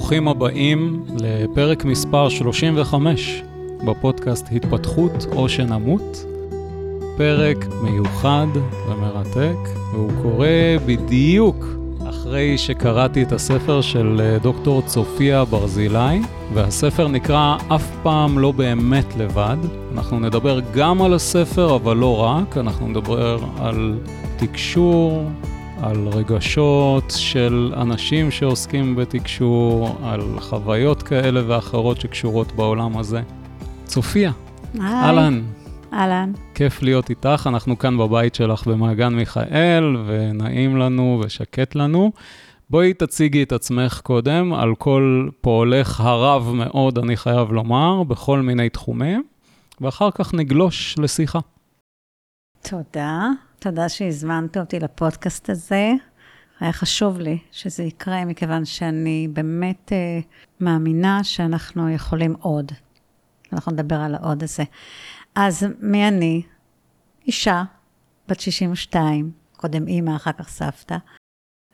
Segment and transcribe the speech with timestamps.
[0.00, 3.42] ברוכים הבאים לפרק מספר 35
[3.84, 6.24] בפודקאסט התפתחות או שנמות.
[7.16, 8.46] פרק מיוחד
[8.88, 9.56] ומרתק,
[9.92, 11.66] והוא קורה בדיוק
[12.08, 16.20] אחרי שקראתי את הספר של אה, דוקטור צופיה ברזילי,
[16.54, 19.56] והספר נקרא אף פעם לא באמת לבד.
[19.92, 23.98] אנחנו נדבר גם על הספר, אבל לא רק, אנחנו נדבר על
[24.36, 25.24] תקשור,
[25.82, 33.22] על רגשות של אנשים שעוסקים בתקשור, על חוויות כאלה ואחרות שקשורות בעולם הזה.
[33.84, 34.32] צופיה,
[34.80, 35.42] אהלן.
[35.92, 36.32] אהלן.
[36.54, 42.12] כיף להיות איתך, אנחנו כאן בבית שלך במעגן מיכאל, ונעים לנו ושקט לנו.
[42.70, 48.68] בואי תציגי את עצמך קודם, על כל פועלך הרב מאוד, אני חייב לומר, בכל מיני
[48.68, 49.22] תחומים,
[49.80, 51.38] ואחר כך נגלוש לשיחה.
[52.62, 53.28] תודה.
[53.60, 55.92] תודה שהזמנת אותי לפודקאסט הזה.
[56.60, 60.26] היה חשוב לי שזה יקרה, מכיוון שאני באמת אה,
[60.60, 62.72] מאמינה שאנחנו יכולים עוד.
[63.52, 64.62] אנחנו נדבר על העוד הזה.
[65.34, 66.42] אז מי אני?
[67.26, 67.62] אישה,
[68.28, 70.96] בת 62, קודם אימא, אחר כך סבתא,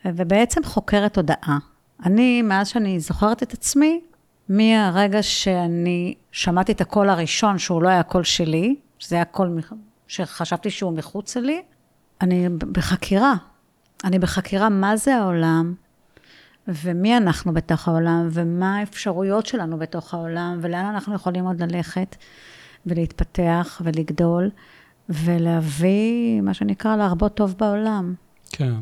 [0.05, 1.59] ובעצם חוקרת תודעה.
[2.05, 4.01] אני, מאז שאני זוכרת את עצמי,
[4.49, 9.61] מהרגע שאני שמעתי את הקול הראשון, שהוא לא היה קול שלי, שזה היה קול
[10.09, 11.63] שחשבתי שהוא מחוץ לי,
[12.21, 13.35] אני בחקירה.
[14.05, 15.75] אני בחקירה מה זה העולם,
[16.69, 22.17] ומי אנחנו בתוך העולם, ומה האפשרויות שלנו בתוך העולם, ולאן אנחנו יכולים עוד ללכת,
[22.87, 24.51] ולהתפתח, ולגדול,
[25.09, 28.15] ולהביא, מה שנקרא, להרבות טוב בעולם.
[28.53, 28.75] כן.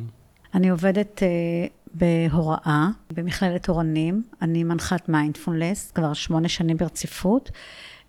[0.54, 4.22] אני עובדת uh, בהוראה, במכללת אורנים.
[4.42, 7.50] אני מנחת מיינדפולנס כבר שמונה שנים ברציפות.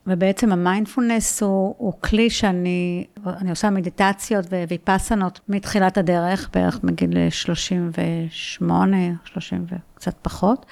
[0.08, 8.97] ובעצם המיינדפולנס הוא, הוא כלי שאני, אני עושה מדיטציות וויפסנות מתחילת הדרך, בערך מגיל 38,
[9.25, 10.66] 30 וקצת פחות.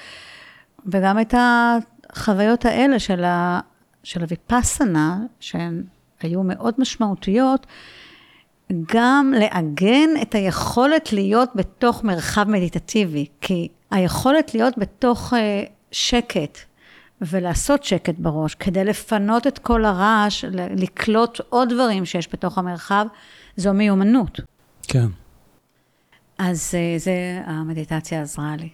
[0.86, 3.60] וגם את החוויות האלה של, ה,
[4.04, 5.84] של הוויפסנה, שהן
[6.22, 7.68] היו מאוד משמעותיות,
[8.94, 15.38] גם לעגן את היכולת להיות בתוך מרחב מדיטטיבי, כי היכולת להיות בתוך uh,
[15.92, 16.58] שקט,
[17.30, 23.06] ולעשות שקט בראש, כדי לפנות את כל הרעש, לקלוט עוד דברים שיש בתוך המרחב,
[23.58, 24.40] זו מיומנות.
[24.88, 25.08] כן.
[26.38, 28.70] אז אה, זה, המדיטציה עזרה לי,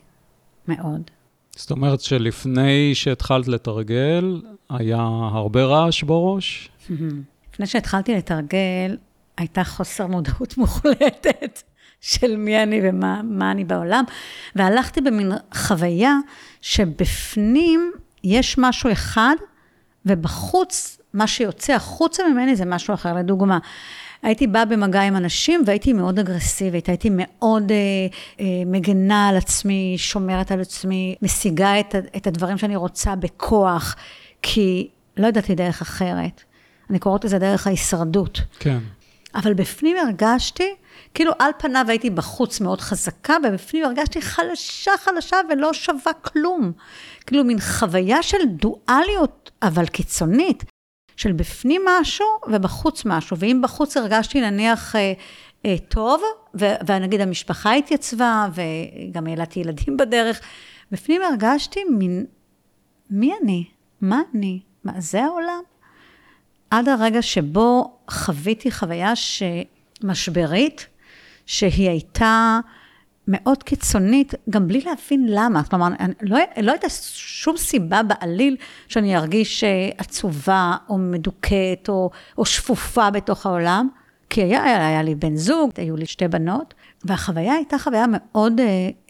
[0.68, 1.02] מאוד.
[1.56, 5.02] זאת אומרת שלפני שהתחלת לתרגל, היה
[5.34, 6.70] הרבה רעש בראש?
[7.54, 8.98] לפני שהתחלתי לתרגל,
[9.38, 11.62] הייתה חוסר מודעות מוחלטת
[12.02, 14.04] של מי אני ומה אני בעולם,
[14.56, 16.16] והלכתי במין חוויה
[16.62, 17.92] שבפנים
[18.24, 19.36] יש משהו אחד,
[20.06, 23.14] ובחוץ, מה שיוצא החוצה ממני זה משהו אחר.
[23.14, 23.58] לדוגמה,
[24.22, 27.78] הייתי באה במגע עם אנשים והייתי מאוד אגרסיבית, הייתי מאוד אה,
[28.40, 33.96] אה, מגנה על עצמי, שומרת על עצמי, משיגה את, את הדברים שאני רוצה בכוח,
[34.42, 34.88] כי
[35.18, 36.44] לא ידעתי דרך אחרת.
[36.90, 38.42] אני קוראת לזה דרך ההישרדות.
[38.60, 38.78] כן.
[39.36, 40.76] אבל בפנים הרגשתי,
[41.14, 46.72] כאילו על פניו הייתי בחוץ מאוד חזקה, ובפנים הרגשתי חלשה חלשה ולא שווה כלום.
[47.26, 50.64] כאילו מין חוויה של דואליות, אבל קיצונית,
[51.16, 53.38] של בפנים משהו ובחוץ משהו.
[53.40, 55.14] ואם בחוץ הרגשתי נניח אה,
[55.66, 56.22] אה, טוב,
[56.60, 60.42] ו- ונגיד המשפחה התייצבה, וגם ילדתי ילדים בדרך,
[60.92, 62.26] בפנים הרגשתי מין,
[63.10, 63.66] מי אני?
[64.02, 64.60] מה אני?
[64.84, 65.62] מה, זה העולם?
[66.72, 69.14] עד הרגע שבו חוויתי חוויה
[70.04, 70.88] משברית,
[71.46, 72.60] שהיא הייתה
[73.28, 75.64] מאוד קיצונית, גם בלי להבין למה.
[75.64, 75.88] כלומר,
[76.22, 79.64] לא, לא הייתה שום סיבה בעליל שאני ארגיש
[79.98, 83.90] עצובה, או מדוכאת, או, או שפופה בתוך העולם,
[84.30, 88.60] כי היה, היה, היה לי בן זוג, היו לי שתי בנות, והחוויה הייתה חוויה מאוד
[88.60, 88.66] אה,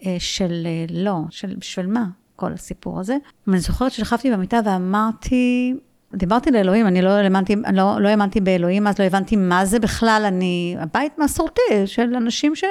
[0.06, 2.04] אה, של אה, לא, של בשביל מה,
[2.36, 3.16] כל הסיפור הזה.
[3.46, 5.74] ואני זוכרת ששכבתי במיטה ואמרתי,
[6.14, 10.22] דיברתי לאלוהים, אני לא האמנתי, לא, לא האמנתי באלוהים, אז לא הבנתי מה זה בכלל,
[10.26, 12.64] אני, הבית מסורתי של אנשים ש...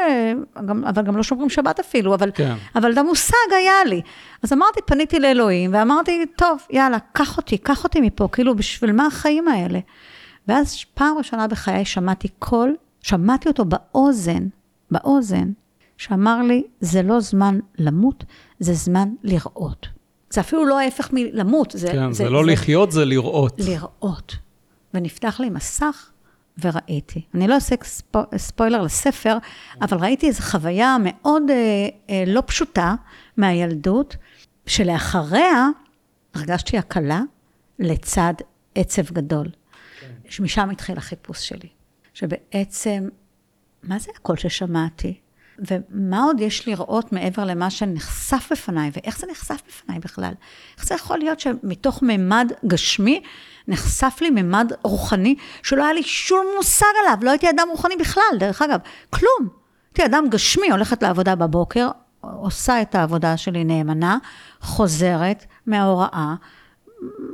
[0.65, 2.55] גם, אבל גם לא שומרים שבת אפילו, אבל, כן.
[2.75, 4.01] אבל המושג היה לי.
[4.43, 9.05] אז אמרתי, פניתי לאלוהים, ואמרתי, טוב, יאללה, קח אותי, קח אותי מפה, כאילו, בשביל מה
[9.05, 9.79] החיים האלה?
[10.47, 14.47] ואז פעם ראשונה בחיי שמעתי קול, שמעתי אותו באוזן,
[14.91, 15.51] באוזן,
[15.97, 18.23] שאמר לי, זה לא זמן למות,
[18.59, 19.98] זה זמן לראות.
[20.29, 21.71] זה אפילו לא ההפך מלמות.
[21.77, 23.59] זה, כן, זה, זה לא זה, לחיות, זה לראות.
[23.59, 24.35] לראות.
[24.93, 26.11] ונפתח לי מסך,
[26.61, 27.21] וראיתי.
[27.33, 29.37] אני לא אעשה ספו, ספוילר לספר,
[29.81, 31.55] אבל ראיתי איזו חוויה מאוד אה,
[32.09, 32.95] אה, לא פשוטה
[33.37, 34.15] מהילדות,
[34.65, 35.67] שלאחריה
[36.33, 37.21] הרגשתי הקלה
[37.79, 38.33] לצד
[38.75, 39.47] עצב גדול.
[39.99, 40.43] כן.
[40.43, 41.69] משם התחיל החיפוש שלי.
[42.13, 43.09] שבעצם,
[43.83, 45.19] מה זה הקול ששמעתי?
[45.67, 50.33] ומה עוד יש לראות מעבר למה שנחשף בפניי, ואיך זה נחשף בפניי בכלל?
[50.77, 53.21] איך זה יכול להיות שמתוך מימד גשמי,
[53.67, 58.37] נחשף לי מימד רוחני, שלא היה לי שום מושג עליו, לא הייתי אדם רוחני בכלל,
[58.39, 58.79] דרך אגב,
[59.09, 59.49] כלום.
[59.87, 61.89] הייתי אדם גשמי, הולכת לעבודה בבוקר,
[62.21, 64.17] עושה את העבודה שלי נאמנה,
[64.61, 66.35] חוזרת מההוראה,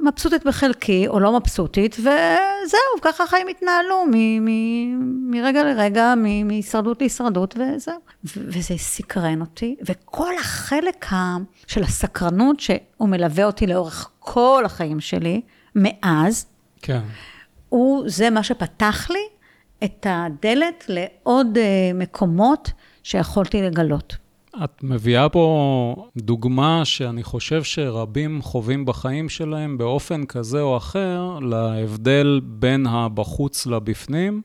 [0.03, 7.01] מבסוטית בחלקי או לא מבסוטית, וזהו, ככה החיים התנהלו מ- מ- מרגע לרגע, מ- מהישרדות
[7.01, 7.95] להישרדות, וזהו.
[8.25, 14.99] ו- וזה סקרן אותי, וכל החלק ה- של הסקרנות שהוא מלווה אותי לאורך כל החיים
[14.99, 15.41] שלי,
[15.75, 16.45] מאז,
[16.81, 17.01] כן.
[17.69, 19.19] הוא זה מה שפתח לי
[19.83, 21.59] את הדלת לעוד uh,
[21.95, 22.71] מקומות
[23.03, 24.15] שיכולתי לגלות.
[24.63, 32.41] את מביאה פה דוגמה שאני חושב שרבים חווים בחיים שלהם באופן כזה או אחר, להבדל
[32.43, 34.41] בין הבחוץ לבפנים,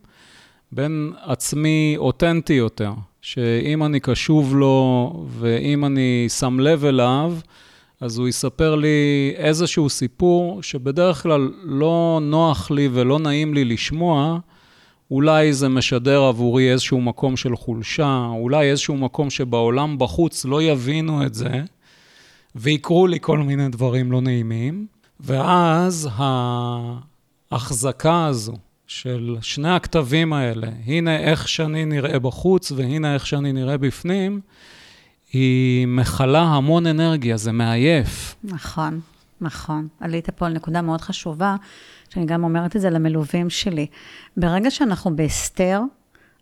[0.73, 2.93] בין עצמי אותנטי יותר,
[3.23, 7.35] שאם אני קשוב לו ואם אני שם לב אליו,
[8.01, 14.39] אז הוא יספר לי איזשהו סיפור שבדרך כלל לא נוח לי ולא נעים לי לשמוע,
[15.11, 21.27] אולי זה משדר עבורי איזשהו מקום של חולשה, אולי איזשהו מקום שבעולם בחוץ לא יבינו
[21.27, 21.63] את זה,
[22.57, 24.87] ויקרו לי כל מיני דברים לא נעימים,
[25.21, 26.09] ואז
[27.51, 33.79] ההחזקה הזו של שני הכתבים האלה, הנה איך שאני נראה בחוץ והנה איך שאני נראה
[33.79, 34.41] בפנים,
[35.33, 38.35] היא מכלה המון אנרגיה, זה מעייף.
[38.45, 39.01] נכון,
[39.41, 39.89] נכון.
[40.01, 41.57] עלית פה על נקודה מאוד חשובה,
[42.11, 43.87] שאני גם אומרת את זה למלווים שלי.
[44.37, 45.81] ברגע שאנחנו בהסתר,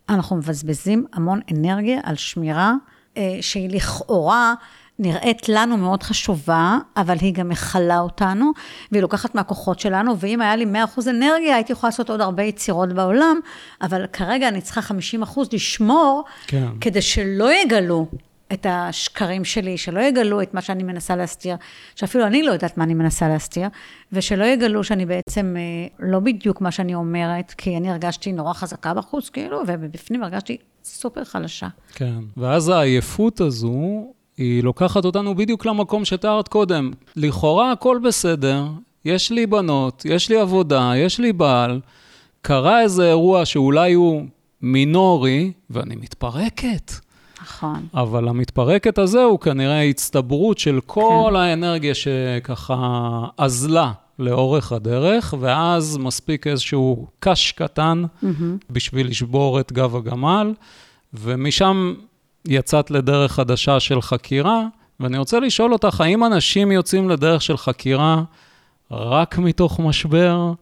[0.09, 2.75] אנחנו מבזבזים המון אנרגיה על שמירה
[3.17, 4.55] אה, שהיא לכאורה
[4.99, 8.53] נראית לנו מאוד חשובה, אבל היא גם מכלה אותנו,
[8.93, 10.65] והיא לוקחת מהכוחות שלנו, ואם היה לי
[10.97, 13.41] 100% אנרגיה, הייתי יכולה לעשות עוד הרבה יצירות בעולם,
[13.83, 14.81] אבל כרגע אני צריכה
[15.25, 16.69] 50% לשמור, כן.
[16.81, 18.07] כדי שלא יגלו
[18.53, 21.57] את השקרים שלי, שלא יגלו את מה שאני מנסה להסתיר,
[21.95, 23.69] שאפילו אני לא יודעת מה אני מנסה להסתיר,
[24.13, 28.95] ושלא יגלו שאני בעצם אה, לא בדיוק מה שאני אומרת, כי אני הרגשתי נורא חזקה
[28.95, 31.69] בחוץ, כאילו, ובפנים הרגשתי סופר חלשה.
[31.95, 36.91] כן, ואז העייפות הזו, היא לוקחת אותנו בדיוק למקום שתיארת קודם.
[37.17, 38.67] לכאורה הכל בסדר,
[39.05, 41.81] יש לי בנות, יש לי עבודה, יש לי בעל,
[42.43, 44.27] קרה איזה אירוע שאולי הוא
[44.63, 47.08] מינורי, ואני מתפרקת.
[47.49, 47.87] נכון.
[47.95, 51.37] אבל המתפרקת הזה הוא כנראה הצטברות של כל כן.
[51.37, 58.27] האנרגיה שככה אזלה לאורך הדרך, ואז מספיק איזשהו קש קטן mm-hmm.
[58.71, 60.55] בשביל לשבור את גב הגמל,
[61.15, 61.95] ומשם
[62.49, 64.67] יצאת לדרך חדשה של חקירה,
[65.01, 68.23] ואני רוצה לשאול אותך, האם אנשים יוצאים לדרך של חקירה
[68.91, 70.53] רק מתוך משבר,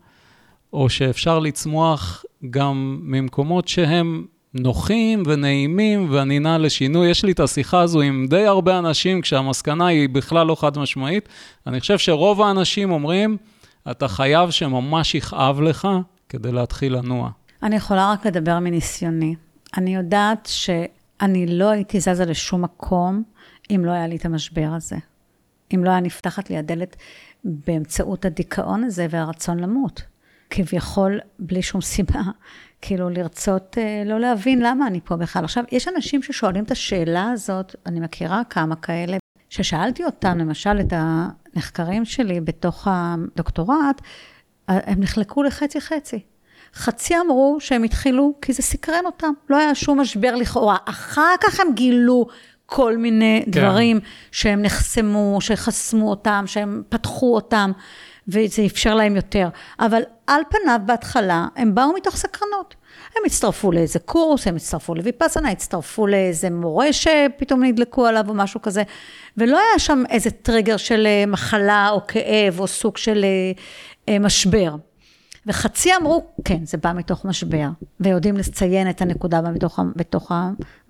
[0.73, 4.27] או שאפשר לצמוח גם ממקומות שהם
[4.61, 7.11] נוחים ונעימים והנינה לשינוי.
[7.11, 11.29] יש לי את השיחה הזו עם די הרבה אנשים, כשהמסקנה היא בכלל לא חד משמעית.
[11.67, 13.37] אני חושב שרוב האנשים אומרים,
[13.91, 15.89] אתה חייב שממש יכאב לך
[16.29, 17.31] כדי להתחיל לנוע.
[17.63, 19.35] אני יכולה רק לדבר מניסיוני.
[19.77, 23.23] אני יודעת שאני לא הייתי זזה לשום מקום
[23.71, 24.97] אם לא היה לי את המשבר הזה.
[25.75, 26.97] אם לא היה נפתחת לי הדלת
[27.45, 30.03] באמצעות הדיכאון הזה והרצון למות.
[30.51, 32.21] כביכול, בלי שום סיבה,
[32.83, 35.45] כאילו לרצות אה, לא להבין למה אני פה בכלל.
[35.45, 39.17] עכשיו, יש אנשים ששואלים את השאלה הזאת, אני מכירה כמה כאלה,
[39.51, 44.01] ששאלתי אותם, למשל, את הנחקרים שלי בתוך הדוקטורט,
[44.69, 46.21] הם נחלקו לחצי-חצי.
[46.75, 50.77] חצי אמרו שהם התחילו כי זה סקרן אותם, לא היה שום משבר לכאורה.
[50.85, 52.27] אחר כך הם גילו
[52.67, 53.51] כל מיני כן.
[53.51, 57.73] דברים שהם נחסמו, שחסמו אותם, שהם פתחו אותם.
[58.29, 59.49] וזה אפשר להם יותר.
[59.81, 62.75] אבל על פניו, בהתחלה, הם באו מתוך סקרנות.
[63.17, 68.63] הם הצטרפו לאיזה קורס, הם הצטרפו לויפאסנה, הצטרפו לאיזה מורה שפתאום נדלקו עליו או משהו
[68.63, 68.83] כזה,
[69.37, 73.53] ולא היה שם איזה טריגר של אה, מחלה או כאב או סוג של אה,
[74.09, 74.75] אה, משבר.
[75.47, 77.69] וחצי אמרו, כן, זה בא מתוך משבר,
[78.01, 80.33] ויודעים לציין את הנקודה בתוך, בתוך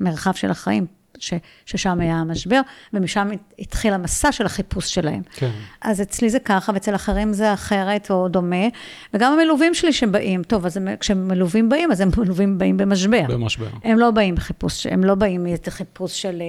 [0.00, 0.86] המרחב של החיים.
[1.18, 1.34] ש,
[1.66, 2.60] ששם היה המשבר,
[2.92, 5.22] ומשם התחיל המסע של החיפוש שלהם.
[5.32, 5.50] כן.
[5.80, 8.66] אז אצלי זה ככה, ואצל אחרים זה אחרת או דומה,
[9.14, 13.22] וגם המלווים שלי שבאים, טוב, אז הם, כשמלווים באים, אז הם מלווים באים במשבר.
[13.28, 13.68] במשבר.
[13.84, 16.42] הם לא באים בחיפוש, הם לא באים מאיזה חיפוש של...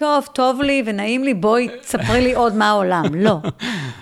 [0.00, 3.04] טוב, טוב לי ונעים לי, בואי תספרי לי עוד מה העולם.
[3.26, 3.36] לא.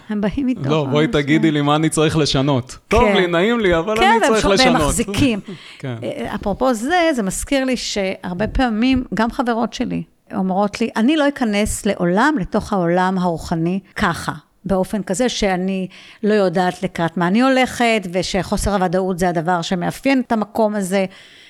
[0.08, 0.66] הם באים מתוך...
[0.66, 2.78] לא, בואי תגידי לי מה אני צריך לשנות.
[2.88, 3.16] טוב כן.
[3.16, 4.60] לי, נעים לי, אבל אני צריך לשנות.
[4.60, 5.40] כן, והם מחזיקים.
[5.78, 5.94] כן.
[6.02, 10.02] אה, אפרופו זה, זה מזכיר לי שהרבה פעמים, גם חברות שלי
[10.34, 14.32] אומרות לי, אני לא אכנס לעולם, לתוך העולם הרוחני, ככה.
[14.64, 15.88] באופן כזה שאני
[16.22, 21.06] לא יודעת לקראת מה אני הולכת, ושחוסר הוודאות זה הדבר שמאפיין את המקום הזה,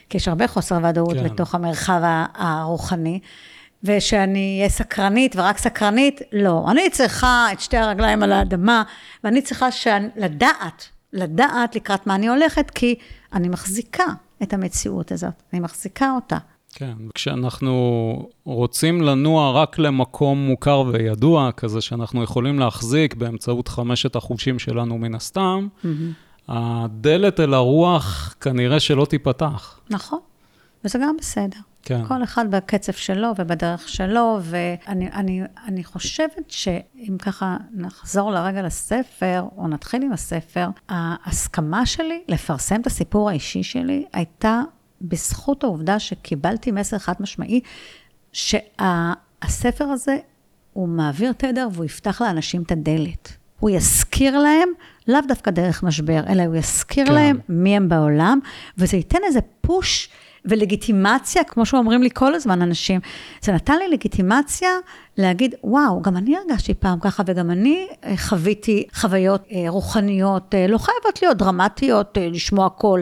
[0.08, 1.24] כי יש הרבה חוסר ודאות כן.
[1.24, 2.00] בתוך המרחב
[2.34, 3.20] הרוחני.
[3.84, 6.64] ושאני אהיה סקרנית ורק סקרנית, לא.
[6.70, 8.82] אני צריכה את שתי הרגליים על האדמה,
[9.24, 12.94] ואני צריכה שאני, לדעת, לדעת לקראת מה אני הולכת, כי
[13.32, 14.06] אני מחזיקה
[14.42, 16.38] את המציאות הזאת, אני מחזיקה אותה.
[16.74, 24.58] כן, כשאנחנו רוצים לנוע רק למקום מוכר וידוע, כזה שאנחנו יכולים להחזיק באמצעות חמשת החושים
[24.58, 25.68] שלנו מן הסתם,
[26.48, 29.80] הדלת אל הרוח כנראה שלא תיפתח.
[29.90, 30.18] נכון,
[30.84, 31.58] וזה גם בסדר.
[31.82, 32.04] כן.
[32.08, 39.44] כל אחד בקצב שלו ובדרך שלו, ואני אני, אני חושבת שאם ככה נחזור לרגע לספר,
[39.56, 44.60] או נתחיל עם הספר, ההסכמה שלי לפרסם את הסיפור האישי שלי הייתה
[45.00, 47.60] בזכות העובדה שקיבלתי מסר חד משמעי,
[48.32, 50.16] שהספר הזה,
[50.72, 53.32] הוא מעביר תדר והוא יפתח לאנשים את הדלת.
[53.60, 54.68] הוא יזכיר להם,
[55.08, 57.14] לאו דווקא דרך משבר, אלא הוא יזכיר כן.
[57.14, 58.38] להם מי הם בעולם,
[58.78, 60.08] וזה ייתן איזה פוש
[60.48, 63.00] ולגיטימציה, כמו שאומרים לי כל הזמן אנשים,
[63.42, 64.70] זה נתן לי לגיטימציה
[65.18, 70.66] להגיד, וואו, גם אני הרגשתי פעם ככה, וגם אני אה, חוויתי חוויות אה, רוחניות, אה,
[70.66, 73.00] לא חייבות להיות דרמטיות, אה, לשמוע הכל,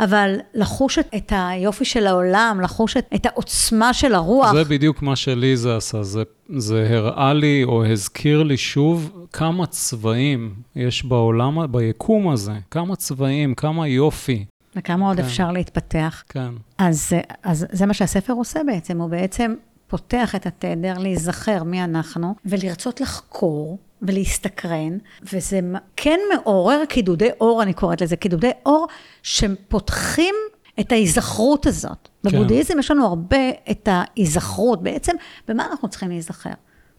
[0.00, 4.52] אבל לחוש את, את היופי של העולם, לחוש את, את העוצמה של הרוח.
[4.52, 6.22] זה בדיוק מה שלי זה עשה, זה,
[6.56, 13.54] זה הראה לי או הזכיר לי שוב כמה צבעים יש בעולם, ביקום הזה, כמה צבעים,
[13.54, 14.44] כמה יופי.
[14.76, 15.24] וכמה עוד כן.
[15.24, 16.22] אפשר להתפתח.
[16.28, 17.12] כן, אז,
[17.42, 19.54] אז זה מה שהספר עושה בעצם, הוא בעצם
[19.86, 24.98] פותח את התדר, להיזכר מי אנחנו, ולרצות לחקור ולהסתקרן,
[25.32, 25.60] וזה
[25.96, 28.86] כן מעורר קידודי אור, אני קוראת לזה, קידודי אור
[29.22, 30.34] שפותחים
[30.80, 32.08] את ההיזכרות הזאת.
[32.22, 32.30] כן.
[32.30, 35.12] בבודהיזם יש לנו הרבה את ההיזכרות, בעצם,
[35.48, 36.50] במה אנחנו צריכים להיזכר?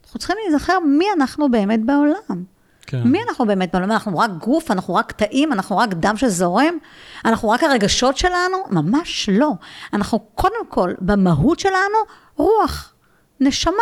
[0.04, 2.44] אנחנו צריכים להיזכר מי אנחנו באמת בעולם.
[2.88, 3.02] כן.
[3.04, 3.76] מי אנחנו באמת?
[3.76, 6.78] אנחנו רק גוף, אנחנו רק תאים, אנחנו רק דם שזורם,
[7.26, 8.58] אנחנו רק הרגשות שלנו?
[8.70, 9.52] ממש לא.
[9.94, 11.98] אנחנו קודם כל, במהות שלנו,
[12.36, 12.94] רוח,
[13.40, 13.74] נשמה.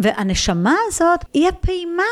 [0.00, 2.02] והנשמה הזאת היא הפעימה,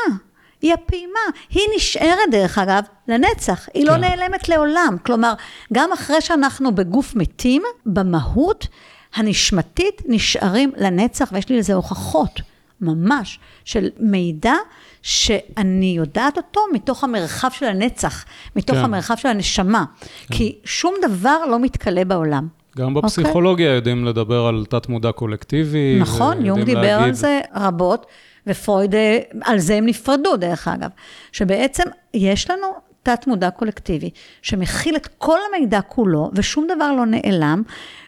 [0.61, 1.19] היא הפעימה.
[1.49, 4.01] היא נשארת, דרך אגב, לנצח, היא לא כן.
[4.01, 4.95] נעלמת לעולם.
[5.05, 5.33] כלומר,
[5.73, 8.67] גם אחרי שאנחנו בגוף מתים, במהות
[9.15, 12.41] הנשמתית נשארים לנצח, ויש לי לזה הוכחות.
[12.81, 14.53] ממש, של מידע
[15.01, 18.83] שאני יודעת אותו מתוך המרחב של הנצח, מתוך כן.
[18.83, 19.83] המרחב של הנשמה.
[20.31, 22.47] כי שום דבר לא מתכלה בעולם.
[22.77, 23.01] גם אוקיי.
[23.01, 25.97] בפסיכולוגיה יודעים לדבר על תת-מודע קולקטיבי.
[25.99, 28.05] נכון, יונג ויודעים דיבר על להגיד- זה רבות,
[28.47, 30.89] ופרויד, אה, על זה הם נפרדו, דרך אגב.
[31.31, 32.67] שבעצם יש לנו
[33.03, 34.09] תת מודע קולקטיבי,
[34.41, 37.63] שמכיל את כל המידע כולו, ושום דבר לא נעלם,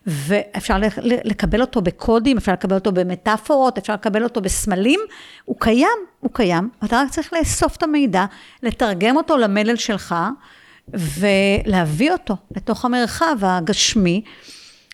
[0.06, 5.00] ואפשר לקבל אותו בקודים, אפשר לקבל אותו במטאפורות, אפשר לקבל אותו בסמלים,
[5.46, 8.26] הוא קיים, הוא קיים, אתה רק צריך לאסוף את המידע,
[8.64, 10.16] לתרגם אותו למלל שלך,
[10.94, 14.22] ולהביא אותו לתוך המרחב הגשמי,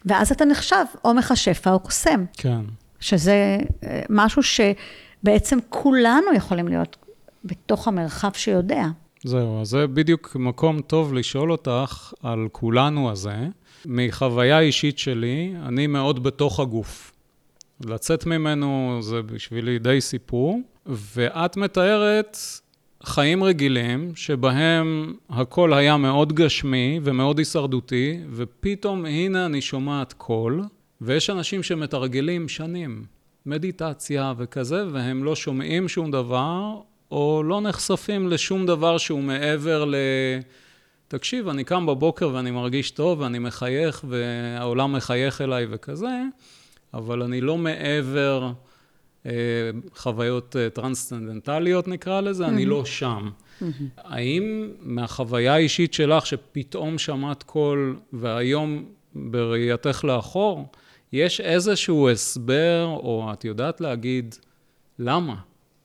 [0.05, 2.25] ואז אתה נחשב או מכשפה או קוסם.
[2.37, 2.61] כן.
[2.99, 6.97] שזה אה, משהו שבעצם כולנו יכולים להיות
[7.43, 8.85] בתוך המרחב שיודע.
[9.23, 13.35] זהו, אז זה בדיוק מקום טוב לשאול אותך על כולנו הזה.
[13.85, 17.11] מחוויה אישית שלי, אני מאוד בתוך הגוף.
[17.85, 22.37] לצאת ממנו זה בשבילי די סיפור, ואת מתארת
[23.03, 30.63] חיים רגילים שבהם הכל היה מאוד גשמי ומאוד הישרדותי, ופתאום הנה אני שומעת קול,
[31.01, 33.03] ויש אנשים שמתרגלים שנים,
[33.45, 36.75] מדיטציה וכזה, והם לא שומעים שום דבר,
[37.11, 39.95] או לא נחשפים לשום דבר שהוא מעבר ל...
[41.07, 46.21] תקשיב, אני קם בבוקר ואני מרגיש טוב ואני מחייך והעולם מחייך אליי וכזה,
[46.93, 48.51] אבל אני לא מעבר
[49.25, 49.31] אה,
[49.95, 53.29] חוויות אה, טרנסצנדנטליות נקרא לזה, אני לא שם.
[53.97, 58.85] האם מהחוויה האישית שלך, שפתאום שמעת קול והיום
[59.15, 60.67] בראייתך לאחור,
[61.13, 64.35] יש איזשהו הסבר, או את יודעת להגיד
[64.99, 65.35] למה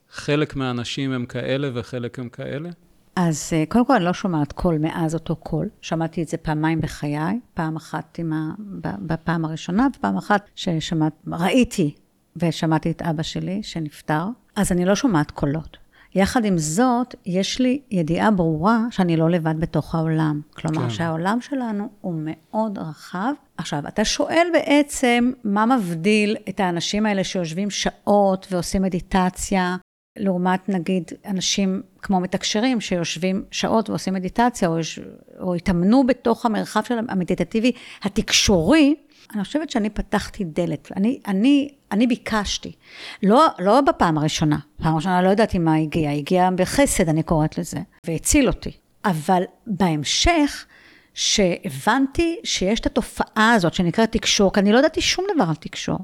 [0.09, 2.69] חלק מהאנשים הם כאלה וחלק הם כאלה?
[3.15, 5.69] אז אה, קודם כל, אני לא שומעת קול מאז אותו קול.
[5.81, 8.51] שמעתי את זה פעמיים בחיי, פעם אחת ה...
[8.81, 11.95] בפעם הראשונה, ופעם אחת ששמעת, ראיתי
[12.35, 15.77] ושמעתי את אבא שלי שנפטר, אז אני לא שומעת קולות.
[16.15, 20.41] יחד עם זאת, יש לי ידיעה ברורה שאני לא לבד בתוך העולם.
[20.53, 20.81] כלומר.
[20.81, 20.89] כן.
[20.89, 23.33] שהעולם שלנו הוא מאוד רחב.
[23.57, 29.75] עכשיו, אתה שואל בעצם מה מבדיל את האנשים האלה שיושבים שעות ועושים מדיטציה,
[30.17, 34.77] לעומת נגיד אנשים כמו מתקשרים שיושבים שעות ועושים מדיטציה או,
[35.39, 37.71] או התאמנו בתוך המרחב של המדיטטיבי
[38.03, 38.95] התקשורי,
[39.35, 40.91] אני חושבת שאני פתחתי דלת.
[40.95, 42.71] אני, אני, אני ביקשתי,
[43.23, 47.79] לא, לא בפעם הראשונה, פעם ראשונה לא ידעתי מה הגיע, הגיע בחסד, אני קוראת לזה,
[48.07, 48.71] והציל אותי.
[49.05, 50.65] אבל בהמשך,
[51.15, 55.97] שהבנתי שיש את התופעה הזאת שנקראת תקשור, כי אני לא ידעתי שום דבר על תקשור.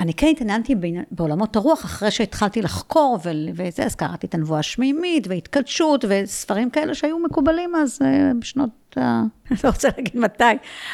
[0.00, 0.74] אני כן התעניינתי
[1.10, 3.18] בעולמות הרוח אחרי שהתחלתי לחקור
[3.54, 9.58] וזה, אז קראתי את הנבואה השמימית והתקדשות וספרים כאלה שהיו מקובלים אז אה, בשנות, אני
[9.64, 10.44] לא רוצה להגיד מתי,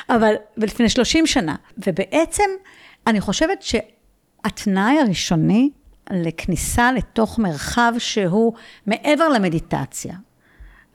[0.08, 1.56] אבל לפני 30 שנה.
[1.86, 2.50] ובעצם
[3.06, 5.70] אני חושבת שהתנאי הראשוני
[6.10, 8.52] לכניסה לתוך מרחב שהוא
[8.86, 10.14] מעבר למדיטציה,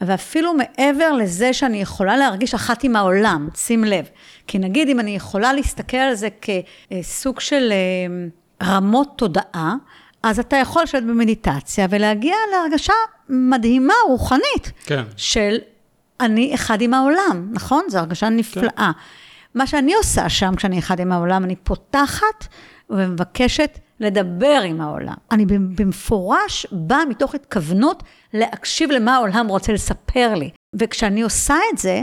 [0.01, 4.05] ואפילו מעבר לזה שאני יכולה להרגיש אחת עם העולם, שים לב.
[4.47, 9.75] כי נגיד אם אני יכולה להסתכל על זה כסוג של אה, רמות תודעה,
[10.23, 12.93] אז אתה יכול לשבת במדיטציה ולהגיע להרגשה
[13.29, 15.03] מדהימה, רוחנית, כן.
[15.17, 15.57] של
[16.19, 17.83] אני אחד עם העולם, נכון?
[17.87, 18.71] זו הרגשה נפלאה.
[18.75, 18.91] כן.
[19.55, 22.47] מה שאני עושה שם כשאני אחד עם העולם, אני פותחת
[22.89, 25.15] ומבקשת לדבר עם העולם.
[25.32, 28.03] אני במפורש באה מתוך התכוונות
[28.34, 30.50] להקשיב למה העולם רוצה לספר לי.
[30.74, 32.01] וכשאני עושה את זה,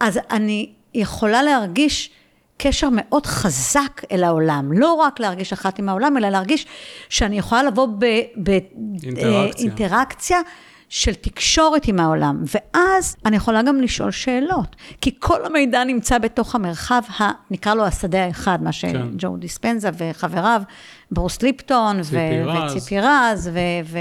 [0.00, 2.10] אז אני יכולה להרגיש
[2.56, 4.72] קשר מאוד חזק אל העולם.
[4.72, 6.66] לא רק להרגיש אחת עם העולם, אלא להרגיש
[7.08, 7.88] שאני יכולה לבוא
[8.36, 10.36] באינטראקציה.
[10.36, 10.42] אה,
[10.92, 16.54] של תקשורת עם העולם, ואז אני יכולה גם לשאול שאלות, כי כל המידע נמצא בתוך
[16.54, 18.92] המרחב, ה, נקרא לו השדה האחד, מה כן.
[19.18, 20.62] שג'ו דיספנזה וחבריו,
[21.10, 23.50] ברוס ליפטון וציפי רז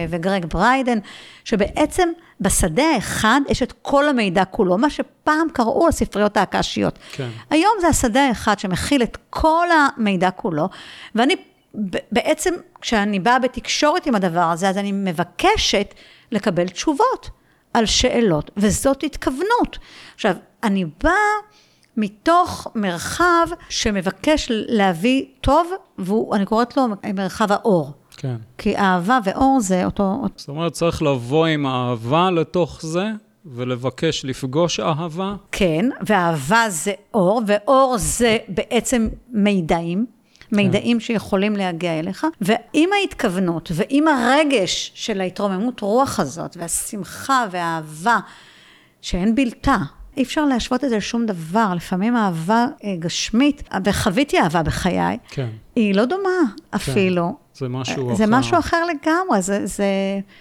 [0.10, 0.98] וגרג בריידן,
[1.43, 2.10] שבעצם
[2.41, 7.00] בשדה האחד יש את כל המידע כולו, מה שפעם קראו הספריות האקשיות.
[7.12, 7.29] כן.
[7.50, 10.69] היום זה השדה האחד שמכיל את כל המידע כולו,
[11.15, 11.36] ואני
[12.12, 15.94] בעצם, כשאני באה בתקשורת עם הדבר הזה, אז אני מבקשת
[16.32, 17.30] לקבל תשובות
[17.74, 19.78] על שאלות, וזאת התכוונות.
[20.16, 21.13] עכשיו, אני באה
[21.98, 27.92] מתוך מרחב שמבקש להביא טוב, ואני קוראת לו מרחב האור.
[28.18, 28.36] כן.
[28.58, 30.22] כי אהבה ואור זה אותו...
[30.36, 33.06] זאת אומרת, צריך לבוא עם אהבה לתוך זה,
[33.46, 35.36] ולבקש לפגוש אהבה.
[35.51, 40.06] כן, ואהבה זה אור, ואור זה בעצם מידעים.
[40.51, 41.05] מידעים כן.
[41.05, 48.19] שיכולים להגיע אליך, ועם ההתכוונות ועם הרגש של ההתרוממות רוח הזאת, והשמחה והאהבה,
[49.02, 49.78] שאין בלתה,
[50.17, 51.73] אי אפשר להשוות את זה לשום דבר.
[51.76, 55.49] לפעמים אהבה אה, גשמית, וחוויתי אהבה בחיי, כן.
[55.76, 56.76] היא לא דומה כן.
[56.76, 57.36] אפילו.
[57.54, 58.15] זה משהו אחר.
[58.15, 59.65] זה משהו אחר לגמרי, זה...
[59.65, 59.86] זה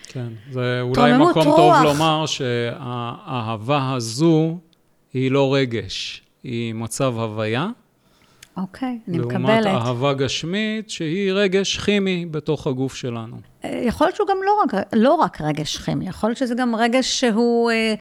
[0.09, 1.77] כן, זה אולי מקום רוח.
[1.77, 4.59] טוב לומר שהאהבה הזו
[5.13, 7.69] היא לא רגש, היא מצב הוויה.
[8.57, 9.65] אוקיי, אני לעומת מקבלת.
[9.65, 13.37] לעומת אהבה גשמית, שהיא רגש כימי בתוך הגוף שלנו.
[13.65, 16.75] אה, יכול להיות שהוא גם לא רק, לא רק רגש כימי, יכול להיות שזה גם
[16.77, 17.95] רגש שהוא אה,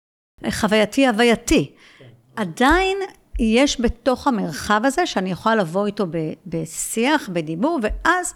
[0.51, 1.71] חווייתי, הווייתי.
[1.99, 2.05] כן.
[2.35, 2.97] עדיין
[3.39, 8.33] יש בתוך המרחב הזה, שאני יכולה לבוא איתו ב, בשיח, בדיבור, ואז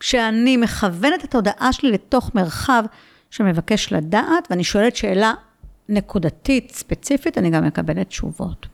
[0.00, 2.84] כשאני מכוונת את התודעה שלי לתוך מרחב
[3.30, 5.34] שמבקש לדעת, ואני שואלת שאלה
[5.88, 8.66] נקודתית, ספציפית, אני גם מקבלת תשובות.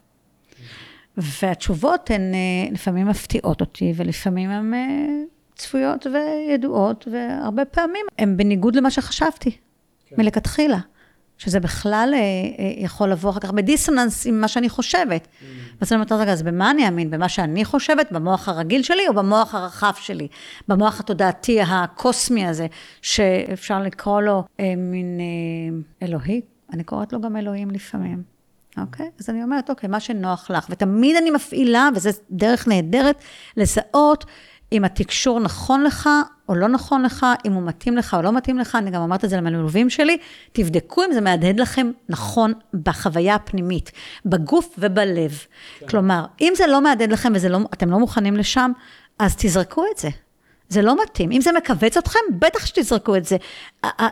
[1.43, 5.07] והתשובות הן אה, לפעמים מפתיעות אותי, ולפעמים הן אה,
[5.55, 9.51] צפויות וידועות, והרבה פעמים הן בניגוד למה שחשבתי,
[10.07, 10.17] כן.
[10.19, 10.79] מלכתחילה.
[11.41, 12.21] שזה בכלל אה,
[12.77, 15.25] יכול לבוא אחר כך בדיסוננס עם מה שאני חושבת.
[15.25, 15.45] Mm.
[15.81, 17.11] ואז אני אומרת, רגע, אז במה אני אאמין?
[17.11, 18.13] במה שאני חושבת?
[18.13, 20.29] במוח הרגיל שלי או במוח הרחב שלי?
[20.69, 22.67] במוח התודעתי הקוסמי הזה,
[23.03, 26.41] שאפשר לקרוא לו אה, מין אה, אלוהי?
[26.73, 28.23] אני קוראת לו גם אלוהים לפעמים.
[28.81, 29.11] אוקיי?
[29.21, 30.67] אז אני אומרת, אוקיי, מה שנוח לך.
[30.71, 33.23] ותמיד אני מפעילה, וזו דרך נהדרת,
[33.57, 34.25] לזהות
[34.73, 36.09] אם התקשור נכון לך
[36.49, 38.75] או לא נכון לך, אם הוא מתאים לך או לא מתאים לך.
[38.75, 40.19] אני גם אמרת את זה למלווים שלי,
[40.53, 43.93] תבדקו אם זה מהדהד לכם נכון בחוויה הפנימית,
[44.27, 45.39] בגוף ובלב.
[45.79, 45.87] כן.
[45.87, 48.73] כלומר, אם זה לא מהדהד לכם ואתם לא מוכנים לשם,
[49.19, 50.09] אז תזרקו את זה.
[50.69, 51.33] זה לא מתאים.
[51.33, 53.37] אם זה מכווץ אתכם, בטח שתזרקו את זה.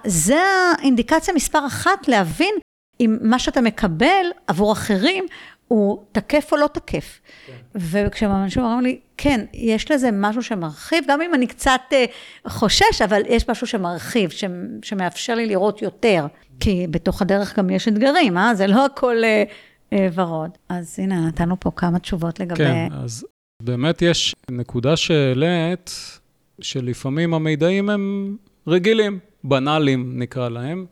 [0.06, 0.40] זה
[0.78, 2.54] האינדיקציה מספר אחת להבין
[3.00, 5.24] אם מה שאתה מקבל עבור אחרים,
[5.68, 7.20] הוא תקף או לא תקף.
[7.46, 7.52] כן.
[7.74, 13.22] וכשאנשים אומרים לי, כן, יש לזה משהו שמרחיב, גם אם אני קצת uh, חושש, אבל
[13.28, 14.44] יש משהו שמרחיב, ש,
[14.82, 16.26] שמאפשר לי לראות יותר.
[16.60, 18.54] כי בתוך הדרך גם יש אתגרים, אה?
[18.54, 20.50] זה לא הכל uh, uh, ורוד.
[20.68, 22.56] אז הנה, נתנו פה כמה תשובות לגבי...
[22.56, 23.26] כן, אז
[23.62, 26.18] באמת יש נקודה שהעלית,
[26.60, 30.86] שלפעמים המידעים הם רגילים, בנאליים נקרא להם.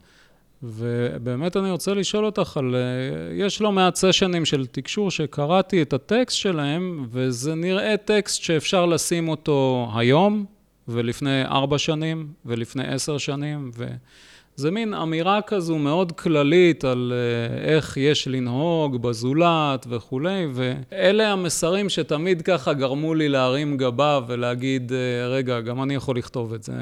[0.62, 2.74] ובאמת אני רוצה לשאול אותך על...
[2.74, 8.86] אה, יש לא מעט סשנים של תקשור שקראתי את הטקסט שלהם, וזה נראה טקסט שאפשר
[8.86, 10.44] לשים אותו היום,
[10.88, 17.96] ולפני ארבע שנים, ולפני עשר שנים, וזה מין אמירה כזו מאוד כללית על אה, איך
[17.96, 25.60] יש לנהוג בזולת וכולי, ואלה המסרים שתמיד ככה גרמו לי להרים גבה ולהגיד, אה, רגע,
[25.60, 26.72] גם אני יכול לכתוב את זה.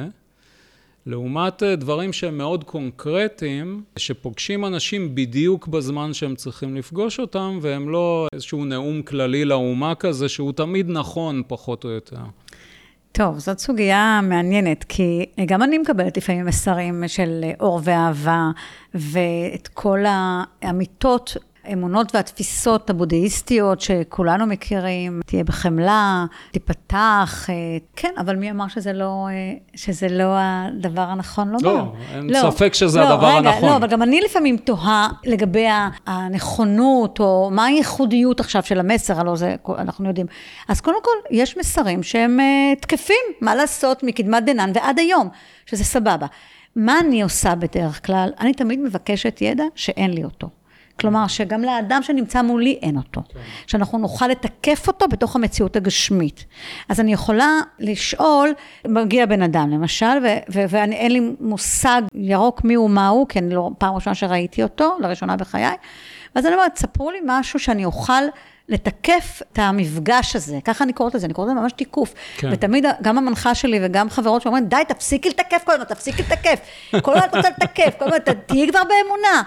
[1.06, 7.88] לעומת אה, דברים שהם מאוד קונקרטיים, שפוגשים אנשים בדיוק בזמן שהם צריכים לפגוש אותם, והם
[7.88, 12.20] לא איזשהו נאום כללי לאומה כזה, שהוא תמיד נכון, פחות או יותר.
[13.12, 18.50] טוב, זאת סוגיה מעניינת, כי גם אני מקבלת לפעמים מסרים של אור ואהבה,
[18.94, 27.54] ואת כל האמיתות האמונות והתפיסות הבודהיסטיות שכולנו מכירים, תהיה בחמלה, תיפתח, אה,
[27.96, 31.74] כן, אבל מי אמר שזה לא, אה, שזה לא הדבר הנכון לומר?
[31.74, 33.68] לא, אין לא, ספק שזה לא, הדבר רגע, הנכון.
[33.68, 35.66] לא, אבל גם אני לפעמים תוהה לגבי
[36.06, 40.26] הנכונות, או מה הייחודיות עכשיו של המסר, הלוא זה, אנחנו יודעים.
[40.68, 45.28] אז קודם כל, יש מסרים שהם uh, תקפים, מה לעשות, מקדמת דנן ועד היום,
[45.66, 46.26] שזה סבבה.
[46.76, 48.30] מה אני עושה בדרך כלל?
[48.40, 50.48] אני תמיד מבקשת ידע שאין לי אותו.
[51.00, 53.22] כלומר, שגם לאדם שנמצא מולי אין אותו.
[53.28, 53.40] כן.
[53.66, 56.44] שאנחנו נוכל לתקף אותו בתוך המציאות הגשמית.
[56.88, 58.52] אז אני יכולה לשאול,
[58.88, 60.16] מגיע בן אדם למשל,
[60.48, 64.96] ואין לי מושג ירוק מי הוא מה הוא, כי אני לא פעם ראשונה שראיתי אותו,
[65.00, 65.76] לראשונה בחיי,
[66.34, 68.22] ואז אני אומרת, ספרו לי משהו שאני אוכל
[68.68, 72.14] לתקף את המפגש הזה, ככה אני קוראת לזה, אני קוראת לזה ממש תיקוף.
[72.36, 72.48] כן.
[72.52, 76.60] ותמיד גם המנחה שלי וגם חברות שאומרים, די, תפסיקי לתקף כל הזמן, תפסיקי לתקף.
[77.02, 79.42] כל הזמן את רוצה לתקף, כל הזמן, תהיי כבר באמונה.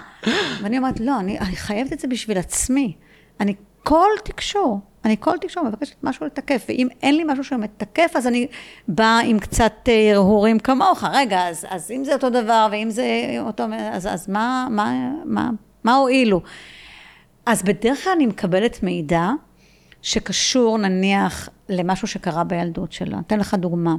[0.62, 2.92] ואני אומרת, לא, אני, אני חייבת את זה בשביל עצמי.
[3.40, 3.54] אני
[3.84, 8.46] כל תקשור, אני כל תקשור מבקשת משהו לתקף, ואם אין לי משהו שמתקף, אז אני
[8.88, 11.04] באה עם קצת אה, הרהורים כמוך.
[11.12, 13.06] רגע, אז, אז אם זה אותו דבר, ואם זה
[13.40, 15.50] אותו, אז, אז מה, מה, מה,
[15.84, 16.40] מה הועילו?
[17.48, 19.30] אז בדרך כלל אני מקבלת מידע
[20.02, 23.18] שקשור נניח למשהו שקרה בילדות שלה.
[23.26, 23.94] אתן לך דוגמה.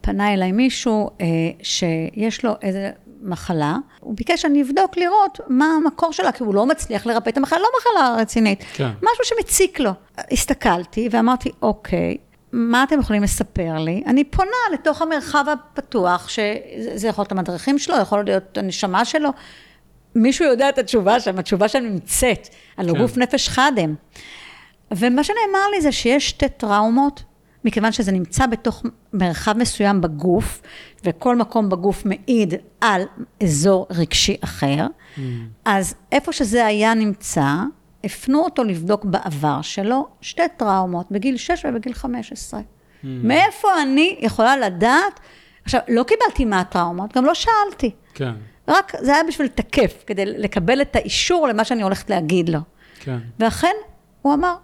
[0.00, 1.26] פנה אליי מישהו אה,
[1.62, 2.90] שיש לו איזה
[3.22, 7.36] מחלה, הוא ביקש שאני אבדוק לראות מה המקור שלה, כי הוא לא מצליח לרפא את
[7.36, 8.88] המחלה, לא מחלה רצינית, כן.
[8.96, 9.90] משהו שמציק לו.
[10.32, 12.16] הסתכלתי ואמרתי, אוקיי,
[12.52, 14.02] מה אתם יכולים לספר לי?
[14.06, 19.30] אני פונה לתוך המרחב הפתוח, שזה יכול להיות המדריכים שלו, יכול להיות הנשמה שלו.
[20.14, 22.98] מישהו יודע את התשובה שם, התשובה שם נמצאת, על כן.
[22.98, 23.94] גוף נפש חדם.
[24.90, 27.22] ומה שנאמר לי זה שיש שתי טראומות,
[27.64, 30.62] מכיוון שזה נמצא בתוך מרחב מסוים בגוף,
[31.04, 33.02] וכל מקום בגוף מעיד על
[33.42, 35.20] אזור רגשי אחר, mm.
[35.64, 37.46] אז איפה שזה היה נמצא,
[38.04, 42.60] הפנו אותו לבדוק בעבר שלו שתי טראומות, בגיל 6 ובגיל 15.
[42.60, 42.64] Mm.
[43.04, 45.20] מאיפה אני יכולה לדעת?
[45.64, 47.90] עכשיו, לא קיבלתי מה הטראומות, גם לא שאלתי.
[48.14, 48.32] כן.
[48.70, 52.58] רק זה היה בשביל לתקף, כדי לקבל את האישור למה שאני הולכת להגיד לו.
[53.00, 53.18] כן.
[53.38, 53.74] ואכן,
[54.22, 54.54] הוא אמר,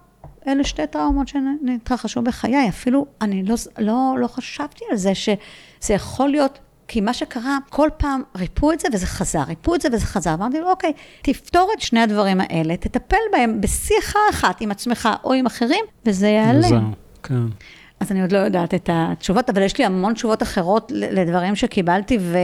[0.47, 6.29] אלה שתי טראומות שנתרחשו בחיי, אפילו אני לא, לא, לא חשבתי על זה, שזה יכול
[6.29, 10.05] להיות, כי מה שקרה, כל פעם ריפו את זה וזה חזר, ריפו את זה וזה
[10.05, 10.33] חזר.
[10.33, 15.33] אמרתי לו, אוקיי, תפתור את שני הדברים האלה, תטפל בהם בשיחה אחת עם עצמך או
[15.33, 16.67] עם אחרים, וזה יעלה.
[17.23, 17.43] כן.
[17.99, 22.17] אז אני עוד לא יודעת את התשובות, אבל יש לי המון תשובות אחרות לדברים שקיבלתי,
[22.21, 22.37] ו...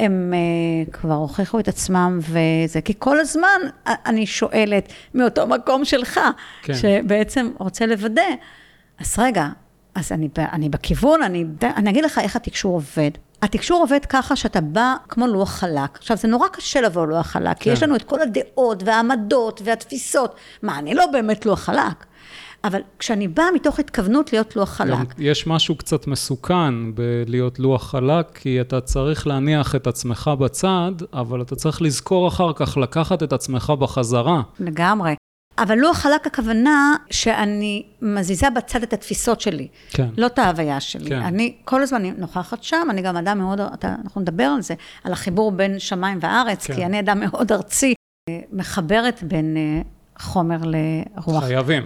[0.00, 6.20] הם uh, כבר הוכיחו את עצמם וזה, כי כל הזמן אני שואלת מאותו מקום שלך,
[6.62, 6.74] כן.
[6.74, 8.22] שבעצם רוצה לוודא,
[9.00, 9.48] אז רגע,
[9.94, 13.10] אז אני, אני בכיוון, אני, אני אגיד לך איך התקשור עובד.
[13.42, 15.98] התקשור עובד ככה שאתה בא כמו לוח חלק.
[15.98, 17.62] עכשיו, זה נורא קשה לבוא לוח חלק, כן.
[17.64, 20.34] כי יש לנו את כל הדעות והעמדות והתפיסות.
[20.62, 22.04] מה, אני לא באמת לוח חלק.
[22.64, 25.14] אבל כשאני באה מתוך התכוונות להיות לוח חלק.
[25.18, 31.42] יש משהו קצת מסוכן בלהיות לוח חלק, כי אתה צריך להניח את עצמך בצד, אבל
[31.42, 34.42] אתה צריך לזכור אחר כך לקחת את עצמך בחזרה.
[34.60, 35.14] לגמרי.
[35.58, 40.08] אבל לוח חלק הכוונה שאני מזיזה בצד את התפיסות שלי, כן.
[40.18, 41.08] לא את ההוויה שלי.
[41.08, 41.22] כן.
[41.22, 44.74] אני כל הזמן נוכחת שם, אני גם אדם מאוד, אתה, אנחנו נדבר על זה,
[45.04, 46.74] על החיבור בין שמיים וארץ, כן.
[46.74, 47.94] כי אני אדם מאוד ארצי,
[48.52, 49.82] מחברת בין אה,
[50.18, 51.44] חומר לרוח.
[51.44, 51.82] חייבים.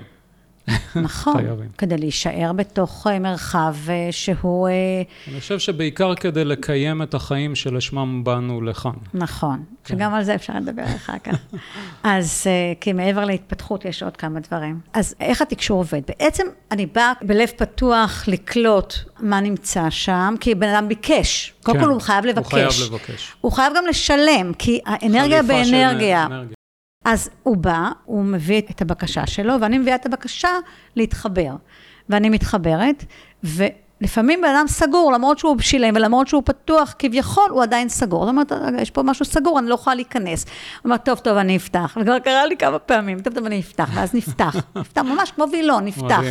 [0.97, 1.69] נכון, חייבים.
[1.79, 4.69] כדי להישאר בתוך אה, מרחב אה, שהוא...
[4.69, 8.93] אה, אני חושב שבעיקר כדי לקיים את החיים שלשמם באנו לכאן.
[9.15, 9.97] נכון, כן.
[9.97, 11.37] שגם על זה אפשר לדבר אחר כך.
[12.03, 12.47] אז
[12.81, 14.81] כי מעבר להתפתחות יש עוד כמה דברים.
[14.93, 16.01] אז איך התקשור עובד?
[16.09, 21.55] בעצם אני באה בלב פתוח לקלוט מה נמצא שם, כי בן אדם ביקש.
[21.63, 22.45] קודם כן, כל הוא חייב לבקש.
[22.45, 23.35] הוא חייב לבקש.
[23.41, 26.27] הוא חייב גם לשלם, כי האנרגיה באנרגיה.
[27.11, 30.49] אז הוא בא, הוא מביא את הבקשה שלו, ואני מביאה את הבקשה
[30.97, 31.53] להתחבר.
[32.09, 33.05] ואני מתחברת,
[33.45, 38.21] ולפעמים בן אדם סגור, למרות שהוא שילם ולמרות שהוא פתוח, כביכול הוא עדיין סגור.
[38.21, 40.45] זאת אומרת, יש פה משהו סגור, אני לא יכולה להיכנס.
[40.45, 40.53] הוא
[40.85, 41.97] אומר, טוב, טוב, אני אפתח.
[42.01, 44.57] וכבר קרה לי כמה פעמים, טוב, טוב, אני אפתח, ואז נפתח.
[44.77, 46.23] נפתח ממש כמו וילון, נפתח.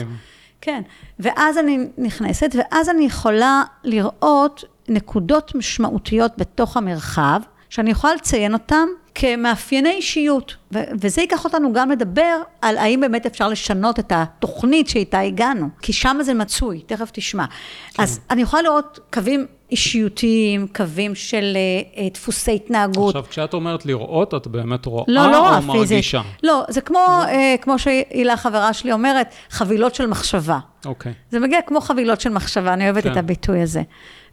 [0.61, 0.81] כן.
[1.19, 8.87] ואז אני נכנסת, ואז אני יכולה לראות נקודות משמעותיות בתוך המרחב, שאני יכולה לציין אותן
[9.19, 10.55] כמאפייני אישיות.
[10.73, 15.69] ו- וזה ייקח אותנו גם לדבר על האם באמת אפשר לשנות את התוכנית שאיתה הגענו,
[15.81, 17.45] כי שם זה מצוי, תכף תשמע.
[17.93, 18.03] כן.
[18.03, 21.57] אז אני יכולה לראות קווים אישיותיים, קווים של
[21.93, 23.15] uh, דפוסי התנהגות.
[23.15, 26.21] עכשיו, כשאת אומרת לראות, את באמת רואה לא, לא או מרגישה?
[26.43, 27.23] לא, זה כמו, לא.
[27.23, 30.59] uh, כמו שהילה חברה שלי אומרת, חבילות של מחשבה.
[30.85, 31.13] אוקיי.
[31.31, 33.11] זה מגיע כמו חבילות של מחשבה, אני אוהבת כן.
[33.11, 33.81] את הביטוי הזה.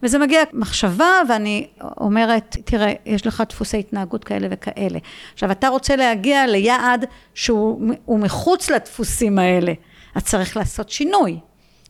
[0.05, 4.99] וזה מגיע מחשבה, ואני אומרת, תראה, יש לך דפוסי התנהגות כאלה וכאלה.
[5.33, 9.73] עכשיו, אתה רוצה להגיע ליעד שהוא מחוץ לדפוסים האלה,
[10.14, 11.38] אז צריך לעשות שינוי.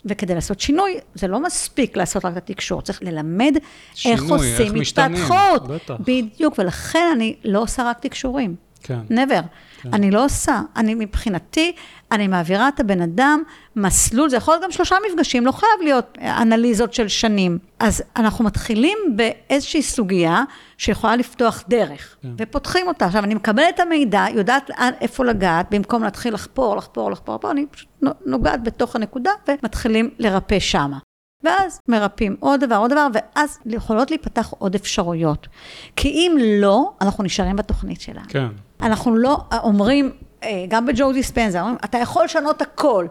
[0.06, 3.56] וכדי לעשות שינוי, זה לא מספיק לעשות רק את התקשורת, צריך ללמד
[3.94, 5.62] שינוי, איך עושים התפתחות.
[6.00, 8.56] בדיוק, ולכן אני לא עושה רק תקשורים.
[8.82, 8.98] כן.
[9.10, 9.42] never.
[9.84, 9.94] כן.
[9.94, 10.60] אני לא עושה.
[10.76, 11.72] אני מבחינתי,
[12.12, 13.42] אני מעבירה את הבן אדם
[13.76, 17.58] מסלול, זה יכול להיות גם שלושה מפגשים, לא חייב להיות אנליזות של שנים.
[17.78, 20.42] אז אנחנו מתחילים באיזושהי סוגיה
[20.78, 22.28] שיכולה לפתוח דרך, כן.
[22.38, 23.06] ופותחים אותה.
[23.06, 24.70] עכשיו, אני מקבלת את המידע, יודעת
[25.00, 27.88] איפה לגעת, במקום להתחיל לחפור, לחפור, לחפור, לחפור, אני פשוט
[28.26, 30.98] נוגעת בתוך הנקודה ומתחילים לרפא שמה.
[31.44, 35.48] ואז מרפאים עוד דבר, עוד דבר, ואז יכולות להיפתח עוד אפשרויות.
[35.96, 38.28] כי אם לא, אנחנו נשארים בתוכנית שלנו.
[38.28, 38.46] כן.
[38.84, 43.06] אנחנו לא אומרים, אה, גם בג'ו דיספנזה, אומרים, אתה יכול לשנות הכל.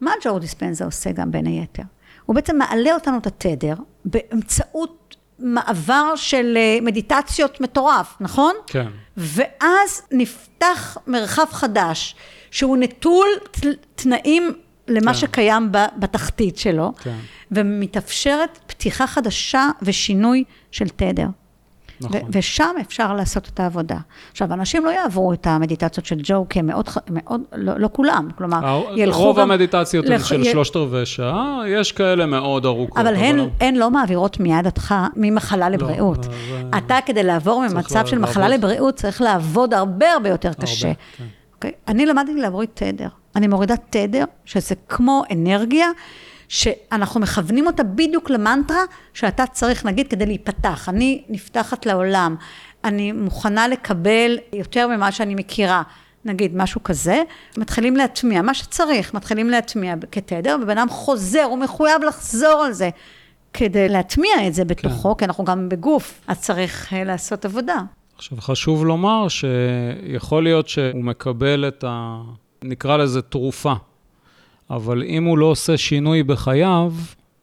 [0.00, 1.82] מה ג'ו דיספנזה עושה גם בין היתר?
[2.26, 8.54] הוא בעצם מעלה אותנו את התדר באמצעות מעבר של אה, מדיטציות מטורף, נכון?
[8.66, 8.86] כן.
[9.16, 12.14] ואז נפתח מרחב חדש,
[12.50, 13.26] שהוא נטול
[13.94, 14.52] תנאים
[14.88, 15.18] למה כן.
[15.18, 17.16] שקיים בתחתית שלו, כן.
[17.50, 21.26] ומתאפשרת פתיחה חדשה ושינוי של תדר.
[22.00, 22.20] נכון.
[22.32, 23.96] ושם אפשר לעשות את העבודה.
[24.30, 28.28] עכשיו, אנשים לא יעברו את המדיטציות של ג'ו, כי הם מאוד, מאוד לא, לא כולם,
[28.38, 29.50] כלומר, ילכו רוב גם...
[29.50, 30.44] המדיטציות הן של י...
[30.44, 32.98] שלושת רבעי שעה, יש כאלה מאוד ארוכות.
[32.98, 33.46] אבל, אבל הן, לא...
[33.60, 36.26] הן לא מעבירות מיד אותך ממחלה לא, לבריאות.
[36.26, 36.78] לא, זה...
[36.78, 38.30] אתה, כדי לעבור ממצב של לעבוד.
[38.30, 40.94] מחלה לבריאות, צריך לעבוד הרבה הרבה יותר הרבה, קשה.
[40.94, 41.24] כן.
[41.24, 41.38] Okay?
[41.54, 41.72] אוקיי?
[41.88, 43.08] אני למדתי להוריד תדר.
[43.36, 45.86] אני מורידה תדר, שזה כמו אנרגיה.
[46.48, 48.82] שאנחנו מכוונים אותה בדיוק למנטרה
[49.14, 50.88] שאתה צריך, נגיד, כדי להיפתח.
[50.88, 52.36] אני נפתחת לעולם,
[52.84, 55.82] אני מוכנה לקבל יותר ממה שאני מכירה.
[56.24, 57.22] נגיד משהו כזה,
[57.56, 62.90] מתחילים להטמיע, מה שצריך, מתחילים להטמיע כתדר, ובן אדם חוזר, הוא מחויב לחזור על זה
[63.52, 65.18] כדי להטמיע את זה בתוכו, כן.
[65.18, 67.76] כי אנחנו גם בגוף, אז צריך אה, לעשות עבודה.
[68.16, 72.20] עכשיו, חשוב לומר שיכול להיות שהוא מקבל את ה...
[72.62, 73.72] נקרא לזה תרופה.
[74.70, 76.92] אבל אם הוא לא עושה שינוי בחייו,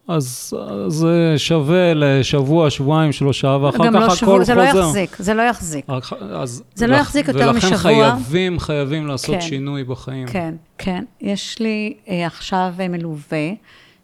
[0.08, 0.54] אז
[0.88, 4.64] זה שווה לשבוע, שבועיים, שלושה, ואחר כך לא הכל שבוע, זה חוזר.
[4.64, 5.86] זה לא יחזיק, זה לא יחזיק.
[6.22, 7.72] אז זה לא יחזיק יותר ולכן משבוע.
[7.72, 10.28] ולכן חייבים, חייבים לעשות כן, שינוי בחיים.
[10.28, 11.04] כן, כן.
[11.22, 13.50] יש לי אה, עכשיו אה, מלווה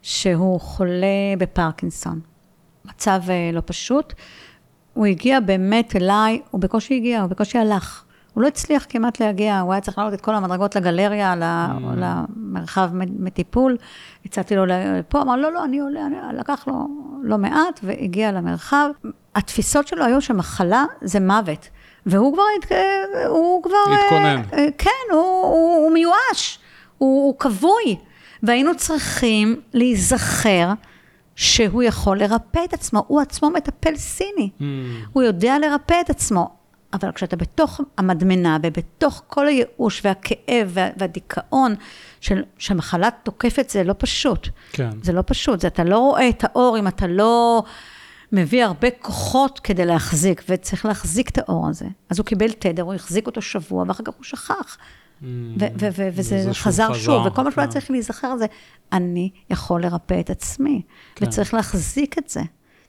[0.02, 2.20] שהוא חולה בפרקינסון.
[2.84, 4.12] מצב אה, לא פשוט.
[4.94, 8.04] הוא הגיע באמת אליי, הוא בקושי הגיע, הוא בקושי הלך.
[8.34, 11.36] הוא לא הצליח כמעט להגיע, הוא היה צריך לעלות את כל המדרגות לגלריה, mm.
[11.96, 13.76] למרחב מטיפול.
[14.24, 16.16] הצעתי לו לפה, אמר, לא, לא, אני עולה, אני...
[16.38, 16.88] לקח לו
[17.22, 18.90] לא מעט, והגיע למרחב.
[19.34, 21.68] התפיסות שלו היו שמחלה זה מוות.
[22.06, 22.42] והוא כבר,
[23.26, 23.94] הוא כבר...
[23.94, 24.42] התכונן.
[24.52, 26.58] אה, כן, הוא, הוא, הוא מיואש,
[26.98, 27.96] הוא, הוא כבוי.
[28.42, 30.72] והיינו צריכים להיזכר
[31.36, 34.50] שהוא יכול לרפא את עצמו, הוא עצמו מטפל סיני.
[34.58, 34.62] Mm.
[35.12, 36.61] הוא יודע לרפא את עצמו.
[36.92, 41.74] אבל כשאתה בתוך המדמנה ובתוך כל הייאוש והכאב וה, והדיכאון
[42.20, 44.48] של, שהמחלה תוקפת, זה לא פשוט.
[44.72, 44.90] כן.
[45.02, 47.62] זה לא פשוט, זה אתה לא רואה את האור אם אתה לא
[48.32, 51.86] מביא הרבה כוחות כדי להחזיק, וצריך להחזיק את האור הזה.
[52.10, 54.76] אז הוא קיבל תדר, הוא החזיק אותו שבוע, ואחר כך הוא שכח.
[55.22, 55.24] Mm,
[55.90, 57.72] וזה חזר חזר, שוב, וכל מה שהוא היה כן.
[57.72, 58.46] צריך להיזכר זה,
[58.92, 60.82] אני יכול לרפא את עצמי,
[61.14, 61.26] כן.
[61.26, 62.40] וצריך להחזיק את זה.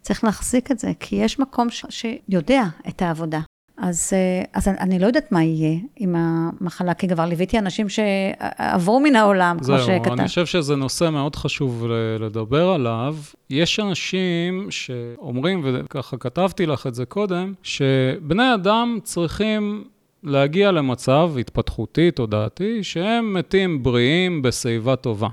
[0.02, 3.40] צריך להחזיק את זה, כי יש מקום ש, שיודע את העבודה.
[3.84, 9.00] אז, אה, אז אני לא יודעת מה יהיה עם המחלה, כי כבר ליוויתי אנשים שעברו
[9.00, 10.04] מן העולם, כמו שכתב.
[10.04, 11.86] זהו, אני חושב שזה נושא מאוד חשוב
[12.20, 13.16] לדבר עליו.
[13.50, 19.84] יש אנשים שאומרים, וככה כתבתי לך את זה קודם, שבני אדם צריכים
[20.24, 25.30] להגיע למצב התפתחותי, תודעתי, שהם מתים בריאים בשיבה טובה.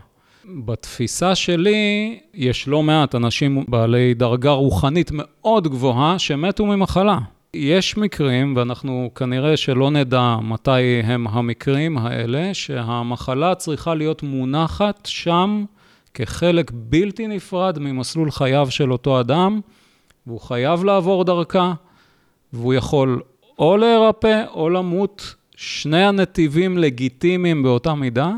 [0.64, 7.18] בתפיסה שלי, יש לא מעט אנשים בעלי דרגה רוחנית מאוד גבוהה שמתו ממחלה.
[7.54, 15.64] יש מקרים, ואנחנו כנראה שלא נדע מתי הם המקרים האלה, שהמחלה צריכה להיות מונחת שם
[16.14, 19.60] כחלק בלתי נפרד ממסלול חייו של אותו אדם,
[20.26, 21.72] והוא חייב לעבור דרכה,
[22.52, 23.20] והוא יכול
[23.58, 28.32] או להירפא או למות, שני הנתיבים לגיטימיים באותה מידה.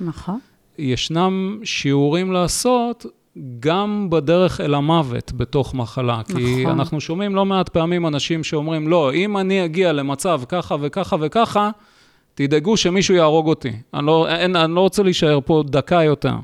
[0.00, 0.38] נכון.
[0.78, 3.06] ישנם שיעורים לעשות
[3.60, 6.20] גם בדרך אל המוות בתוך מחלה.
[6.28, 6.36] נכון.
[6.36, 11.16] כי אנחנו שומעים לא מעט פעמים אנשים שאומרים, לא, אם אני אגיע למצב ככה וככה
[11.20, 11.70] וככה,
[12.34, 13.72] תדאגו שמישהו יהרוג אותי.
[13.94, 16.34] אני לא, אין, אני לא רוצה להישאר פה דקה יותר.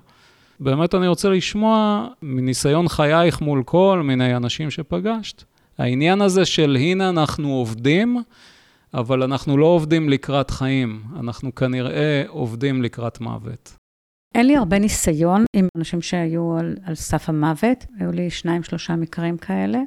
[0.61, 5.45] באמת אני רוצה לשמוע מניסיון חייך מול כל מיני אנשים שפגשת.
[5.79, 8.23] העניין הזה של הנה אנחנו עובדים,
[8.95, 13.84] אבל אנחנו לא עובדים לקראת חיים, אנחנו כנראה עובדים לקראת מוות.
[14.35, 18.97] אין לי הרבה ניסיון עם אנשים שהיו על, על סף המוות, היו לי שניים, שלושה
[18.97, 19.79] מקרים כאלה.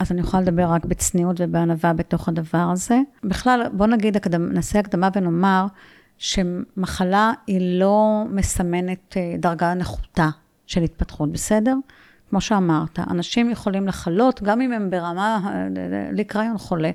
[0.00, 3.00] אז אני יכולה לדבר רק בצניעות ובענווה בתוך הדבר הזה.
[3.24, 5.66] בכלל, בוא נגיד, הקדמ, נעשה הקדמה ונאמר
[6.18, 10.28] שמחלה היא לא מסמנת אה, דרגה נחותה
[10.66, 11.74] של התפתחות, בסדר?
[12.30, 15.68] כמו שאמרת, אנשים יכולים לחלות, גם אם הם ברמה, אה,
[16.12, 16.90] לי קריון חולה,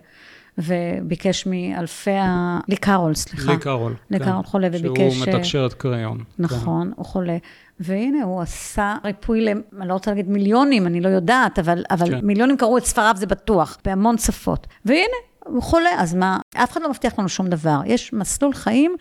[0.58, 2.60] וביקש מאלפי ה...
[2.68, 3.52] לי קארול, סליחה.
[3.52, 3.96] לי קארול.
[4.12, 4.50] לי קארול כן.
[4.50, 5.14] חולה, וביקש...
[5.14, 6.24] שהוא מתקשר את קריון.
[6.40, 6.94] נכון, כן.
[6.96, 7.38] הוא חולה.
[7.80, 9.50] והנה, הוא עשה ריפוי, ל...
[9.50, 12.20] אני לא רוצה להגיד מיליונים, אני לא יודעת, אבל, אבל כן.
[12.24, 14.68] מיליונים קראו את ספריו, זה בטוח, בהמון שפות.
[14.86, 15.16] והנה,
[15.46, 17.80] הוא חולה, אז מה, אף אחד לא מבטיח לנו שום דבר.
[17.86, 18.96] יש מסלול חיים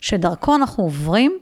[0.00, 1.38] שדרכו אנחנו עוברים,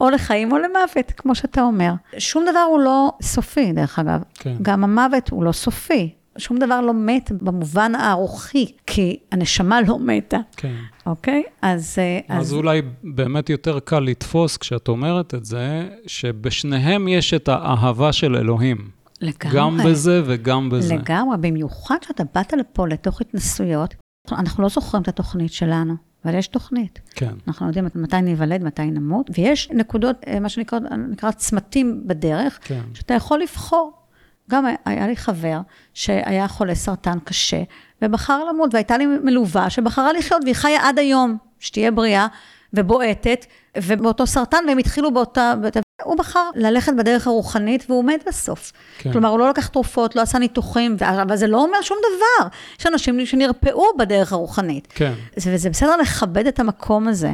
[0.00, 1.92] או לחיים או למוות, כמו שאתה אומר.
[2.18, 4.22] שום דבר הוא לא סופי, דרך אגב.
[4.34, 4.54] כן.
[4.62, 6.14] גם המוות הוא לא סופי.
[6.38, 10.38] שום דבר לא מת במובן הרוחני, כי הנשמה לא מתה.
[10.56, 10.74] כן.
[11.06, 11.42] אוקיי?
[11.62, 11.98] אז...
[12.28, 18.12] אז, אז אולי באמת יותר קל לתפוס כשאת אומרת את זה, שבשניהם יש את האהבה
[18.12, 18.90] של אלוהים.
[19.20, 19.56] לגמרי.
[19.56, 20.94] גם בזה וגם בזה.
[20.94, 23.94] לגמרי, במיוחד שאתה באת לפה לתוך התנסויות,
[24.32, 25.94] אנחנו לא זוכרים את התוכנית שלנו.
[26.24, 27.00] אבל יש תוכנית.
[27.14, 27.34] כן.
[27.48, 30.78] אנחנו יודעים מתי ניוולד, מתי נמות, ויש נקודות, אה, מה שנקרא
[31.10, 32.80] נקרא צמתים בדרך, כן.
[32.94, 34.01] שאתה יכול לבחור.
[34.50, 35.60] גם היה לי חבר
[35.94, 37.62] שהיה חולה סרטן קשה,
[38.02, 42.26] ובחר למות, והייתה לי מלווה שבחרה לחיות, והיא חיה עד היום, שתהיה בריאה
[42.74, 43.46] ובועטת,
[43.78, 45.54] ובאותו סרטן, והם התחילו באותה...
[46.02, 48.72] הוא בחר ללכת בדרך הרוחנית, והוא מת בסוף.
[48.98, 49.12] כן.
[49.12, 52.48] כלומר, הוא לא לקח תרופות, לא עשה ניתוחים, אבל זה לא אומר שום דבר.
[52.80, 54.88] יש אנשים שנרפאו בדרך הרוחנית.
[54.94, 55.12] כן.
[55.36, 57.32] וזה בסדר לכבד את המקום הזה.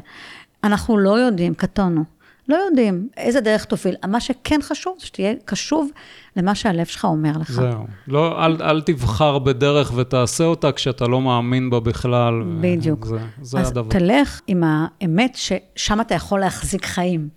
[0.64, 2.04] אנחנו לא יודעים, קטונו.
[2.48, 3.96] לא יודעים איזה דרך תוביל.
[4.06, 5.90] מה שכן חשוב, זה שתהיה קשוב
[6.38, 7.50] למה שהלב שלך אומר לך.
[7.50, 7.86] זהו.
[8.08, 12.42] לא, אל, אל תבחר בדרך ותעשה אותה כשאתה לא מאמין בה בכלל.
[12.60, 13.06] בדיוק.
[13.06, 13.90] זה, זה אז הדבר.
[13.90, 17.28] תלך עם האמת ששם אתה יכול להחזיק חיים.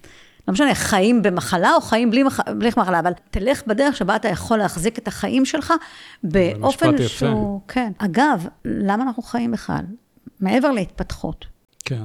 [0.48, 2.40] לא משנה, חיים במחלה או חיים בלי, מח...
[2.58, 5.74] בלי מחלה, אבל תלך בדרך שבה אתה יכול להחזיק את החיים שלך
[6.24, 7.60] באופן שהוא...
[7.60, 7.60] יפה.
[7.68, 7.92] כן.
[7.98, 9.86] אגב, למה אנחנו חיים בכלל?
[10.40, 11.46] מעבר להתפתחות.
[11.86, 12.04] כן.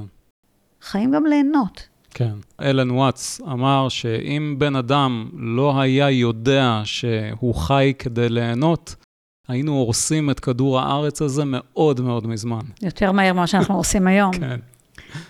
[0.81, 1.87] חיים גם ליהנות.
[2.13, 2.33] כן.
[2.61, 8.95] אלן וואטס אמר שאם בן אדם לא היה יודע שהוא חי כדי ליהנות,
[9.47, 12.61] היינו הורסים את כדור הארץ הזה מאוד מאוד מזמן.
[12.81, 14.31] יותר מהר ממה שאנחנו הורסים היום.
[14.33, 14.59] כן.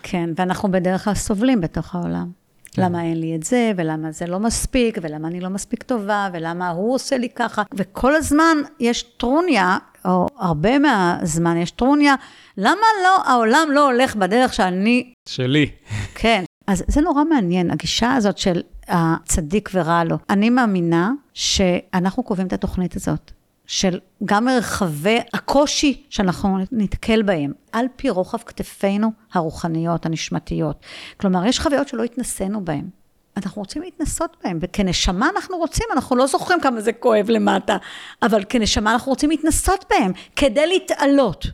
[0.03, 2.31] כן, ואנחנו בדרך כלל סובלים בתוך העולם.
[2.71, 2.81] כן.
[2.83, 6.69] למה אין לי את זה, ולמה זה לא מספיק, ולמה אני לא מספיק טובה, ולמה
[6.69, 7.63] הוא עושה לי ככה.
[7.73, 12.15] וכל הזמן יש טרוניה, או הרבה מהזמן יש טרוניה,
[12.57, 15.13] למה לא, העולם לא הולך בדרך שאני...
[15.29, 15.71] שלי.
[16.15, 20.17] כן, אז זה נורא מעניין, הגישה הזאת של הצדיק ורע לו.
[20.29, 23.31] אני מאמינה שאנחנו קובעים את התוכנית הזאת.
[23.67, 30.85] של גם מרחבי הקושי שאנחנו נתקל בהם, על פי רוחב כתפינו הרוחניות, הנשמתיות.
[31.17, 32.89] כלומר, יש חוויות שלא התנסינו בהן.
[33.37, 37.77] אנחנו רוצים להתנסות בהן, וכנשמה אנחנו רוצים, אנחנו לא זוכרים כמה זה כואב למטה,
[38.21, 41.47] אבל כנשמה אנחנו רוצים להתנסות בהן, כדי להתעלות.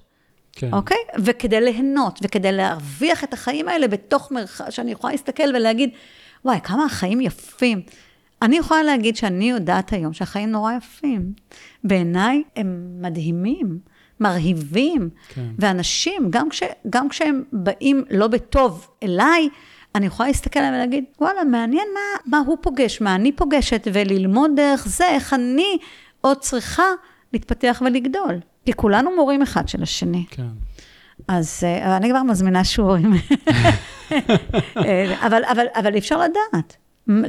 [0.56, 0.74] כן.
[0.74, 0.98] אוקיי?
[1.20, 5.90] וכדי ליהנות, וכדי להרוויח את החיים האלה בתוך מרחב, שאני יכולה להסתכל ולהגיד,
[6.46, 7.82] וואי, כמה החיים יפים.
[8.42, 11.34] אני יכולה להגיד שאני יודעת היום שהחיים נורא יפים.
[11.84, 13.80] בעיניי הם מדהימים,
[14.20, 15.10] מרהיבים.
[15.30, 15.46] כן.
[15.60, 19.50] ואנשים, גם, כש, גם כשהם באים לא בטוב אליי,
[19.96, 24.52] אני יכולה להסתכל עליהם ולהגיד, וואלה, מעניין מה, מה הוא פוגש, מה אני פוגשת, וללמוד
[24.56, 25.78] דרך זה, איך אני
[26.22, 26.88] עוד צריכה
[27.34, 28.40] להתפתח ולגדול.
[28.66, 30.26] כי כולנו מורים אחד של השני.
[30.30, 30.48] כן.
[31.28, 33.14] אז uh, אני כבר מזמינה שיעורים.
[34.78, 36.78] אה, אבל, אבל, אבל אפשר לדעת.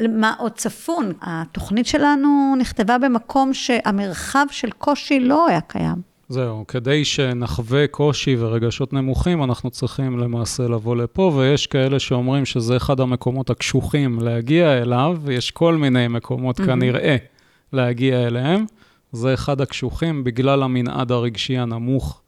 [0.08, 1.12] מה עוד צפון?
[1.22, 6.14] התוכנית שלנו נכתבה במקום שהמרחב של קושי לא היה קיים.
[6.28, 12.76] זהו, כדי שנחווה קושי ורגשות נמוכים, אנחנו צריכים למעשה לבוא לפה, ויש כאלה שאומרים שזה
[12.76, 16.66] אחד המקומות הקשוחים להגיע אליו, ויש כל מיני מקומות mm-hmm.
[16.66, 17.16] כנראה
[17.72, 18.64] להגיע אליהם.
[19.14, 22.20] זה אחד הקשוחים בגלל המנעד הרגשי הנמוך,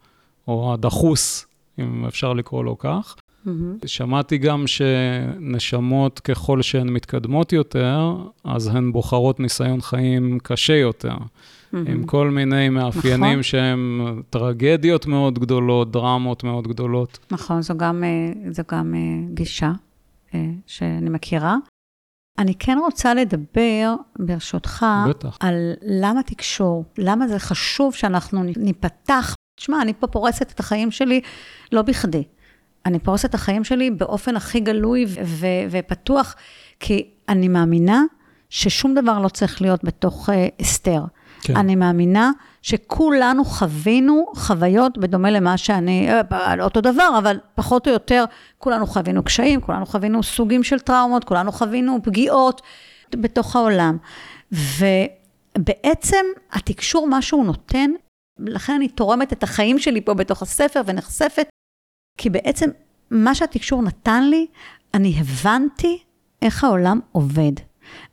[0.48, 1.46] או הדחוס,
[1.78, 3.16] אם אפשר לקרוא לו כך.
[3.46, 3.86] Mm-hmm.
[3.86, 11.76] שמעתי גם שנשמות, ככל שהן מתקדמות יותר, אז הן בוחרות ניסיון חיים קשה יותר, mm-hmm.
[11.76, 13.42] עם כל מיני מאפיינים נכון.
[13.42, 17.18] שהם טרגדיות מאוד גדולות, דרמות מאוד גדולות.
[17.30, 19.72] נכון, זו גם, אה, זו גם אה, גישה
[20.34, 21.56] אה, שאני מכירה.
[22.38, 25.36] אני כן רוצה לדבר, ברשותך, בטח.
[25.40, 29.34] על למה תקשור, למה זה חשוב שאנחנו ניפתח.
[29.60, 31.20] תשמע, אני פה פורסת את החיים שלי
[31.72, 32.24] לא בכדי.
[32.86, 36.34] אני פורסת את החיים שלי באופן הכי גלוי ו- ו- ופתוח,
[36.80, 38.02] כי אני מאמינה
[38.50, 41.02] ששום דבר לא צריך להיות בתוך uh, הסתר.
[41.42, 41.56] כן.
[41.56, 42.30] אני מאמינה
[42.66, 48.24] שכולנו חווינו חוויות בדומה למה שאני, אה, אותו דבר, אבל פחות או יותר,
[48.58, 52.62] כולנו חווינו קשיים, כולנו חווינו סוגים של טראומות, כולנו חווינו פגיעות
[53.10, 53.96] בתוך העולם.
[54.52, 57.90] ובעצם התקשור, מה שהוא נותן,
[58.38, 61.48] לכן אני תורמת את החיים שלי פה בתוך הספר ונחשפת,
[62.18, 62.70] כי בעצם
[63.10, 64.46] מה שהתקשור נתן לי,
[64.94, 66.02] אני הבנתי
[66.42, 67.52] איך העולם עובד.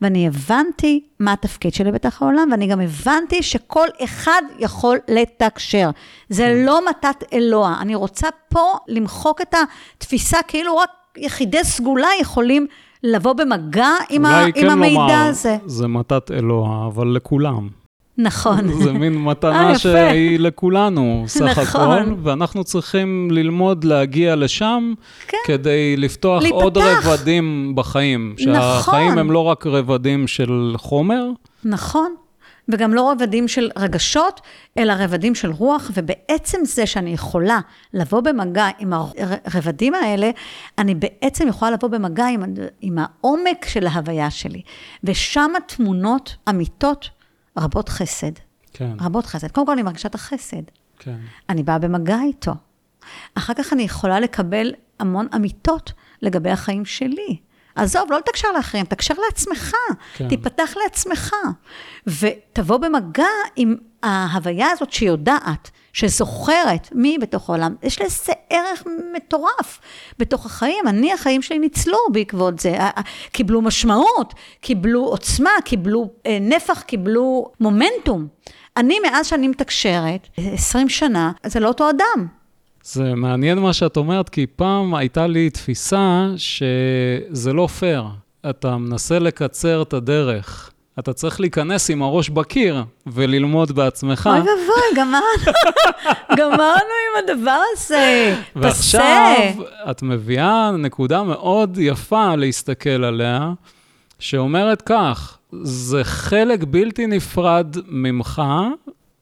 [0.01, 5.89] ואני הבנתי מה התפקיד שלי בתוך העולם, ואני גם הבנתי שכל אחד יכול לתקשר.
[6.29, 6.65] זה כן.
[6.65, 7.75] לא מתת אלוה.
[7.81, 9.55] אני רוצה פה למחוק את
[9.97, 12.67] התפיסה כאילו רק יחידי סגולה יכולים
[13.03, 15.57] לבוא במגע עם, ה- אולי עם כן המידע לומר, הזה.
[15.65, 17.82] זה מתת אלוה, אבל לכולם.
[18.17, 18.83] נכון.
[18.83, 19.79] זה מין אה, מתנה יפה.
[19.79, 21.81] שהיא לכולנו, סך נכון.
[21.91, 24.93] הכל, ואנחנו צריכים ללמוד להגיע לשם,
[25.27, 25.37] כן.
[25.45, 26.61] כדי לפתוח להיפתח.
[26.63, 28.35] עוד רבדים בחיים.
[28.37, 29.17] שהחיים נכון.
[29.17, 31.23] הם לא רק רבדים של חומר,
[31.65, 32.15] נכון.
[32.69, 34.41] וגם לא רבדים של רגשות,
[34.77, 37.59] אלא רבדים של רוח, ובעצם זה שאני יכולה
[37.93, 38.93] לבוא במגע עם
[39.45, 40.29] הרבדים האלה,
[40.77, 42.43] אני בעצם יכולה לבוא במגע עם,
[42.81, 44.61] עם העומק של ההוויה שלי.
[45.03, 47.09] ושם תמונות אמיתות
[47.57, 48.31] רבות חסד.
[48.73, 49.51] כן, רבות חסד.
[49.51, 50.63] קודם כל, אני מרגישה את החסד.
[50.99, 51.17] כן.
[51.49, 52.51] אני באה במגע איתו.
[53.35, 55.91] אחר כך אני יכולה לקבל המון אמיתות
[56.21, 57.37] לגבי החיים שלי.
[57.75, 59.73] עזוב, לא לתקשר לאחרים, תקשר לעצמך,
[60.15, 60.29] כן.
[60.29, 61.35] תיפתח לעצמך,
[62.07, 67.75] ותבוא במגע עם ההוויה הזאת שיודעת, שזוכרת מי בתוך העולם.
[67.83, 68.83] יש לזה ערך
[69.15, 69.79] מטורף
[70.19, 70.87] בתוך החיים.
[70.87, 72.77] אני, החיים שלי ניצלו בעקבות זה.
[73.31, 78.27] קיבלו משמעות, קיבלו עוצמה, קיבלו אה, נפח, קיבלו מומנטום.
[78.77, 82.27] אני, מאז שאני מתקשרת, 20 שנה, זה לא אותו אדם.
[82.83, 88.03] זה מעניין מה שאת אומרת, כי פעם הייתה לי תפיסה שזה לא פייר.
[88.49, 90.72] אתה מנסה לקצר את הדרך.
[90.99, 94.29] אתה צריך להיכנס עם הראש בקיר וללמוד בעצמך.
[94.31, 95.23] אוי ואבוי, גמרנו,
[96.39, 98.35] גמרנו עם הדבר הזה.
[98.55, 99.01] ועכשיו
[99.53, 99.91] פסה.
[99.91, 103.51] את מביאה נקודה מאוד יפה להסתכל עליה,
[104.19, 108.41] שאומרת כך, זה חלק בלתי נפרד ממך,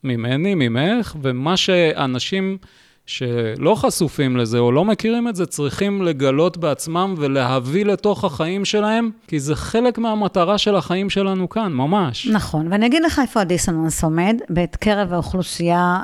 [0.03, 2.57] ממני, ממך, ומה שאנשים
[3.05, 9.09] שלא חשופים לזה או לא מכירים את זה, צריכים לגלות בעצמם ולהביא לתוך החיים שלהם,
[9.27, 12.27] כי זה חלק מהמטרה של החיים שלנו כאן, ממש.
[12.27, 15.97] נכון, ואני אגיד לך איפה הדיסוננס עומד, בקרב האוכלוסייה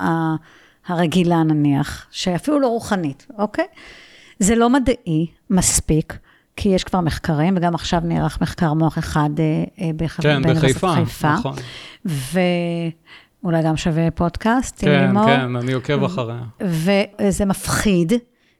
[0.87, 3.65] הרגילה נניח, שאפילו לא רוחנית, אוקיי?
[4.39, 6.17] זה לא מדעי מספיק,
[6.55, 9.43] כי יש כבר מחקרים, וגם עכשיו נערך מחקר מוח אחד אה,
[9.85, 11.33] אה, בח- כן, באוניברסיטת בחיפה, חיפה.
[11.33, 11.55] נכון.
[13.43, 15.25] ואולי גם שווה פודקאסט עם כן, לימור.
[15.25, 16.41] כן, אני עוקב אחריה.
[16.61, 18.13] וזה מפחיד,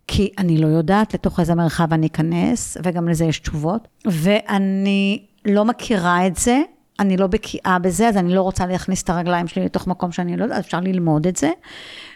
[0.08, 3.88] כי אני לא יודעת לתוך איזה מרחב אני אכנס, וגם לזה יש תשובות.
[4.06, 6.62] ואני לא מכירה את זה,
[7.00, 10.38] אני לא בקיאה בזה, אז אני לא רוצה להכניס את הרגליים שלי לתוך מקום שאני
[10.38, 11.52] לא יודעת, אפשר ללמוד את זה.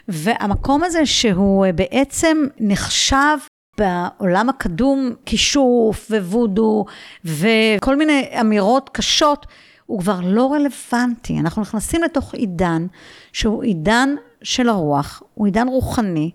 [0.08, 3.36] והמקום הזה שהוא אה, בעצם נחשב
[3.78, 6.84] בעולם הקדום כישוף ווודו
[7.24, 9.46] וכל מיני אמירות קשות,
[9.92, 11.38] הוא כבר לא רלוונטי.
[11.38, 12.86] אנחנו נכנסים לתוך עידן
[13.32, 16.30] שהוא עידן של הרוח, הוא עידן רוחני,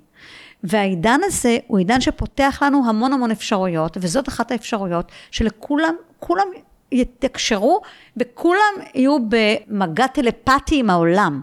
[0.63, 6.47] והעידן הזה הוא עידן שפותח לנו המון המון אפשרויות, וזאת אחת האפשרויות שלכולם, כולם
[6.91, 7.81] יתקשרו
[8.17, 11.41] וכולם יהיו במגע טלפתי עם העולם.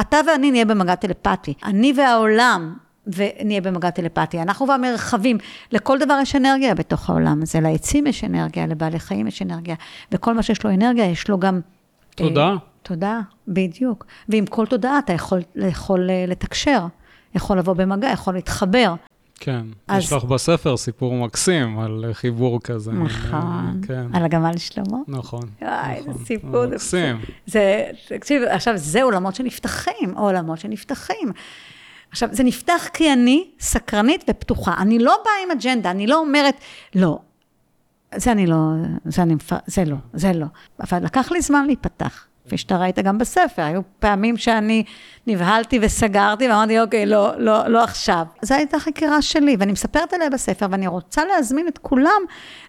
[0.00, 1.54] אתה ואני נהיה במגע טלפתי.
[1.64, 2.74] אני והעולם
[3.06, 4.42] ונהיה במגע טלפתי.
[4.42, 5.38] אנחנו והמרחבים.
[5.72, 7.60] לכל דבר יש אנרגיה בתוך העולם הזה.
[7.60, 9.74] לעצים יש אנרגיה, לבעלי חיים יש אנרגיה.
[10.12, 11.60] וכל מה שיש לו אנרגיה, יש לו גם...
[12.14, 12.46] תודה.
[12.48, 14.06] אה, תודה, בדיוק.
[14.28, 16.86] ועם כל תודעה אתה יכול, יכול אה, לתקשר,
[17.34, 18.94] יכול לבוא במגע, יכול להתחבר.
[19.40, 22.92] כן, אז- יש לך בספר סיפור מקסים על חיבור כזה.
[22.92, 23.80] נכון.
[23.86, 24.98] כן, על הגמל שלמה.
[25.08, 25.42] נכון.
[25.62, 26.12] וואי, נכון.
[26.12, 26.66] זה סיפור.
[26.66, 27.16] מקסים.
[27.46, 31.32] זה, תקשיב, עכשיו, זה עולמות שנפתחים, עולמות שנפתחים.
[32.12, 34.74] עכשיו, זה נפתח כי אני סקרנית ופתוחה.
[34.78, 36.54] אני לא באה עם אג'נדה, אני לא אומרת,
[36.94, 37.18] לא,
[38.14, 38.56] זה אני לא,
[39.04, 39.34] זה, אני,
[39.66, 40.46] זה לא, זה לא.
[40.80, 42.26] אבל לקח לי זמן להיפתח.
[42.46, 44.84] כפי שאתה ראית גם בספר, היו פעמים שאני
[45.26, 48.26] נבהלתי וסגרתי ואמרתי, אוקיי, לא, לא, לא עכשיו.
[48.42, 52.22] זו הייתה חקירה שלי, ואני מספרת עליה בספר, ואני רוצה להזמין את כולם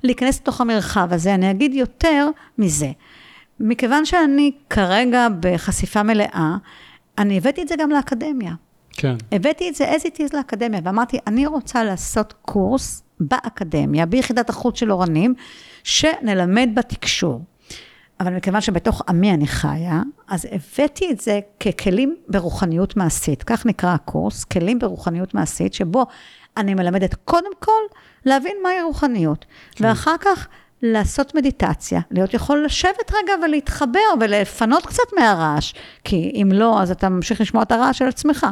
[0.04, 1.34] להיכנס לתוך המרחב הזה.
[1.34, 2.92] אני אגיד יותר מזה.
[3.60, 6.56] מכיוון שאני כרגע בחשיפה מלאה,
[7.18, 8.54] אני הבאתי את זה גם לאקדמיה.
[8.94, 14.50] כן, הבאתי את זה as it is לאקדמיה, ואמרתי, אני רוצה לעשות קורס באקדמיה, ביחידת
[14.50, 15.34] החוץ של אורנים,
[15.84, 17.42] שנלמד בה תקשור.
[18.20, 23.44] אבל מכיוון שבתוך עמי אני חיה, אז הבאתי את זה ככלים ברוחניות מעשית.
[23.44, 26.06] כך נקרא הקורס, כלים ברוחניות מעשית, שבו
[26.58, 27.82] אני מלמדת קודם כל
[28.26, 29.86] להבין מהי רוחניות, כן.
[29.86, 30.48] ואחר כך
[30.82, 35.74] לעשות מדיטציה, להיות יכול לשבת רגע ולהתחבר ולפנות קצת מהרעש,
[36.04, 38.48] כי אם לא, אז אתה ממשיך לשמוע את הרעש של עצמך.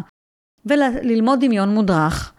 [0.66, 2.34] וללמוד דמיון מודרך,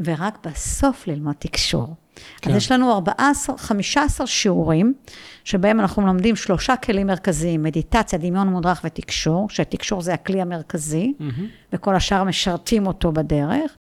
[0.00, 1.96] ורק בסוף ללמוד תקשור.
[2.40, 2.50] כן.
[2.50, 4.94] אז יש לנו 14, 15 שיעורים,
[5.44, 11.42] שבהם אנחנו מלמדים שלושה כלים מרכזיים, מדיטציה, דמיון מודרך ותקשור, שתקשור זה הכלי המרכזי, mm-hmm.
[11.72, 13.76] וכל השאר משרתים אותו בדרך.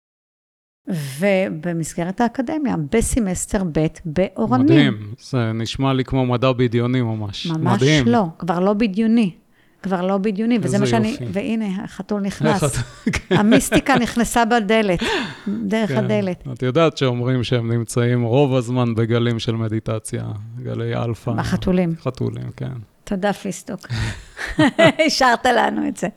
[0.89, 4.67] ובמסגרת האקדמיה, בסמסטר ב' באורנים.
[4.67, 7.47] מדהים, זה נשמע לי כמו מדע בדיוני ממש.
[7.47, 8.09] ממש מדהים.
[8.09, 9.35] לא, כבר לא בדיוני.
[9.87, 11.09] כבר לא בדיוני, וזה מה שאני...
[11.09, 11.25] יופי.
[11.33, 12.63] והנה, החתול נכנס.
[13.31, 15.03] המיסטיקה נכנסה בדלת,
[15.49, 15.97] דרך כן.
[16.05, 16.49] הדלת.
[16.53, 20.25] את יודעת שאומרים שהם נמצאים רוב הזמן בגלים של מדיטציה,
[20.63, 21.31] גלי אלפא.
[21.39, 21.95] החתולים.
[22.03, 22.73] חתולים, כן.
[23.05, 23.81] תודה, פיסטוק.
[25.07, 26.09] השארת לנו את זה.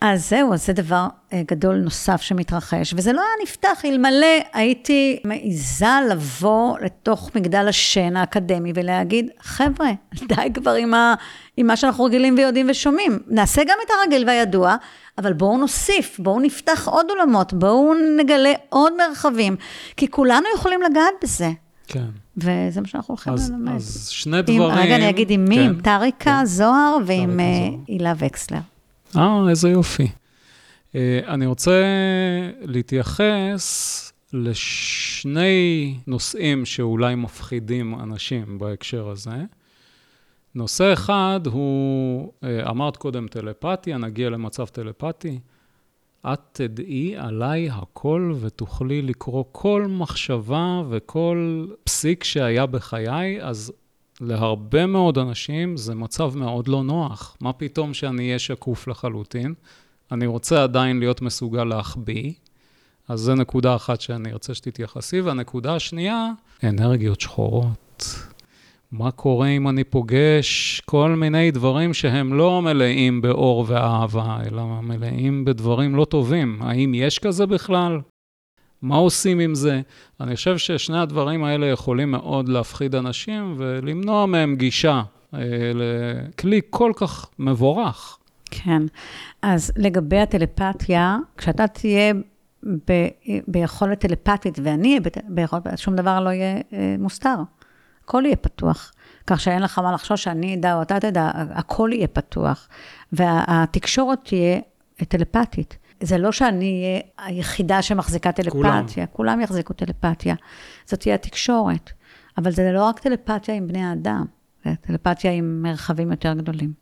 [0.00, 5.20] אז זהו, אז זה דבר אה, גדול נוסף שמתרחש, וזה לא היה נפתח אלמלא הייתי
[5.24, 9.90] מעיזה לבוא לתוך מגדל השן האקדמי ולהגיד, חבר'ה,
[10.28, 11.14] די כבר עם, ה,
[11.56, 13.18] עם מה שאנחנו רגילים ויודעים ושומעים.
[13.26, 14.76] נעשה גם את הרגיל והידוע,
[15.18, 19.56] אבל בואו נוסיף, בואו נפתח עוד עולמות, בואו נגלה עוד מרחבים,
[19.96, 21.50] כי כולנו יכולים לגעת בזה.
[21.86, 22.04] כן.
[22.36, 23.74] וזה מה שאנחנו הולכים אז, ללמד.
[23.74, 24.62] אז שני דברים...
[24.62, 25.56] עם, רגע, אני אגיד עם מי?
[25.56, 26.44] כן, עם טריקה כן.
[26.44, 27.44] זוהר ועם אה,
[27.88, 28.58] הילה וקסלר.
[29.16, 30.08] אה, איזה יופי.
[30.88, 30.96] Uh,
[31.26, 31.82] אני רוצה
[32.60, 39.44] להתייחס לשני נושאים שאולי מפחידים אנשים בהקשר הזה.
[40.54, 45.38] נושא אחד הוא, uh, אמרת קודם טלפתיה, נגיע למצב טלפתי.
[46.26, 53.72] את תדעי עליי הכל ותוכלי לקרוא כל מחשבה וכל פסיק שהיה בחיי, אז
[54.20, 57.36] להרבה מאוד אנשים זה מצב מאוד לא נוח.
[57.40, 59.54] מה פתאום שאני אהיה שקוף לחלוטין?
[60.12, 62.32] אני רוצה עדיין להיות מסוגל להחביא.
[63.08, 65.20] אז זו נקודה אחת שאני ארצה שתתייחסי.
[65.20, 66.30] והנקודה השנייה,
[66.64, 68.04] אנרגיות שחורות.
[68.92, 75.44] מה קורה אם אני פוגש כל מיני דברים שהם לא מלאים באור ואהבה, אלא מלאים
[75.44, 76.62] בדברים לא טובים?
[76.62, 78.00] האם יש כזה בכלל?
[78.82, 79.80] מה עושים עם זה?
[80.20, 85.02] אני חושב ששני הדברים האלה יכולים מאוד להפחיד אנשים ולמנוע מהם גישה
[85.34, 85.40] אה,
[85.74, 88.18] לכלי כל כך מבורך.
[88.50, 88.82] כן,
[89.42, 92.12] אז לגבי הטלפתיה, כשאתה תהיה
[92.88, 92.92] ב,
[93.48, 97.36] ביכולת טלפתית ואני אהיה ביכולת, שום דבר לא יהיה אה, מוסתר.
[98.04, 98.92] הכל יהיה פתוח.
[99.26, 102.68] כך שאין לך מה לחשוש שאני אדע או אתה תדע, הכל יהיה פתוח.
[103.12, 104.60] והתקשורת תהיה
[105.08, 105.78] טלפתית.
[106.02, 110.34] זה לא שאני אהיה היחידה שמחזיקה טלפתיה, כולם, כולם יחזיקו טלפתיה.
[110.86, 111.90] זאת תהיה התקשורת.
[112.38, 114.24] אבל זה לא רק טלפתיה עם בני האדם,
[114.64, 116.72] זה טלפתיה עם מרחבים יותר גדולים,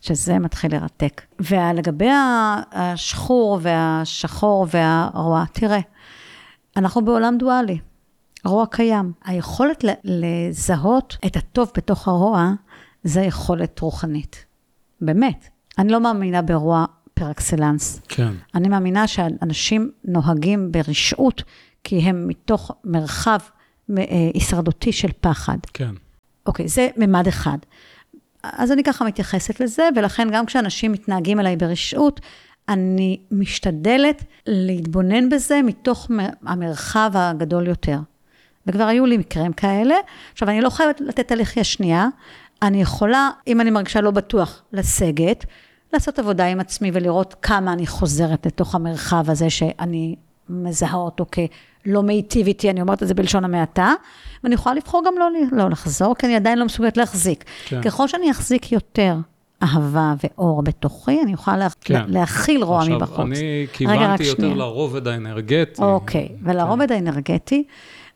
[0.00, 1.22] שזה מתחיל לרתק.
[1.40, 2.08] ולגבי
[2.72, 5.80] השחור והשחור והרוע, תראה,
[6.76, 7.78] אנחנו בעולם דואלי,
[8.44, 9.12] רוע קיים.
[9.24, 12.52] היכולת לזהות את הטוב בתוך הרוע,
[13.04, 14.44] זה יכולת רוחנית.
[15.00, 15.48] באמת.
[15.78, 16.84] אני לא מאמינה ברוע
[17.14, 18.00] פר אקסלנס.
[18.08, 18.32] כן.
[18.54, 21.42] אני מאמינה שאנשים נוהגים ברשעות,
[21.84, 23.38] כי הם מתוך מרחב
[23.98, 24.04] אה,
[24.34, 25.58] הישרדותי של פחד.
[25.74, 25.94] כן.
[26.46, 27.58] אוקיי, זה ממד אחד.
[28.42, 32.20] אז אני ככה מתייחסת לזה, ולכן גם כשאנשים מתנהגים אליי ברשעות,
[32.68, 36.10] אני משתדלת להתבונן בזה מתוך
[36.46, 37.98] המרחב הגדול יותר.
[38.66, 39.94] וכבר היו לי מקרים כאלה.
[40.32, 42.08] עכשיו, אני לא חייבת לתת הליכי השנייה,
[42.62, 45.44] אני יכולה, אם אני מרגישה לא בטוח, לסגת,
[45.92, 50.16] לעשות עבודה עם עצמי ולראות כמה אני חוזרת לתוך המרחב הזה שאני
[50.48, 53.92] מזהה אותו כלא מיטיב איתי, אני אומרת את זה בלשון המעטה,
[54.44, 57.44] ואני יכולה לבחור גם לא, לא לחזור, כי אני עדיין לא מסוגלת להחזיק.
[57.64, 57.82] כן.
[57.82, 59.16] ככל שאני אחזיק יותר
[59.62, 62.02] אהבה ואור בתוכי, אני יכולה לה, כן.
[62.08, 63.10] להכיל רוע עכשיו, מבחוץ.
[63.10, 64.54] עכשיו, אני כיוונתי יותר שנייה.
[64.54, 65.82] לרובד האנרגטי.
[65.82, 66.94] אוקיי, ולרובד כן.
[66.94, 67.64] האנרגטי,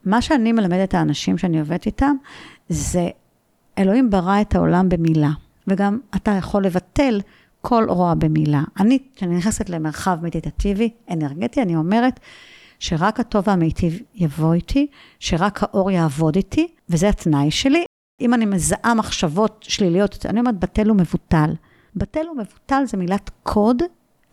[0.05, 2.17] מה שאני מלמדת את האנשים שאני עובדת איתם,
[2.69, 3.09] זה
[3.79, 5.31] אלוהים ברא את העולם במילה,
[5.69, 7.21] וגם אתה יכול לבטל
[7.69, 8.63] כל רוע במילה.
[8.81, 12.21] אני, כשאני נכנסת למרחב מדיטטיבי, אנרגטי, אני אומרת
[12.79, 14.87] שרק הטוב והמיטיב יבוא איתי,
[15.21, 17.85] שרק האור יעבוד איתי, וזה התנאי שלי.
[18.21, 21.51] אם אני מזהה מחשבות שליליות, אני אומרת בטל ומבוטל.
[21.97, 23.83] בטל ומבוטל זה מילת קוד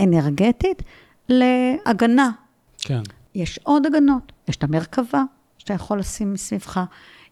[0.01, 0.81] אנרגטית
[1.29, 2.31] להגנה.
[2.77, 3.01] כן.
[3.35, 5.23] יש עוד הגנות, יש את המרכבה
[5.57, 6.81] שאתה יכול לשים מסביבך.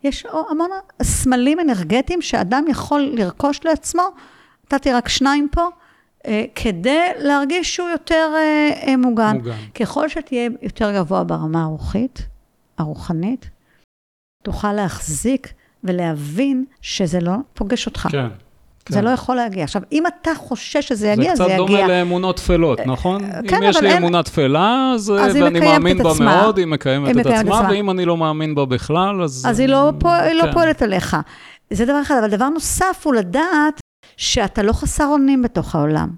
[0.04, 0.70] יש המון
[1.02, 4.04] סמלים אנרגטיים שאדם יכול לרכוש לעצמו,
[4.66, 5.68] נתתי רק שניים פה,
[6.56, 9.36] כדי להרגיש שהוא יותר אה, אה, מוגן.
[9.38, 9.56] מוגן.
[9.76, 12.28] ככל שתהיה יותר גבוה ברמה הרוחית,
[12.78, 13.50] הרוחנית,
[14.44, 15.54] תוכל להחזיק
[15.84, 18.08] ולהבין שזה לא פוגש אותך.
[18.12, 18.28] כן.
[18.90, 19.06] זה כן.
[19.06, 19.64] לא יכול להגיע.
[19.64, 21.88] עכשיו, אם אתה חושש שזה יגיע, זה זה קצת דומה יגיע.
[21.88, 23.22] לאמונות טפלות, נכון?
[23.48, 26.42] כן, אם יש לי אין- אמונה טפלה, אז, אז ואני מאמין בה עצמה.
[26.42, 27.70] מאוד, היא מקיימת היא את את עצמה, עצמה.
[27.72, 29.46] ואם אני לא מאמין בה בכלל, אז...
[29.50, 30.16] אז היא לא, פוע...
[30.16, 30.52] היא לא כן.
[30.54, 31.18] פועלת עליך.
[31.72, 33.81] זה דבר אחד, אבל דבר נוסף הוא לדעת
[34.22, 36.10] שאתה לא חסר אונים בתוך העולם.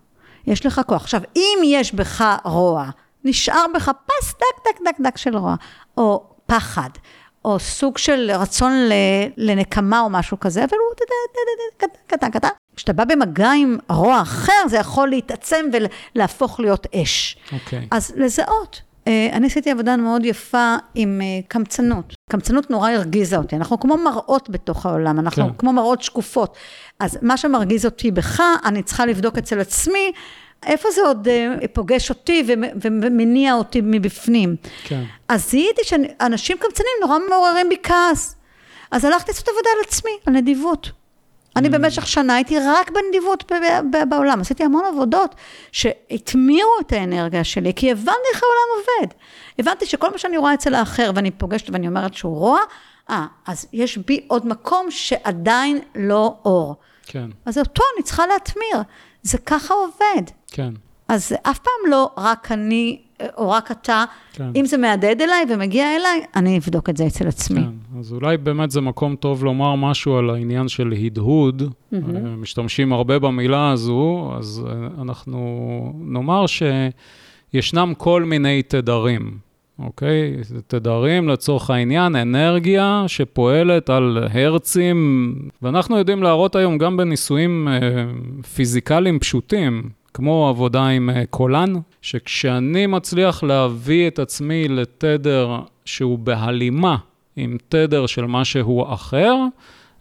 [0.47, 1.01] יש לך כוח.
[1.01, 2.89] עכשיו, אם יש בך רוע,
[3.23, 5.55] נשאר בך פס דק דק דק דק של רוע,
[5.97, 6.89] או פחד,
[7.45, 8.71] או סוג של רצון.
[9.37, 11.05] לנקמה או משהו כזה, אבל הוא
[11.77, 12.47] קטן, קטן, קטן.
[12.75, 15.65] כשאתה בא במגע עם רוע אחר, זה יכול להתעצם
[16.15, 17.37] ולהפוך להיות אש.
[17.51, 17.87] אוקיי.
[17.91, 18.81] אז לזהות.
[19.07, 22.13] אה, אני עשיתי עבודה מאוד יפה עם אה, קמצנות.
[22.31, 23.55] קמצנות נורא הרגיזה אותי.
[23.55, 25.53] אנחנו כמו מראות בתוך העולם, אנחנו כן.
[25.57, 26.57] כמו מראות שקופות.
[26.99, 30.11] אז מה שמרגיז אותי בך, אני צריכה לבדוק אצל עצמי,
[30.65, 34.55] איפה זה עוד אה, פוגש אותי ומ- ומניע אותי מבפנים.
[34.83, 35.03] כן.
[35.27, 38.35] אז זיהיתי שאנשים קמצנים נורא מעוררים בי כעס.
[38.91, 40.91] אז הלכתי לעשות עבודה על עצמי, על נדיבות.
[41.55, 43.51] אני במשך שנה הייתי רק בנדיבות
[44.09, 45.35] בעולם, עשיתי המון עבודות
[45.71, 49.13] שהטמיעו את האנרגיה שלי, כי הבנתי איך העולם עובד.
[49.59, 52.59] הבנתי שכל מה שאני רואה אצל האחר, ואני פוגשת ואני אומרת שהוא רוע,
[53.09, 56.75] אה, אז יש בי עוד מקום שעדיין לא אור.
[57.05, 58.83] כן, אז אותו אני צריכה להטמיר,
[59.21, 60.23] זה ככה עובד.
[60.47, 60.73] כן.
[61.07, 63.01] אז אף פעם לא רק אני
[63.37, 64.03] או רק אתה.
[64.33, 64.51] כן.
[64.55, 67.61] אם זה מהדהד אליי ומגיע אליי, אני אבדוק את זה אצל עצמי.
[67.61, 71.63] כן, אז אולי באמת זה מקום טוב לומר משהו על העניין של הדהוד.
[71.93, 71.99] אה,
[72.37, 76.45] משתמשים הרבה במילה הזו, אז אה, אנחנו נאמר
[77.53, 79.37] שישנם כל מיני תדרים,
[79.79, 80.35] אוקיי?
[80.67, 88.05] תדרים לצורך העניין, אנרגיה שפועלת על הרצים, ואנחנו יודעים להראות היום גם בניסויים אה,
[88.55, 96.97] פיזיקליים פשוטים, כמו עבודה עם אה, קולן, שכשאני מצליח להביא את עצמי לתדר שהוא בהלימה
[97.35, 99.35] עם תדר של משהו אחר,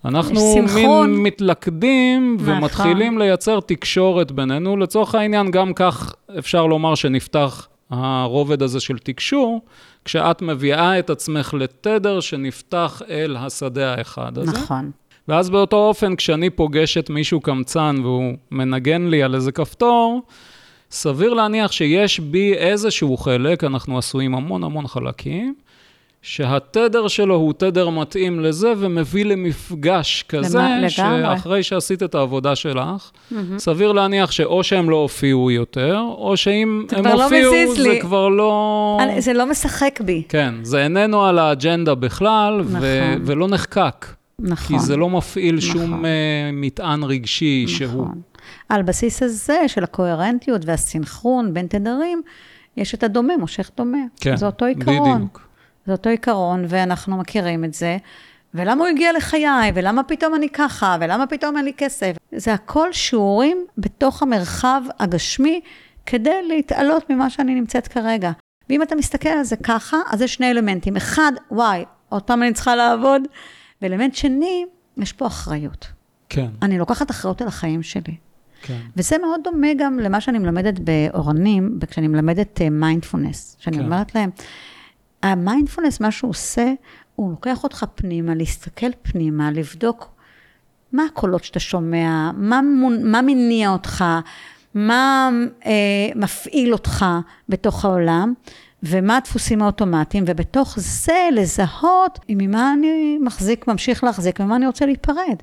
[0.04, 0.54] אנחנו.
[0.74, 2.54] מין מתלכדים נכון.
[2.54, 4.76] ומתחילים לייצר תקשורת בינינו.
[4.76, 9.60] לצורך העניין, גם כך אפשר לומר שנפתח הרובד הזה של תקשור,
[10.04, 14.52] כשאת מביאה את עצמך לתדר שנפתח אל השדה האחד הזה.
[14.52, 14.90] נכון.
[15.28, 20.22] ואז באותו אופן, כשאני פוגש את מישהו קמצן והוא מנגן לי על איזה כפתור,
[20.90, 25.54] סביר להניח שיש בי איזשהו חלק, אנחנו עשויים המון המון חלקים,
[26.22, 30.90] שהתדר שלו הוא תדר מתאים לזה ומביא למפגש כזה, למה- לגמרי.
[30.90, 33.10] שאחרי שעשית את העבודה שלך,
[33.58, 38.00] סביר להניח שאו שהם לא הופיעו יותר, או שאם הם לא הופיעו, זה לי.
[38.00, 38.98] כבר לא...
[39.18, 40.22] זה לא משחק בי.
[40.28, 43.22] כן, זה איננו על האג'נדה בכלל, ו- נכון.
[43.24, 44.06] ולא נחקק.
[44.42, 44.78] נכון.
[44.78, 45.70] כי זה לא מפעיל נכון.
[45.70, 46.08] שום uh,
[46.52, 48.04] מטען רגשי שהוא.
[48.04, 48.20] נכון.
[48.68, 52.22] על בסיס הזה של הקוהרנטיות והסינכרון בין תדרים,
[52.76, 53.98] יש את הדומה מושך דומה.
[54.20, 55.14] כן, זה אותו עיקרון.
[55.14, 55.48] בדיוק.
[55.86, 57.96] זה אותו עיקרון, ואנחנו מכירים את זה.
[58.54, 62.16] ולמה הוא הגיע לחיי, ולמה פתאום אני ככה, ולמה פתאום אין לי כסף.
[62.32, 65.60] זה הכל שיעורים בתוך המרחב הגשמי,
[66.06, 68.30] כדי להתעלות ממה שאני נמצאת כרגע.
[68.70, 70.96] ואם אתה מסתכל על זה ככה, אז יש שני אלמנטים.
[70.96, 73.22] אחד, וואי, עוד פעם אני צריכה לעבוד.
[73.82, 74.64] ואלמנט שני,
[74.96, 75.86] יש פה אחריות.
[76.28, 78.16] כן, אני לוקחת אחריות על החיים שלי.
[78.62, 78.78] כן.
[78.96, 83.84] וזה מאוד דומה גם למה שאני מלמדת באורנים, כשאני מלמדת מיינדפולנס, שאני כן.
[83.84, 84.30] אומרת להם,
[85.22, 86.72] המיינדפולנס, מה שהוא עושה,
[87.16, 90.08] הוא לוקח אותך פנימה, להסתכל פנימה, לבדוק
[90.92, 94.04] מה הקולות שאתה שומע, מה, מונ- מה מניע אותך,
[94.74, 95.30] מה
[95.66, 95.70] אה,
[96.16, 97.04] מפעיל אותך
[97.48, 98.34] בתוך העולם,
[98.82, 105.36] ומה הדפוסים האוטומטיים, ובתוך זה לזהות ממה אני מחזיק, ממשיך להחזיק, וממה אני רוצה להיפרד.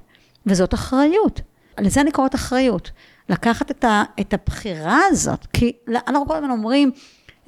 [0.45, 1.41] וזאת אחריות.
[1.79, 2.91] לזה אני קוראת אחריות.
[3.29, 5.71] לקחת את, ה, את הבחירה הזאת, כי
[6.07, 6.91] אנחנו כל הזמן אומרים,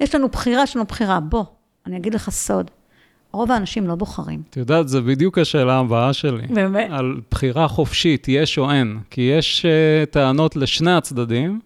[0.00, 1.20] יש לנו בחירה, יש לנו בחירה.
[1.20, 1.44] בוא,
[1.86, 2.70] אני אגיד לך סוד,
[3.32, 4.42] רוב האנשים לא בוחרים.
[4.50, 6.46] את יודעת, זו בדיוק השאלה הבאה שלי.
[6.46, 6.88] באמת?
[6.90, 8.98] על בחירה חופשית, יש או אין.
[9.10, 11.60] כי יש uh, טענות לשני הצדדים,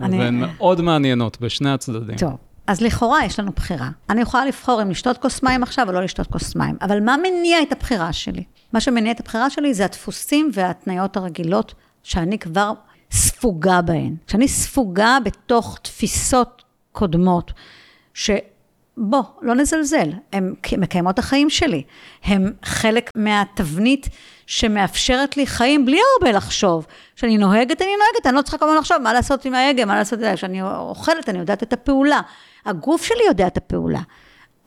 [0.00, 2.16] אני- והן מאוד מעניינות בשני הצדדים.
[2.16, 3.88] טוב, אז לכאורה יש לנו בחירה.
[4.10, 7.16] אני יכולה לבחור אם לשתות כוס מים עכשיו או לא לשתות כוס מים, אבל מה
[7.16, 8.44] מניע את הבחירה שלי?
[8.72, 12.72] מה שמניע את הבחירה שלי זה הדפוסים וההתניות הרגילות שאני כבר
[13.10, 14.16] ספוגה בהן.
[14.26, 17.52] כשאני ספוגה בתוך תפיסות קודמות,
[18.14, 21.82] שבוא, לא נזלזל, הן מקיימות החיים שלי.
[22.24, 24.08] הן חלק מהתבנית
[24.46, 26.86] שמאפשרת לי חיים בלי הרבה לחשוב.
[27.16, 29.94] כשאני נוהגת, אני נוהגת, אני לא צריכה כל הזמן לחשוב מה לעשות עם ההגה, מה
[29.96, 30.18] לעשות.
[30.34, 32.20] כשאני אוכלת, אני יודעת את הפעולה.
[32.64, 34.00] הגוף שלי יודע את הפעולה.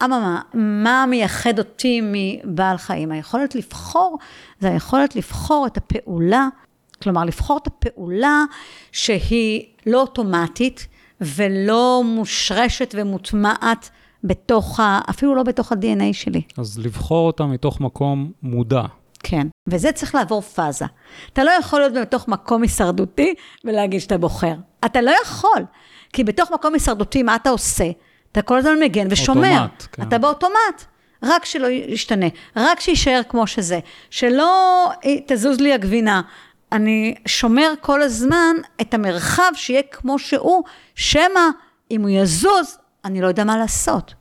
[0.03, 3.11] אממה, מה מייחד אותי מבעל חיים?
[3.11, 4.17] היכולת לבחור,
[4.59, 6.47] זה היכולת לבחור את הפעולה,
[7.03, 8.43] כלומר, לבחור את הפעולה
[8.91, 10.87] שהיא לא אוטומטית
[11.21, 13.89] ולא מושרשת ומוטמעת
[14.23, 14.99] בתוך ה...
[15.09, 16.41] אפילו לא בתוך ה-DNA שלי.
[16.57, 18.83] אז לבחור אותה מתוך מקום מודע.
[19.23, 20.85] כן, וזה צריך לעבור פאזה.
[21.33, 23.33] אתה לא יכול להיות בתוך מקום הישרדותי
[23.65, 24.53] ולהגיד שאתה בוחר.
[24.85, 25.63] אתה לא יכול,
[26.17, 27.85] כי בתוך מקום הישרדותי, מה אתה עושה?
[28.31, 29.53] אתה כל הזמן מגן ושומר.
[29.53, 30.03] אוטומט, כן.
[30.03, 30.85] אתה באוטומט.
[31.23, 34.91] רק שלא ישתנה, רק שיישאר כמו שזה, שלא
[35.27, 36.21] תזוז לי הגבינה.
[36.71, 40.63] אני שומר כל הזמן את המרחב שיהיה כמו שהוא,
[40.95, 41.39] שמא
[41.91, 44.13] אם הוא יזוז, אני לא יודע מה לעשות.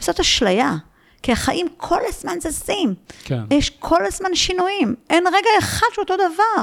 [0.00, 0.74] וזאת אשליה,
[1.22, 2.94] כי החיים כל הזמן זזים.
[3.24, 3.40] כן.
[3.50, 6.62] יש כל הזמן שינויים, אין רגע אחד שהוא אותו דבר.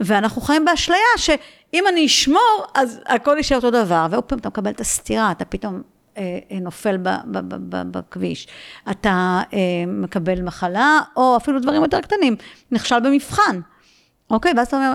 [0.00, 0.98] ואנחנו חיים באשליה
[1.74, 4.06] שאם אני אשמור, אז הכל יישאר אותו דבר.
[4.10, 5.82] ועוד פעם אתה מקבל את הסתירה, אתה פתאום
[6.16, 8.48] אה, אה, נופל ב, ב, ב, ב, בכביש.
[8.90, 12.36] אתה אה, מקבל מחלה, או אפילו דברים יותר קטנים,
[12.70, 13.60] נכשל במבחן.
[14.30, 14.52] אוקיי?
[14.56, 14.94] ואז אתה אומר,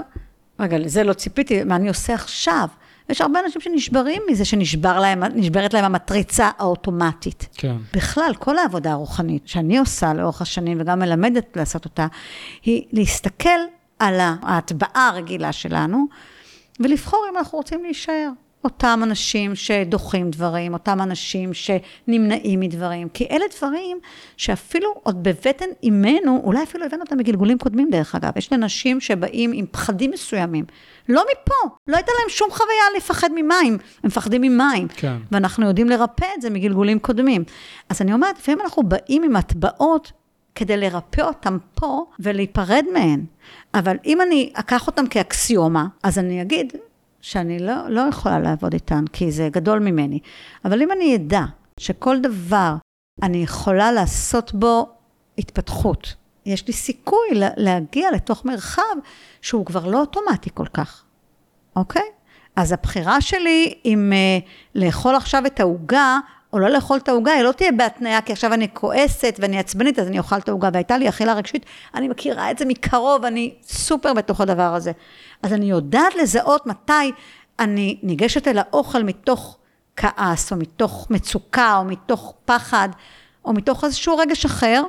[0.60, 2.68] רגע, לזה לא ציפיתי, מה אני עושה עכשיו?
[3.10, 5.24] יש הרבה אנשים שנשברים מזה, שנשברת להם,
[5.74, 7.48] להם המטריצה האוטומטית.
[7.54, 7.76] כן.
[7.94, 12.08] בכלל, כל העבודה הרוחנית שאני עושה לאורך השנים, וגם מלמדת לעשות אותה,
[12.64, 13.60] היא להסתכל
[14.00, 16.08] על ההטבעה הרגילה שלנו,
[16.80, 18.30] ולבחור אם אנחנו רוצים להישאר.
[18.64, 23.98] אותם אנשים שדוחים דברים, אותם אנשים שנמנעים מדברים, כי אלה דברים
[24.38, 29.52] שאפילו עוד בבטן אימנו, אולי אפילו הבאנו אותם בגלגולים קודמים דרך אגב, יש אנשים שבאים
[29.54, 30.66] עם פחדים מסוימים,
[31.10, 35.18] לא מפה, לא הייתה להם שום חוויה לפחד ממים, הם מפחדים ממים, כן.
[35.32, 37.44] ואנחנו יודעים לרפא את זה מגלגולים קודמים.
[37.90, 40.12] אז אני אומרת, לפעמים אנחנו באים עם הטבעות
[40.56, 43.26] כדי לרפא אותם פה ולהיפרד מהן.
[43.74, 46.74] אבל אם אני אקח אותם כאקסיומה, אז אני אגיד,
[47.22, 50.20] שאני לא, לא יכולה לעבוד איתן, כי זה גדול ממני.
[50.66, 51.44] אבל אם אני אדע
[51.78, 52.76] שכל דבר
[53.24, 54.90] אני יכולה לעשות בו
[55.38, 56.16] התפתחות,
[56.46, 58.84] יש לי סיכוי להגיע לתוך מרחב
[59.42, 61.04] שהוא כבר לא אוטומטי כל כך,
[61.76, 62.06] אוקיי?
[62.56, 66.18] אז הבחירה שלי אם uh, לאכול עכשיו את העוגה,
[66.54, 70.00] או לא לאכול את העוגה, היא לא תהיה בהתניה, כי עכשיו אני כועסת ואני עצבנית,
[70.00, 70.70] אז אני אוכל את העוגה.
[70.74, 74.92] והייתה לי אכילה רגשית, אני מכירה את זה מקרוב, אני סופר בתוך הדבר הזה.
[75.44, 77.12] אז אני יודעת לזהות מתי
[77.60, 79.58] אני ניגשת אל האוכל מתוך
[79.96, 82.90] כעס, או מתוך מצוקה, או מתוך פחד,
[83.46, 84.84] או מתוך איזשהו רגש אחר,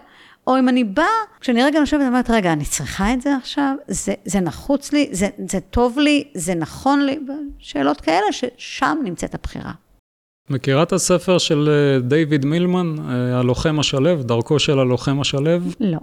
[0.46, 1.06] או אם אני באה,
[1.40, 3.74] כשאני רגע נושבת, אני אומרת, רגע, אני צריכה את זה עכשיו?
[3.88, 5.08] זה, זה נחוץ לי?
[5.12, 6.24] זה, זה טוב לי?
[6.34, 7.18] זה נכון לי?
[7.58, 9.72] שאלות כאלה, ששם נמצאת הבחירה.
[10.51, 15.74] מכירה את הספר של אה, דיוויד מילמן, אה, הלוחם השלב, דרכו של הלוחם השלב?
[15.80, 15.98] לא.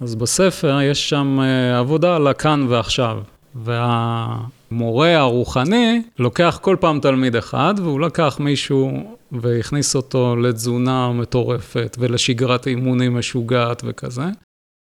[0.00, 3.18] אז בספר יש שם אה, עבודה על הכאן ועכשיו.
[3.54, 12.66] והמורה הרוחני לוקח כל פעם תלמיד אחד, והוא לקח מישהו והכניס אותו לתזונה מטורפת ולשגרת
[12.66, 14.24] אימונים משוגעת וכזה.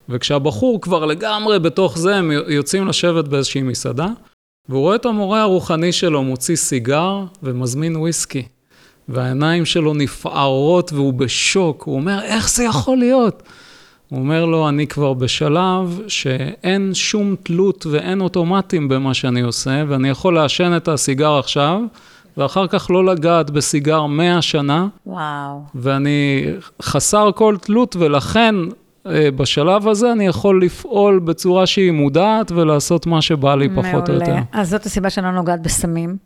[0.08, 4.06] וכשהבחור כבר לגמרי בתוך זה, הם יוצאים לשבת באיזושהי מסעדה,
[4.68, 8.42] והוא רואה את המורה הרוחני שלו מוציא סיגר ומזמין וויסקי.
[9.08, 13.42] והעיניים שלו נפערות והוא בשוק, הוא אומר, איך זה יכול להיות?
[14.08, 20.08] הוא אומר לו, אני כבר בשלב שאין שום תלות ואין אוטומטים במה שאני עושה, ואני
[20.08, 21.80] יכול לעשן את הסיגר עכשיו,
[22.36, 24.86] ואחר כך לא לגעת בסיגר 100 שנה.
[25.06, 25.62] וואו.
[25.74, 26.44] ואני
[26.82, 28.54] חסר כל תלות, ולכן
[29.06, 34.08] בשלב הזה אני יכול לפעול בצורה שהיא מודעת ולעשות מה שבא לי פחות מעולה.
[34.08, 34.26] או יותר.
[34.26, 34.42] מעולה.
[34.52, 36.16] אז זאת הסיבה שאני לא נוגעת בסמים.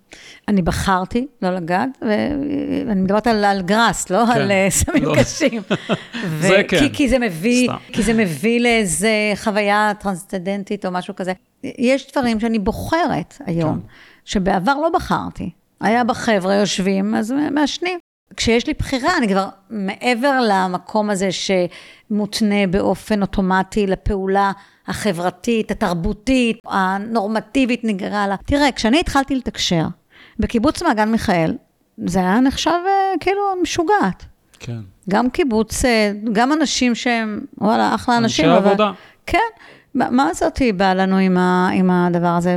[0.48, 4.32] אני בחרתי לא לגעת, ואני מדברת על, על גראס, לא כן.
[4.32, 5.14] על אה, סמים לא.
[5.16, 5.62] קשים.
[5.70, 6.78] ו- זה כן.
[6.78, 11.32] כי, כי זה מביא, כי זה מביא לאיזה חוויה טרנסצדנטית או משהו כזה.
[11.78, 13.86] יש דברים שאני בוחרת היום, כן.
[14.24, 15.50] שבעבר לא בחרתי.
[15.80, 17.98] היה בחבר'ה יושבים, אז מעשנים.
[18.36, 24.52] כשיש לי בחירה, אני כבר מעבר למקום הזה שמותנה באופן אוטומטי לפעולה
[24.86, 28.36] החברתית, התרבותית, הנורמטיבית נגרע לה.
[28.46, 29.84] תראה, כשאני התחלתי לתקשר
[30.38, 31.56] בקיבוץ מעגן מיכאל,
[32.06, 34.24] זה היה נחשב אה, כאילו משוגעת.
[34.58, 34.78] כן.
[35.10, 38.44] גם קיבוץ, אה, גם אנשים שהם, וואלה, אחלה אנשים.
[38.44, 38.92] אנשי עבודה.
[39.26, 39.38] כן.
[39.94, 42.56] מה זאתי באה לנו עם, ה, עם הדבר הזה,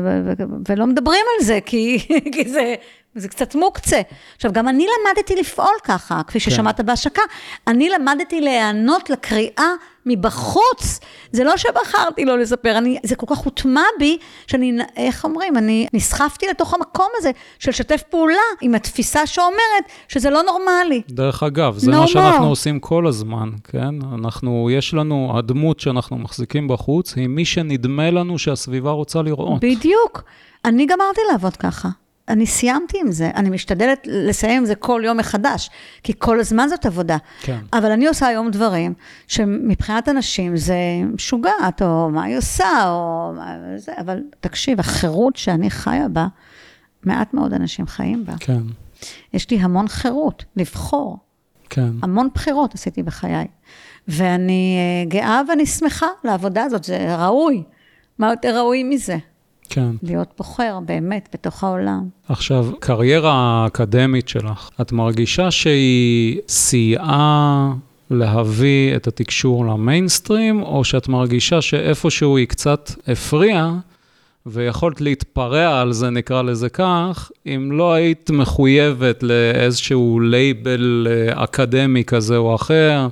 [0.70, 2.00] ולא מדברים על זה, כי,
[2.34, 2.76] כי זה
[3.18, 4.02] זה קצת מוקצה.
[4.36, 6.52] עכשיו, גם אני למדתי לפעול ככה, כפי כן.
[6.52, 6.86] ששמעת כן.
[6.86, 7.22] בהשקה.
[7.68, 9.72] אני למדתי להיענות לקריאה
[10.06, 11.00] מבחוץ.
[11.32, 15.88] זה לא שבחרתי לא לספר, אני, זה כל כך הוטמע בי, שאני, איך אומרים, אני
[15.94, 21.02] נסחפתי לתוך המקום הזה של לשתף פעולה עם התפיסה שאומרת שזה לא נורמלי.
[21.10, 22.50] דרך אגב, זה no מה שאנחנו more.
[22.50, 23.96] עושים כל הזמן, כן?
[24.14, 29.60] אנחנו, יש לנו, הדמות שאנחנו מחזיקים בחוץ, היא מי שנדמה לנו שהסביבה רוצה לראות.
[29.62, 30.24] בדיוק.
[30.66, 31.90] אני גמרתי לעבוד ככה.
[32.30, 35.70] אני סיימתי עם זה, אני משתדלת לסיים עם זה כל יום מחדש,
[36.04, 37.18] כי כל הזמן זאת עבודה.
[37.42, 37.60] כן.
[37.74, 38.94] אבל אני עושה היום דברים
[39.28, 40.76] שמבחינת אנשים זה
[41.14, 46.28] משוגעת, או מה היא עושה, או מה זה, אבל תקשיב, החירות שאני חיה בה,
[47.04, 48.34] מעט מאוד אנשים חיים בה.
[48.40, 48.62] כן.
[49.34, 51.18] יש לי המון חירות לבחור.
[51.70, 51.90] כן.
[52.02, 53.48] המון בחירות עשיתי בחיי.
[54.08, 57.64] ואני אה, גאה ואני שמחה לעבודה הזאת, זה ראוי.
[58.20, 59.18] מה יותר ראוי מזה?
[59.70, 59.92] כן.
[60.04, 62.04] להיות בוחר באמת בתוך העולם.
[62.30, 67.74] עכשיו, קריירה האקדמית שלך, את מרגישה שהיא סייעה
[68.12, 73.74] להביא את התקשור למיינסטרים, או שאת מרגישה שאיפשהו היא קצת הפריעה,
[74.46, 82.04] ויכולת להתפרע על זה, נקרא לזה כך, אם לא היית מחויבת לאיזשהו לייבל אה, אקדמי
[82.04, 83.08] כזה או אחר,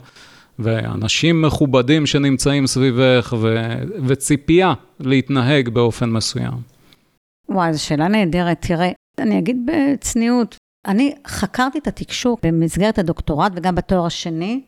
[0.59, 6.53] ואנשים מכובדים שנמצאים סביבך, ו- וציפייה להתנהג באופן מסוים.
[7.49, 8.61] וואי, זו שאלה נהדרת.
[8.61, 10.55] תראה, אני אגיד בצניעות,
[10.87, 14.61] אני חקרתי את התקשור במסגרת הדוקטורט וגם בתואר השני,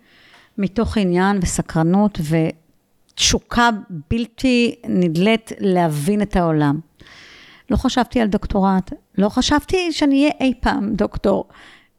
[0.58, 2.20] מתוך עניין וסקרנות
[3.14, 3.70] ותשוקה
[4.10, 6.80] בלתי נדלית להבין את העולם.
[7.70, 11.48] לא חשבתי על דוקטורט, לא חשבתי שאני אהיה אי פעם דוקטור.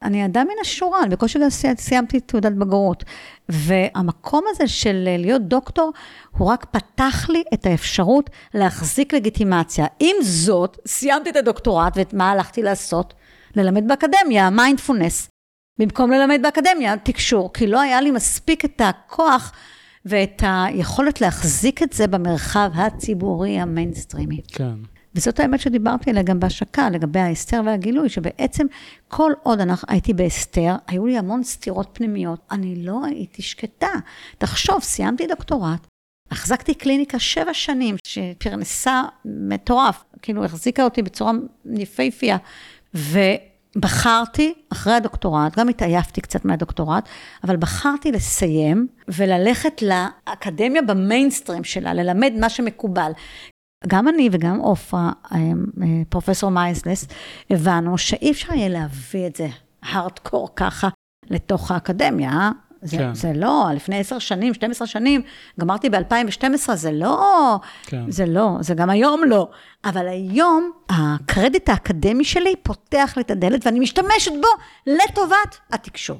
[0.02, 3.04] אני אדם מן השורה, אני בקושי גם סיימתי תעודת בגרות.
[3.48, 5.92] והמקום הזה של להיות דוקטור,
[6.36, 9.86] הוא רק פתח לי את האפשרות להחזיק לגיטימציה.
[10.00, 13.14] עם זאת, סיימתי את הדוקטורט, ומה הלכתי לעשות?
[13.56, 15.28] ללמד באקדמיה, מיינדפולנס.
[15.78, 19.52] במקום ללמד באקדמיה, תקשור, כי לא היה לי מספיק את הכוח
[20.04, 24.40] ואת היכולת להחזיק את זה במרחב הציבורי המיינסטרימי.
[24.48, 24.74] כן.
[25.18, 28.66] וזאת האמת שדיברתי עליה גם בהשקה, לגבי ההסתר והגילוי, שבעצם
[29.08, 33.92] כל עוד אנחנו, הייתי בהסתר, היו לי המון סתירות פנימיות, אני לא הייתי שקטה.
[34.38, 35.86] תחשוב, סיימתי דוקטורט,
[36.30, 41.32] החזקתי קליניקה שבע שנים, שפרנסה מטורף, כאילו החזיקה אותי בצורה
[41.74, 42.36] יפהפייה,
[42.94, 47.08] ובחרתי, אחרי הדוקטורט, גם התעייפתי קצת מהדוקטורט,
[47.44, 53.12] אבל בחרתי לסיים וללכת לאקדמיה במיינסטרים שלה, ללמד מה שמקובל.
[53.86, 57.06] גם אני וגם עופרה, אה, אה, פרופסור מייסלס,
[57.50, 59.48] הבנו שאי אפשר יהיה להביא את זה
[59.82, 60.88] הארדקור ככה
[61.30, 62.50] לתוך האקדמיה.
[62.82, 63.14] זה, כן.
[63.14, 65.22] זה לא, לפני עשר שנים, 12 שנים,
[65.60, 67.56] גמרתי ב-2012, זה לא,
[67.86, 68.10] כן.
[68.10, 69.50] זה לא, זה גם היום לא.
[69.84, 74.48] אבל היום, הקרדיט האקדמי שלי פותח לי את הדלת, ואני משתמשת בו
[74.86, 76.18] לטובת התקשור.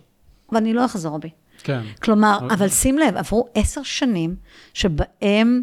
[0.53, 1.31] ואני לא אחזור בי.
[1.63, 1.81] כן.
[2.03, 4.37] כלומר, אבל שים לב, עברו עשר שנים
[4.75, 5.63] שבהם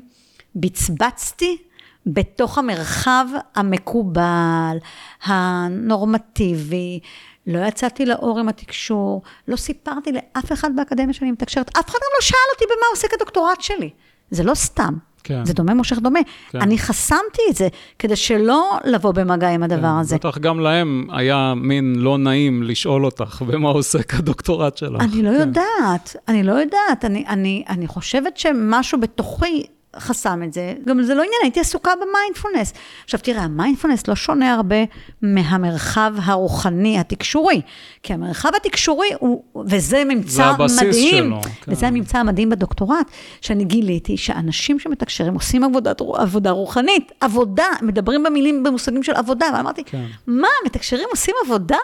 [0.55, 1.57] בצבצתי
[2.05, 3.25] בתוך המרחב
[3.55, 4.77] המקובל,
[5.23, 6.99] הנורמטיבי.
[7.47, 12.09] לא יצאתי לאור עם התקשור, לא סיפרתי לאף אחד באקדמיה שאני מתקשרת, אף אחד גם
[12.15, 13.89] לא שאל אותי במה עוסק הדוקטורט שלי.
[14.31, 14.93] זה לא סתם.
[15.23, 15.45] כן.
[15.45, 16.19] זה דומה מושך דומה.
[16.49, 16.61] כן.
[16.61, 17.67] אני חסמתי את זה
[17.99, 19.99] כדי שלא לבוא במגע עם הדבר כן.
[19.99, 20.15] הזה.
[20.15, 25.01] בטח גם להם היה מין לא נעים לשאול אותך במה עוסק הדוקטורט שלך.
[25.01, 25.39] אני לא כן.
[25.39, 27.05] יודעת, אני לא יודעת.
[27.05, 29.63] אני, אני, אני חושבת שמשהו בתוכי
[29.99, 30.73] חסם את זה.
[30.85, 32.73] גם זה לא עניין, הייתי עסוקה במיינדפולנס.
[33.03, 34.75] עכשיו תראה, המיינדפולנס לא שונה הרבה
[35.21, 37.61] מהמרחב הרוחני, התקשורי.
[38.03, 41.23] כי המרחב התקשורי הוא, וזה ממצא מדהים.
[41.23, 41.71] שלו, כן.
[41.71, 47.11] וזה הממצא המדהים בדוקטורט, שאני גיליתי שאנשים שמתקשרים עושים עבודת, עבודה רוחנית.
[47.19, 49.45] עבודה, מדברים במילים, במושגים של עבודה.
[49.57, 50.05] ואמרתי, כן.
[50.27, 51.77] מה, מתקשרים עושים עבודה?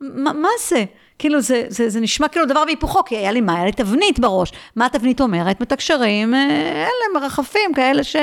[0.00, 0.84] מה, מה זה?
[1.18, 3.54] כאילו, זה, זה, זה נשמע כאילו דבר והיפוכו, כי היה לי מה?
[3.56, 4.52] היה לי תבנית בראש.
[4.76, 5.60] מה התבנית אומרת?
[5.60, 8.16] מתקשרים, אה, אלה מרחפים כאלה ש,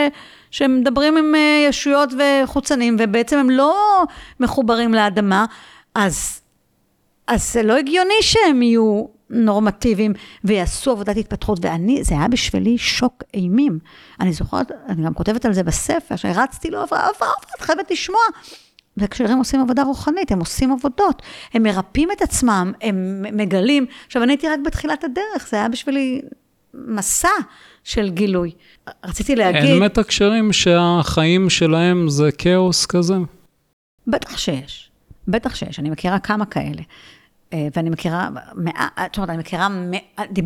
[0.52, 4.04] שמדברים עם אה, ישויות וחוצנים, ובעצם הם לא
[4.40, 5.46] מחוברים לאדמה,
[5.96, 6.42] אז,
[7.28, 10.14] אז זה לא הגיוני שהם יהיו נורמטיביים
[10.44, 13.80] ויעשו עבודת התפתחות, ואני, זה היה בשבילי שוק אימים.
[14.20, 18.22] אני זוכרת, אני גם כותבת על זה בספר, שהרצתי לו, עברה, עברה, את חייבת לשמוע.
[18.98, 21.22] וכשהם עושים עבודה רוחנית, הם עושים עבודות,
[21.54, 23.86] הם מרפאים את עצמם, הם מגלים.
[24.06, 26.22] עכשיו, אני הייתי רק בתחילת הדרך, זה היה בשבילי
[26.74, 27.30] מסע
[27.84, 28.52] של גילוי.
[29.06, 29.70] רציתי להגיד...
[29.70, 33.16] אין מתקשרים שהחיים שלהם זה כאוס כזה?
[34.08, 34.92] בטח שיש,
[35.28, 36.82] בטח שיש, אני מכירה כמה כאלה.
[37.54, 38.30] אה, ואני מכירה,
[39.06, 39.68] זאת אומרת, אני מכירה,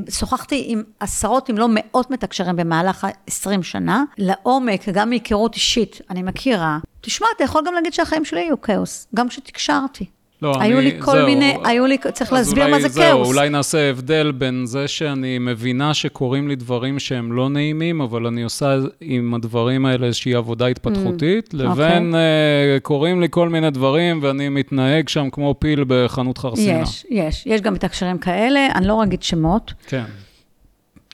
[0.09, 6.23] שוחחתי עם עשרות, אם לא מאות מתקשרים במהלך ה-20 שנה, לעומק, גם מהיכרות אישית, אני
[6.23, 6.77] מכירה.
[7.01, 10.05] תשמע, אתה יכול גם להגיד שהחיים שלי היו כאוס, גם כשתקשרתי.
[10.41, 13.27] לא, היו אני, לי כל זהו, מיני, היו לי, צריך להסביר מה זה זהו, כאוס.
[13.27, 18.43] אולי נעשה הבדל בין זה שאני מבינה שקורים לי דברים שהם לא נעימים, אבל אני
[18.43, 22.15] עושה עם הדברים האלה איזושהי עבודה התפתחותית, mm, לבין okay.
[22.77, 26.81] uh, קורים לי כל מיני דברים ואני מתנהג שם כמו פיל בחנות חרסינה.
[26.81, 29.73] יש, יש, יש גם מתקשרים כאלה, אני לא אגיד שמות.
[29.87, 30.03] כן.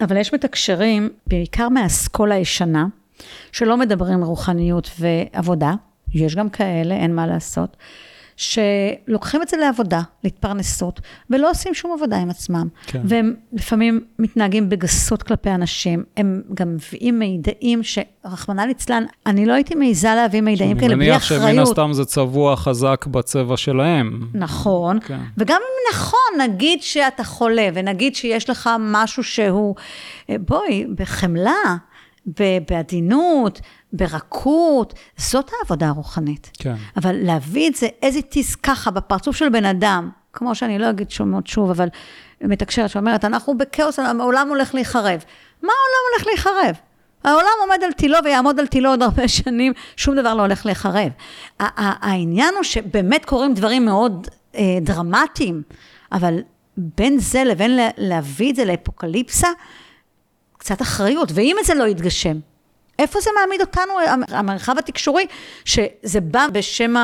[0.02, 2.86] אבל יש מתקשרים, בעיקר מהאסכולה הישנה,
[3.52, 5.74] שלא מדברים רוחניות ועבודה,
[6.14, 7.78] יש גם כאלה, אין מה לעשות.
[8.38, 12.68] שלוקחים את זה לעבודה, להתפרנסות, ולא עושים שום עבודה עם עצמם.
[12.88, 13.02] כן.
[13.06, 19.76] והם לפעמים מתנהגים בגסות כלפי אנשים, הם גם מביאים מידעים שרחמנא ליצלן, אני לא הייתי
[19.76, 21.44] מעיזה להביא מידעים כאלה בלי אני אחריות.
[21.44, 24.20] מניח שמן הסתם זה צבוע חזק בצבע שלהם.
[24.34, 25.20] נכון, כן.
[25.38, 29.76] וגם אם נכון, נגיד שאתה חולה, ונגיד שיש לך משהו שהוא,
[30.30, 31.76] אה, בואי, בחמלה,
[32.70, 33.62] בעדינות,
[33.94, 36.52] ברכות, זאת העבודה הרוחנית.
[36.60, 36.76] כן.
[36.98, 40.90] אבל להביא את זה as it is ככה בפרצוף של בן אדם, כמו שאני לא
[40.90, 41.88] אגיד שומעות שוב, אבל
[42.42, 45.24] מתקשרת שאומרת, אנחנו בכאוס, העולם הולך להיחרב.
[45.64, 46.76] מה העולם הולך להיחרב?
[47.24, 51.10] העולם עומד על תילו ויעמוד על תילו עוד הרבה שנים, שום דבר לא הולך להיחרב.
[51.60, 55.62] העניין הוא שבאמת קורים דברים מאוד אה, דרמטיים,
[56.12, 56.40] אבל
[56.78, 59.48] בין זה לבין לה- להביא את זה לאפוקליפסה,
[60.64, 62.40] קצת אחריות, ואם זה לא יתגשם,
[63.00, 63.94] איפה זה מעמיד אותנו,
[64.28, 65.26] המרחב התקשורי,
[65.66, 66.96] שזה בא בשם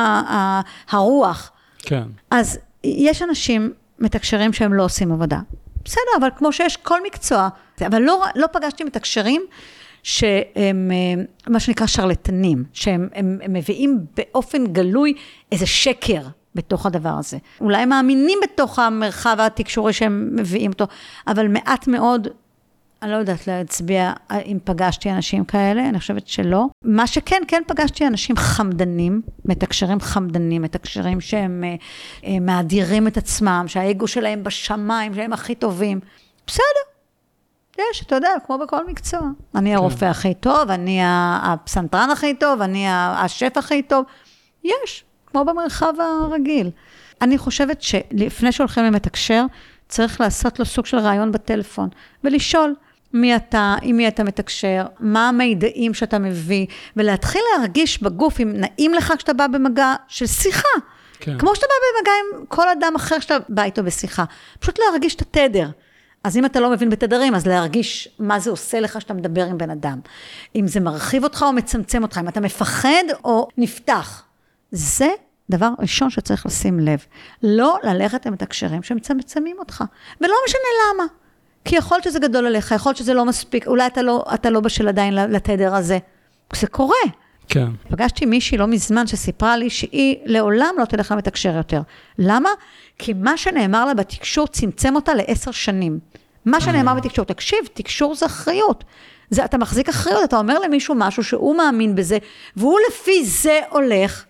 [0.90, 1.52] הרוח.
[1.78, 2.02] כן.
[2.30, 5.38] אז יש אנשים מתקשרים שהם לא עושים עבודה.
[5.84, 7.48] בסדר, אבל כמו שיש כל מקצוע,
[7.86, 9.42] אבל לא, לא פגשתי מתקשרים
[10.02, 15.14] שהם אה, מה שנקרא שרלטנים, שהם הם, הם מביאים באופן גלוי
[15.52, 16.22] איזה שקר
[16.54, 17.38] בתוך הדבר הזה.
[17.60, 20.86] אולי הם מאמינים בתוך המרחב התקשורי שהם מביאים אותו,
[21.26, 22.28] אבל מעט מאוד
[23.02, 24.12] אני לא יודעת להצביע
[24.46, 26.66] אם פגשתי אנשים כאלה, אני חושבת שלא.
[26.84, 31.74] מה שכן, כן פגשתי אנשים חמדנים, מתקשרים חמדנים, מתקשרים שהם אה,
[32.24, 36.00] אה, מאדירים את עצמם, שהאגו שלהם בשמיים, שהם הכי טובים.
[36.46, 36.90] בסדר,
[37.78, 39.20] יש, אתה יודע, כמו בכל מקצוע.
[39.54, 41.00] אני הרופא הכי טוב, אני
[41.42, 44.04] הפסנתרן הכי טוב, אני השף הכי טוב.
[44.64, 46.70] יש, כמו במרחב הרגיל.
[47.22, 49.44] אני חושבת שלפני שהולכים למתקשר,
[49.88, 51.88] צריך לעשות לו סוג של ראיון בטלפון,
[52.24, 52.74] ולשאול
[53.12, 58.94] מי אתה, עם מי אתה מתקשר, מה המידעים שאתה מביא, ולהתחיל להרגיש בגוף אם נעים
[58.94, 60.68] לך כשאתה בא במגע של שיחה.
[61.20, 61.38] כן.
[61.38, 64.24] כמו שאתה בא במגע עם כל אדם אחר שאתה בא איתו בשיחה.
[64.60, 65.68] פשוט להרגיש את התדר.
[66.24, 69.58] אז אם אתה לא מבין בתדרים, אז להרגיש מה זה עושה לך שאתה מדבר עם
[69.58, 70.00] בן אדם.
[70.56, 74.22] אם זה מרחיב אותך או מצמצם אותך, אם אתה מפחד או נפתח.
[74.70, 75.08] זה
[75.50, 77.04] דבר ראשון שצריך לשים לב.
[77.42, 79.84] לא ללכת למתקשרים שמצמצמים אותך.
[80.20, 80.60] ולא משנה
[80.94, 81.04] למה.
[81.70, 84.50] כי יכול להיות שזה גדול עליך, יכול להיות שזה לא מספיק, אולי אתה לא, אתה
[84.50, 85.98] לא בשל עדיין לתדר הזה.
[86.56, 86.96] זה קורה.
[87.48, 87.66] כן.
[87.90, 91.80] פגשתי מישהי לא מזמן שסיפרה לי שהיא לעולם לא תלך למתקשר יותר.
[92.18, 92.48] למה?
[92.98, 95.98] כי מה שנאמר לה בתקשור צמצם אותה לעשר שנים.
[96.44, 98.84] מה שנאמר בתקשור, תקשיב, תקשור זה אחריות.
[99.30, 102.18] זה, אתה מחזיק אחריות, אתה אומר למישהו משהו שהוא מאמין בזה,
[102.56, 104.24] והוא לפי זה הולך,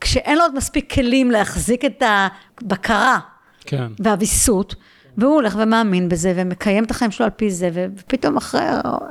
[0.00, 3.18] כשאין לו עוד מספיק כלים להחזיק את הבקרה
[3.64, 3.86] כן.
[3.98, 4.74] והוויסות,
[5.16, 8.60] והוא הולך ומאמין בזה, ומקיים את החיים שלו על פי זה, ופתאום אחרי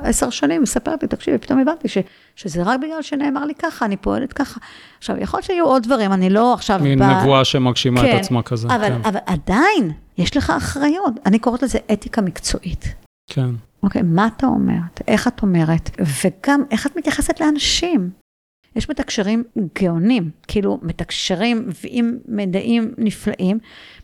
[0.02, 1.98] עשר שנים היא מספרת לי, תקשיבי, פתאום הבנתי ש,
[2.36, 4.60] שזה רק בגלל שנאמר לי ככה, אני פועלת ככה.
[4.98, 6.80] עכשיו, יכול להיות שיהיו עוד דברים, אני לא עכשיו...
[6.82, 7.20] מין בא...
[7.20, 8.68] נבואה שמגשימה כן, את עצמה כזה.
[8.68, 8.98] אבל, כן.
[9.04, 11.14] אבל עדיין, יש לך אחריות.
[11.26, 12.94] אני קוראת לזה אתיקה מקצועית.
[13.30, 13.50] כן.
[13.82, 15.00] אוקיי, מה אתה אומרת?
[15.08, 15.90] איך את אומרת?
[16.24, 18.10] וגם, איך את מתייחסת לאנשים?
[18.76, 19.44] יש מתקשרים
[19.82, 23.58] גאונים, כאילו מתקשרים ועם מידעים נפלאים,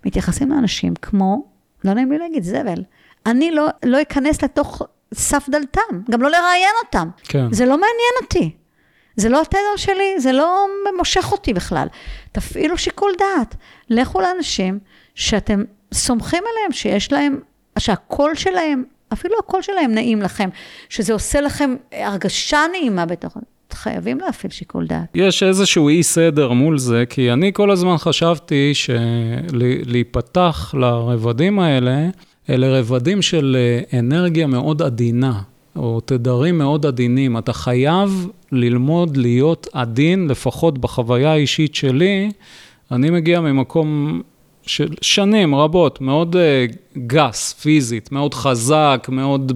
[0.06, 2.82] מתייחסים לאנשים כמו, לא נעים לי להגיד, זבל.
[3.26, 4.82] אני לא, לא אכנס לתוך
[5.14, 7.08] סף דלתם, גם לא לראיין אותם.
[7.24, 7.52] כן.
[7.52, 8.56] זה לא מעניין אותי.
[9.16, 10.66] זה לא התדר שלי, זה לא
[10.96, 11.88] מושך אותי בכלל.
[12.32, 13.54] תפעילו שיקול דעת.
[13.90, 14.78] לכו לאנשים
[15.14, 15.64] שאתם
[15.94, 17.40] סומכים עליהם, שיש להם,
[17.78, 20.48] שהקול שלהם, אפילו הקול שלהם נעים לכם,
[20.88, 23.36] שזה עושה לכם הרגשה נעימה בתוך...
[23.82, 25.06] חייבים להפעיל שיקול דעת.
[25.14, 32.08] יש איזשהו אי סדר מול זה, כי אני כל הזמן חשבתי שלהיפתח לרבדים האלה,
[32.50, 35.40] אלה רבדים של אה, אנרגיה מאוד עדינה,
[35.76, 37.38] או תדרים מאוד עדינים.
[37.38, 42.30] אתה חייב ללמוד להיות עדין, לפחות בחוויה האישית שלי.
[42.92, 44.20] אני מגיע ממקום
[44.62, 49.52] של שנים רבות, מאוד uh, גס, פיזית, מאוד חזק, מאוד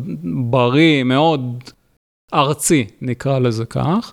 [0.50, 1.62] בריא, מאוד
[2.34, 4.12] ארצי, נקרא לזה כך.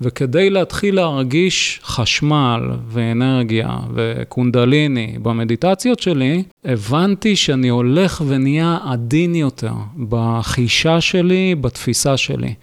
[0.00, 9.72] וכדי להתחיל להרגיש חשמל ואנרגיה וקונדליני במדיטציות שלי, הבנתי שאני הולך ונהיה עדין יותר
[10.08, 12.54] בחישה שלי, בתפיסה שלי.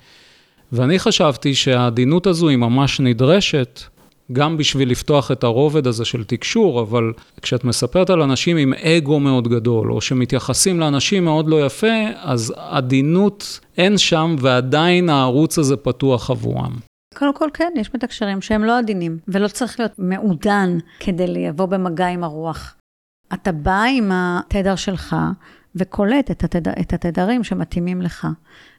[0.72, 3.82] ואני חשבתי שהעדינות הזו היא ממש נדרשת,
[4.32, 9.19] גם בשביל לפתוח את הרובד הזה של תקשור, אבל כשאת מספרת על אנשים עם אגו
[9.19, 15.78] מאוד גדול, או שמתייחסים לאנשים מאוד לא יפה, אז עדינות אין שם, ועדיין הערוץ הזה
[15.78, 16.74] פתוח עבורם.
[17.13, 22.07] קודם כל, כן, יש מתקשרים שהם לא עדינים, ולא צריך להיות מעודן כדי לבוא במגע
[22.07, 22.76] עם הרוח.
[23.34, 25.15] אתה בא עם התדר שלך
[25.76, 28.28] וקולט את, התדר, את התדרים שמתאימים לך.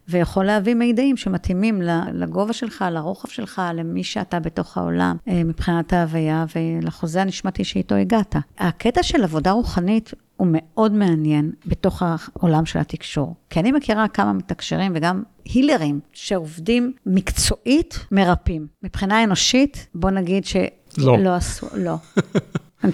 [0.09, 1.83] ויכול להביא מידעים שמתאימים
[2.13, 8.37] לגובה שלך, לרוחב שלך, למי שאתה בתוך העולם, אה, מבחינת ההוויה ולחוזה הנשמתי שאיתו הגעת.
[8.59, 13.35] הקטע של עבודה רוחנית הוא מאוד מעניין בתוך העולם של התקשור.
[13.51, 18.67] כי אני מכירה כמה מתקשרים וגם הילרים שעובדים מקצועית מרפאים.
[18.83, 20.57] מבחינה אנושית, בוא נגיד ש...
[20.99, 21.19] לא.
[21.19, 21.95] לא עשו, לא.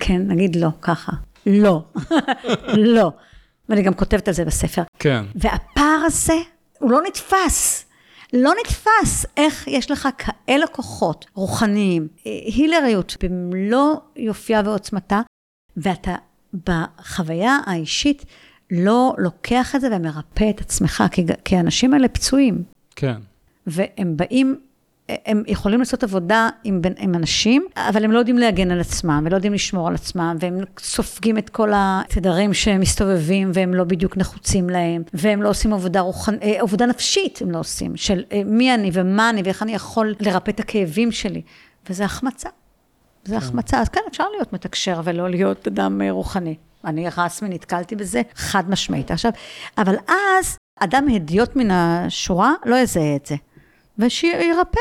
[0.00, 1.12] כן, נגיד לא, ככה.
[1.46, 1.84] לא.
[2.96, 3.12] לא.
[3.68, 4.82] ואני גם כותבת על זה בספר.
[4.98, 5.24] כן.
[5.34, 6.34] והפער הזה,
[6.80, 7.84] הוא לא נתפס.
[8.32, 15.20] לא נתפס איך יש לך כאלה כוחות רוחניים, הילריות במלוא יופייה ועוצמתה,
[15.76, 16.14] ואתה
[16.66, 18.24] בחוויה האישית
[18.70, 22.62] לא לוקח את זה ומרפא את עצמך, כי, כי האנשים האלה פצועים.
[22.96, 23.16] כן.
[23.66, 24.60] והם באים
[25.26, 29.34] הם יכולים לעשות עבודה עם, עם אנשים, אבל הם לא יודעים להגן על עצמם, ולא
[29.36, 34.70] יודעים לשמור על עצמם, והם סופגים את כל התדרים שהם מסתובבים, והם לא בדיוק נחוצים
[34.70, 36.34] להם, והם לא עושים עבודה, רוחנ...
[36.42, 40.14] אה, עבודה נפשית, הם לא עושים, של אה, מי אני ומה אני, ואיך אני יכול
[40.20, 41.42] לרפא את הכאבים שלי.
[41.90, 42.48] וזה החמצה.
[43.24, 43.36] זה כן.
[43.36, 43.80] החמצה.
[43.80, 46.54] אז כן, אפשר להיות מתקשר ולא להיות אדם אה, רוחני.
[46.84, 49.10] אני רסמי נתקלתי בזה חד משמעית.
[49.10, 49.32] עכשיו,
[49.78, 53.36] אבל אז, אדם הדיוט מן השורה לא יזהה את זה.
[53.98, 54.80] ושירפא,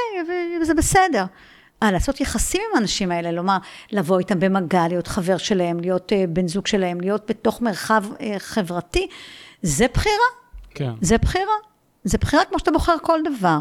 [0.62, 1.26] וזה בסדר.
[1.84, 3.58] אה, לעשות יחסים עם האנשים האלה, לומר,
[3.92, 8.22] לבוא איתם במגע, להיות חבר שלהם, להיות uh, בן זוג שלהם, להיות בתוך מרחב uh,
[8.38, 9.08] חברתי,
[9.62, 10.16] זה בחירה.
[10.70, 10.92] כן.
[11.02, 11.54] זה בחירה.
[12.04, 13.60] זה בחירה כמו שאתה בוחר כל דבר.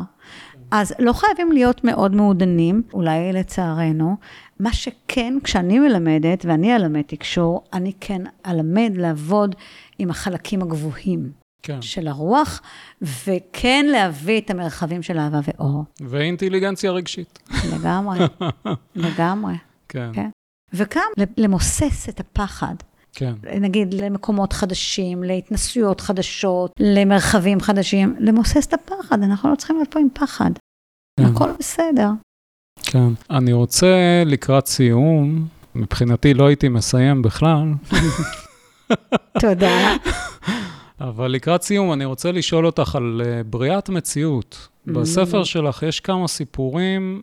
[0.71, 4.17] אז לא חייבים להיות מאוד מעודנים, אולי לצערנו.
[4.61, 9.55] מה שכן, כשאני מלמדת, ואני אלמד תקשור, אני כן אלמד לעבוד
[9.99, 11.31] עם החלקים הגבוהים.
[11.63, 11.83] כן.
[11.83, 12.61] של הרוח,
[13.03, 15.85] וכן להביא את המרחבים של אהבה ואור.
[16.01, 17.39] ואינטליגנציה רגשית.
[17.73, 18.19] לגמרי,
[18.95, 19.55] לגמרי.
[19.89, 20.11] כן.
[20.13, 20.29] כן.
[20.73, 22.75] וגם למוסס את הפחד.
[23.13, 23.35] כן.
[23.61, 29.99] נגיד למקומות חדשים, להתנסויות חדשות, למרחבים חדשים, למוסס את הפחד, אנחנו לא צריכים להיות פה
[30.01, 30.51] עם פחד.
[31.21, 31.27] כן.
[31.27, 32.09] הכל בסדר.
[32.83, 33.09] כן.
[33.31, 37.73] אני רוצה לקראת סיום, מבחינתי לא הייתי מסיים בכלל.
[39.41, 39.97] תודה.
[41.01, 44.69] אבל לקראת סיום, אני רוצה לשאול אותך על uh, בריאת מציאות.
[44.69, 44.93] Mm-hmm.
[44.93, 47.23] בספר שלך יש כמה סיפורים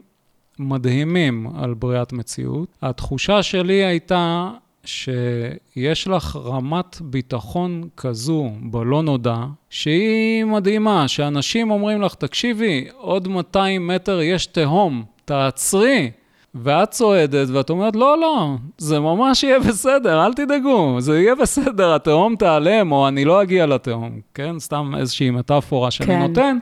[0.59, 2.69] מדהימים על בריאת מציאות.
[2.81, 4.49] התחושה שלי הייתה
[4.85, 9.37] שיש לך רמת ביטחון כזו בלא נודע,
[9.69, 16.11] שהיא מדהימה, שאנשים אומרים לך, תקשיבי, עוד 200 מטר יש תהום, תעצרי.
[16.55, 21.95] ואת צועדת, ואת אומרת, לא, לא, זה ממש יהיה בסדר, אל תדאגו, זה יהיה בסדר,
[21.95, 24.59] התהום תיעלם, או אני לא אגיע לתהום, כן?
[24.59, 26.19] סתם איזושהי מטאפורה שאני כן.
[26.19, 26.57] נותן,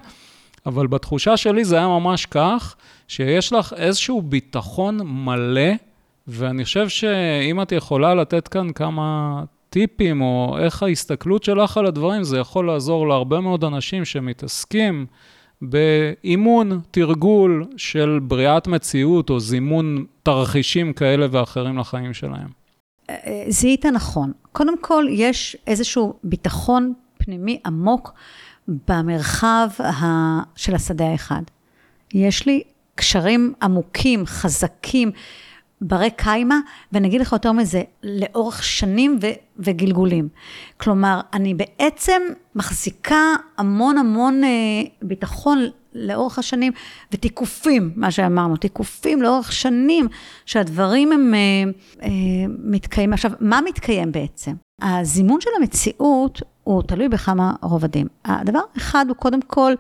[0.65, 2.75] אבל בתחושה שלי זה היה ממש כך,
[3.07, 5.71] שיש לך איזשהו ביטחון מלא,
[6.27, 12.23] ואני חושב שאם את יכולה לתת כאן כמה טיפים, או איך ההסתכלות שלך על הדברים,
[12.23, 15.05] זה יכול לעזור להרבה מאוד אנשים שמתעסקים
[15.69, 22.47] באימון, תרגול של בריאת מציאות או זימון תרחישים כאלה ואחרים לחיים שלהם.
[23.09, 24.31] אה, אה, זיהית נכון.
[24.51, 28.13] קודם כל, יש איזשהו ביטחון פנימי עמוק
[28.67, 29.67] במרחב
[30.55, 31.41] של השדה האחד.
[32.13, 32.63] יש לי
[32.95, 35.11] קשרים עמוקים, חזקים,
[35.83, 36.55] ברי קיימא,
[36.91, 39.27] ואני אגיד לך יותר מזה, לאורך שנים ו-
[39.59, 40.27] וגלגולים.
[40.77, 42.21] כלומר, אני בעצם
[42.55, 44.49] מחזיקה המון המון אה,
[45.01, 45.59] ביטחון
[45.93, 46.73] לאורך השנים,
[47.11, 50.07] ותיקופים, מה שאמרנו, תיקופים לאורך שנים,
[50.45, 51.39] שהדברים הם אה,
[52.03, 52.09] אה,
[52.63, 53.13] מתקיימים.
[53.13, 54.51] עכשיו, מה מתקיים בעצם?
[54.81, 58.07] הזימון של המציאות הוא תלוי בכמה רובדים.
[58.25, 59.73] הדבר אחד הוא קודם כל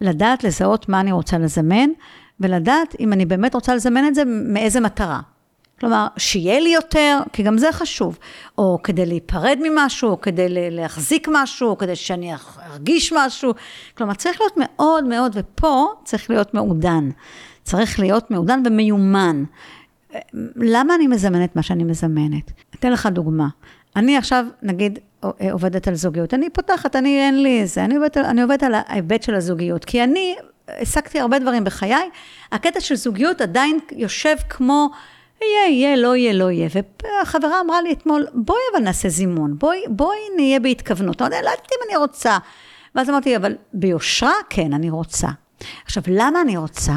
[0.00, 1.90] לדעת לזהות מה אני רוצה לזמן,
[2.40, 5.20] ולדעת אם אני באמת רוצה לזמן את זה, מאיזה מטרה.
[5.82, 8.18] כלומר, שיהיה לי יותר, כי גם זה חשוב,
[8.58, 12.32] או כדי להיפרד ממשהו, או כדי להחזיק משהו, או כדי שאני
[12.70, 13.52] ארגיש משהו.
[13.96, 17.10] כלומר, צריך להיות מאוד מאוד, ופה צריך להיות מעודן.
[17.64, 19.44] צריך להיות מעודן ומיומן.
[20.56, 22.52] למה אני מזמנת מה שאני מזמנת?
[22.74, 23.48] אתן לך דוגמה.
[23.96, 24.98] אני עכשיו, נגיד,
[25.52, 26.34] עובדת על זוגיות.
[26.34, 29.84] אני פותחת, אני, אין לי איזה, אני עובדת, אני עובדת על ההיבט של הזוגיות.
[29.84, 30.36] כי אני
[30.68, 32.10] העסקתי הרבה דברים בחיי,
[32.52, 34.90] הקטע של זוגיות עדיין יושב כמו...
[35.42, 36.68] יהיה, יהיה, לא יהיה, לא יהיה.
[37.02, 41.22] והחברה אמרה לי אתמול, בואי אבל נעשה זימון, בואי, בואי נהיה בהתכוונות.
[41.22, 42.38] אמרתי, לא יודעת אם אני רוצה.
[42.94, 45.28] ואז אמרתי, אבל ביושרה, כן, אני רוצה.
[45.84, 46.92] עכשיו, למה אני רוצה?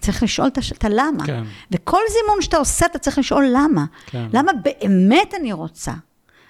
[0.00, 1.26] צריך לשאול את הלמה.
[1.26, 1.42] כן.
[1.70, 3.84] וכל זימון שאתה עושה, אתה צריך לשאול למה.
[4.06, 4.26] כן.
[4.32, 5.92] למה באמת אני רוצה?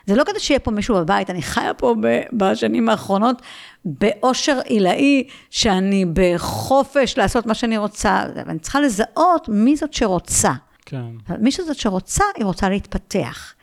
[0.07, 1.95] זה לא כדי שיהיה פה מישהו בבית, אני חיה פה
[2.33, 3.43] בשנים האחרונות
[3.85, 10.53] באושר עילאי, שאני בחופש לעשות מה שאני רוצה, ואני צריכה לזהות מי זאת שרוצה.
[10.87, 11.07] כן.
[11.39, 13.55] מי שזאת שרוצה, היא רוצה להתפתח.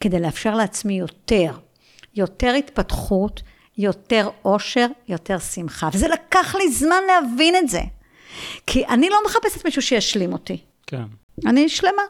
[0.00, 1.52] כדי לאפשר לעצמי יותר,
[2.14, 3.42] יותר התפתחות,
[3.78, 5.88] יותר אושר, יותר שמחה.
[5.92, 7.80] וזה לקח לי זמן להבין את זה.
[8.66, 10.58] כי אני לא מחפשת מישהו שישלים אותי.
[10.86, 11.02] כן.
[11.46, 12.02] אני שלמה,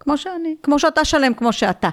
[0.00, 1.88] כמו שאני, כמו שאתה שלם, כמו שאתה.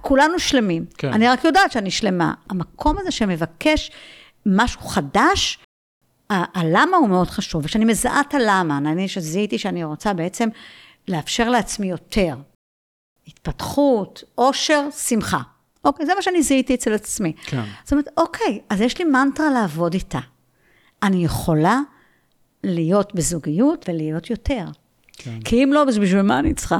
[0.00, 0.84] כולנו שלמים.
[0.98, 1.12] כן.
[1.12, 2.34] אני רק יודעת שאני שלמה.
[2.50, 3.90] המקום הזה שמבקש
[4.46, 5.58] משהו חדש,
[6.30, 7.64] ה- הלמה הוא מאוד חשוב.
[7.64, 10.48] וכשאני מזהה את הלמה, אני שזיהיתי שאני רוצה בעצם
[11.08, 12.36] לאפשר לעצמי יותר.
[13.26, 15.40] התפתחות, אושר, שמחה.
[15.84, 17.32] אוקיי, זה מה שאני זיהיתי אצל עצמי.
[17.46, 17.62] כן.
[17.84, 20.20] זאת אומרת, אוקיי, אז יש לי מנטרה לעבוד איתה.
[21.02, 21.80] אני יכולה
[22.64, 24.64] להיות בזוגיות ולהיות יותר.
[25.12, 25.40] כן.
[25.44, 26.78] כי אם לא, אז בשביל מה אני צריכה?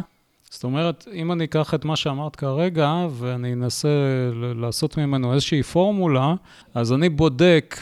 [0.51, 3.89] זאת אומרת, אם אני אקח את מה שאמרת כרגע, ואני אנסה
[4.55, 6.35] לעשות ממנו איזושהי פורמולה,
[6.75, 7.77] אז אני בודק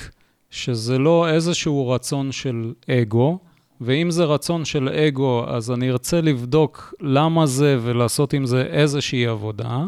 [0.51, 3.39] שזה לא איזשהו רצון של אגו,
[3.85, 9.27] ואם זה רצון של אגו, אז אני ארצה לבדוק למה זה ולעשות עם זה איזושהי
[9.27, 9.85] עבודה.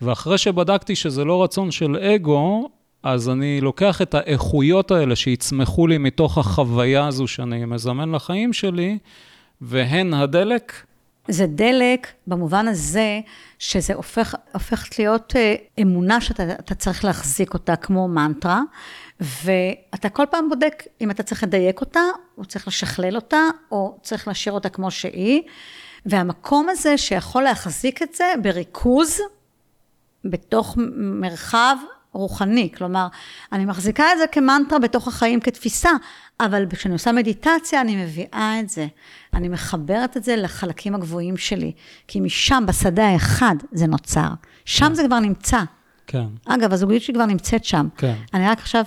[0.00, 2.68] ואחרי שבדקתי שזה לא רצון של אגו,
[3.02, 8.98] אז אני לוקח את האיכויות האלה שיצמחו לי מתוך החוויה הזו שאני מזמן לחיים שלי,
[9.60, 10.72] והן הדלק,
[11.28, 13.20] זה דלק במובן הזה
[13.58, 18.62] שזה הופך, הופכת להיות אה, אמונה שאתה אתה צריך להחזיק אותה כמו מנטרה,
[19.20, 22.00] ואתה כל פעם בודק אם אתה צריך לדייק אותה,
[22.38, 25.42] או צריך לשכלל אותה, או צריך להשאיר אותה כמו שהיא,
[26.06, 29.20] והמקום הזה שיכול להחזיק את זה בריכוז,
[30.24, 31.76] בתוך מרחב
[32.12, 33.06] רוחני, כלומר,
[33.52, 35.90] אני מחזיקה את זה כמנטרה בתוך החיים כתפיסה,
[36.40, 38.86] אבל כשאני עושה מדיטציה, אני מביאה את זה.
[39.34, 41.72] אני מחברת את זה לחלקים הגבוהים שלי,
[42.08, 44.28] כי משם, בשדה האחד, זה נוצר.
[44.64, 45.62] שם זה כבר נמצא.
[46.06, 46.26] כן.
[46.46, 47.88] אגב, הזוגיות שלי כבר נמצאת שם.
[47.96, 48.14] כן.
[48.34, 48.84] אני רק עכשיו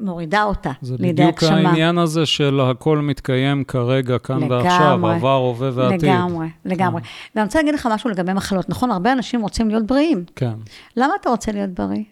[0.00, 1.56] מורידה אותה זה לידי בדיוק הגשמה.
[1.56, 4.56] העניין הזה של הכל מתקיים כרגע, כאן לגמרי.
[4.56, 6.02] ועכשיו, עבר, הווה ועתיד.
[6.02, 7.02] לגמרי, לגמרי.
[7.34, 8.68] ואני רוצה להגיד לך משהו לגבי מחלות.
[8.68, 10.24] נכון, הרבה אנשים רוצים להיות בריאים.
[10.36, 10.54] כן.
[10.96, 12.04] למה אתה רוצה להיות בריא?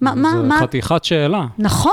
[0.00, 1.46] מה, מה, זה מה, חתיכת שאלה.
[1.58, 1.92] נכון.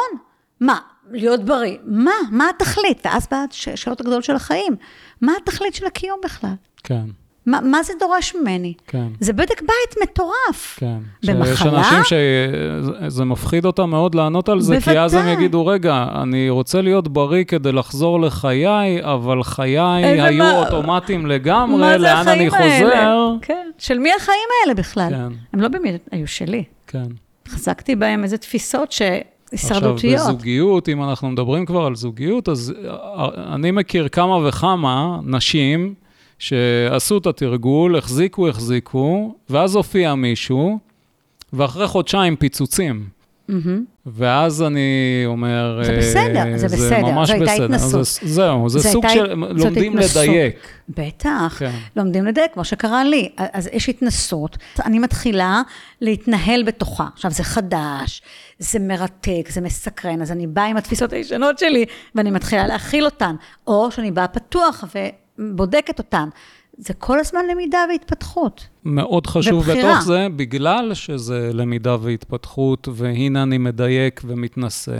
[0.59, 0.79] מה,
[1.11, 1.77] להיות בריא?
[1.85, 2.11] מה?
[2.31, 3.05] מה התכלית?
[3.05, 4.75] ואז באה השאלות הגדולות של החיים.
[5.21, 6.53] מה התכלית של הקיום בכלל?
[6.83, 7.05] כן,
[7.45, 8.73] מה, מה זה דורש ממני?
[8.87, 9.07] כן.
[9.19, 10.75] זה בדק בית מטורף.
[10.79, 10.97] כן.
[11.27, 11.83] במחלה?
[11.83, 12.17] שיש אנשים
[13.09, 15.33] שזה מפחיד אותם מאוד לענות על זה, כי אז הם בוודאי.
[15.43, 18.65] יגידו, רגע, אני רוצה להיות בריא כדי לחזור לחיי,
[19.03, 22.53] אבל חיי איזה היו מה- אוטומטיים לגמרי, לאן אני החיים
[22.85, 22.89] האלה?
[22.95, 23.35] חוזר?
[23.41, 23.67] כן.
[23.77, 25.09] של מי החיים האלה בכלל?
[25.09, 26.63] כן, הם לא באמת היו שלי.
[26.87, 27.03] כן.
[27.49, 29.07] חזקתי בהם איזה תפיסות עכשיו,
[29.51, 30.15] שהישרדותיות.
[30.21, 35.93] בזוגיות, אם אנחנו מדברים כבר על זוגיות, אז אה, אני מכיר כמה וכמה נשים
[36.43, 40.79] שעשו את התרגול, החזיקו, החזיקו, ואז הופיע מישהו,
[41.53, 43.07] ואחרי חודשיים פיצוצים.
[43.47, 43.83] מהמם.
[44.05, 44.79] ואז אני
[45.25, 45.81] אומר...
[45.83, 47.63] זה אה, בסדר, זה בסדר, ממש זו הייתה.
[47.63, 48.05] התנסות.
[48.05, 49.33] זה, זהו, זה זו סוג הייתה- של...
[49.35, 50.23] לומדים התנסות.
[50.23, 50.55] לדייק.
[50.89, 51.71] בטח, כן.
[51.95, 53.29] לומדים לדייק, כמו שקרה לי.
[53.37, 55.61] אז יש התנסות, אני מתחילה
[56.01, 57.07] להתנהל בתוכה.
[57.13, 58.21] עכשיו, זה חדש,
[58.59, 63.35] זה מרתק, זה מסקרן, אז אני באה עם התפיסות הישנות שלי, ואני מתחילה להכיל אותן,
[63.67, 64.83] או שאני באה פתוח
[65.39, 66.29] ובודקת אותן.
[66.77, 68.67] זה כל הזמן למידה והתפתחות.
[68.85, 69.91] מאוד חשוב ובחירה.
[69.93, 74.99] בתוך זה, בגלל שזה למידה והתפתחות, והנה אני מדייק ומתנשא,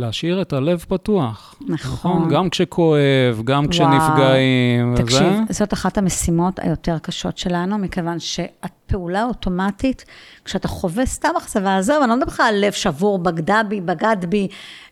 [0.00, 1.54] להשאיר את הלב פתוח.
[1.68, 2.28] נכון.
[2.28, 4.92] גם כשכואב, גם כשנפגעים.
[4.94, 5.02] וזה.
[5.02, 10.04] תקשיב, זאת אחת המשימות היותר קשות שלנו, מכיוון שהפעולה האוטומטית,
[10.44, 14.16] כשאתה חווה סתם אכזבה, עזוב, אני לא מדבר לך על לב שבור, בגדה בי, בגד
[14.28, 14.48] בי,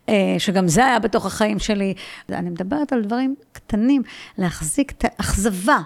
[0.08, 1.94] אה, שגם זה היה בתוך החיים שלי.
[2.28, 4.02] אני מדברת על דברים קטנים,
[4.38, 5.78] להחזיק את האכזבה.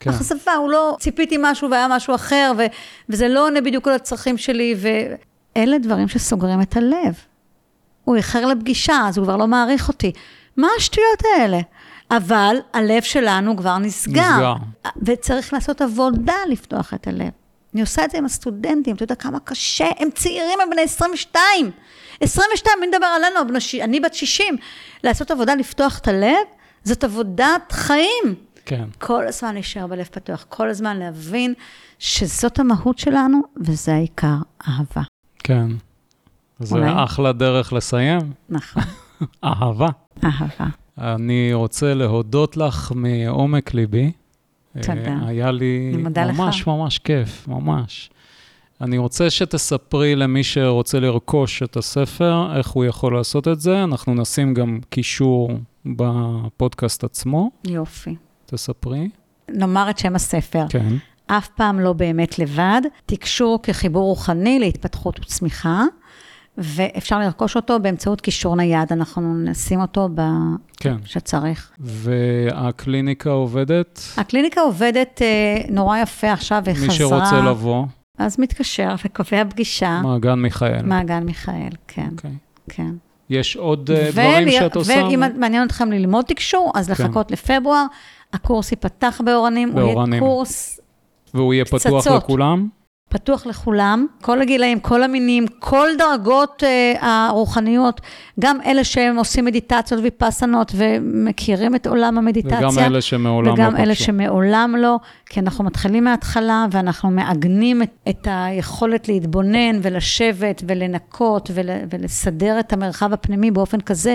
[0.00, 0.10] כן.
[0.10, 2.62] אכזבה, הוא לא, ציפיתי משהו והיה משהו אחר, ו,
[3.08, 7.14] וזה לא עונה בדיוק על הצרכים שלי, ואלה דברים שסוגרים את הלב.
[8.08, 10.12] הוא איחר לפגישה, אז הוא כבר לא מעריך אותי.
[10.56, 11.60] מה השטויות האלה?
[12.10, 14.20] אבל הלב שלנו כבר נסגר.
[14.20, 14.54] נסגר.
[15.02, 17.30] וצריך לעשות עבודה לפתוח את הלב.
[17.74, 21.70] אני עושה את זה עם הסטודנטים, אתה יודע כמה קשה, הם צעירים, הם בני 22.
[22.20, 24.56] 22, מי מדבר עלינו, אני בת 60.
[25.04, 26.46] לעשות עבודה לפתוח את הלב,
[26.84, 28.34] זאת עבודת חיים.
[28.64, 31.54] כן, כל הזמן להישאר בלב פתוח, כל הזמן להבין
[31.98, 34.36] שזאת המהות שלנו, וזה העיקר,
[34.68, 35.02] אהבה.
[35.38, 35.68] כן.
[36.58, 37.04] זה אולי.
[37.04, 38.20] אחלה דרך לסיים.
[38.48, 38.82] נכון,
[39.44, 39.88] אהבה.
[40.24, 40.66] אהבה.
[40.98, 44.12] אני רוצה להודות לך מעומק ליבי.
[44.82, 44.92] תודה.
[44.94, 46.38] אה, היה לי מודה לך.
[46.38, 48.10] ממש ממש כיף, ממש.
[48.80, 53.84] אני רוצה שתספרי למי שרוצה לרכוש את הספר, איך הוא יכול לעשות את זה.
[53.84, 55.50] אנחנו נשים גם קישור
[55.86, 57.50] בפודקאסט עצמו.
[57.64, 58.16] יופי.
[58.46, 59.08] תספרי.
[59.48, 60.64] נאמר את שם הספר.
[60.68, 60.94] כן.
[61.26, 65.84] אף פעם לא באמת לבד, תקשור כחיבור רוחני להתפתחות וצמיחה,
[66.58, 70.22] ואפשר לרכוש אותו באמצעות קישור נייד, אנחנו נשים אותו ב...
[70.76, 70.96] כן.
[71.04, 71.70] שצריך.
[71.78, 74.00] והקליניקה עובדת?
[74.16, 76.86] הקליניקה עובדת אה, נורא יפה עכשיו וחזרה.
[76.86, 77.84] מי שרוצה לבוא.
[78.18, 80.00] אז מתקשר וקובע פגישה.
[80.02, 80.82] מעגן מיכאל.
[80.82, 82.30] מעגן מיכאל, כן, אוקיי.
[82.68, 82.92] כן.
[83.30, 85.04] יש עוד אה, דברים שאת עושה?
[85.10, 87.04] ואם מעניין אתכם ללמוד תקשור, אז כן.
[87.04, 87.84] לחכות לפברואר.
[88.32, 90.20] הקורס ייפתח באורנים, הוא יהיה באורנים.
[90.20, 90.80] קורס
[91.34, 92.22] והוא יהיה פתוח פצצות.
[92.22, 92.68] לכולם?
[93.08, 98.00] פתוח לכולם, כל הגילאים, כל המינים, כל דרגות אה, הרוחניות,
[98.40, 102.58] גם אלה שהם עושים מדיטציות ויפסנות ומכירים את עולם המדיטציה.
[102.58, 104.04] וגם אלה שמעולם וגם לא אלה פגשו.
[104.04, 111.66] שמעולם לא, כי אנחנו מתחילים מההתחלה ואנחנו מעגנים את, את היכולת להתבונן ולשבת ולנקות ול,
[111.90, 114.14] ולסדר את המרחב הפנימי באופן כזה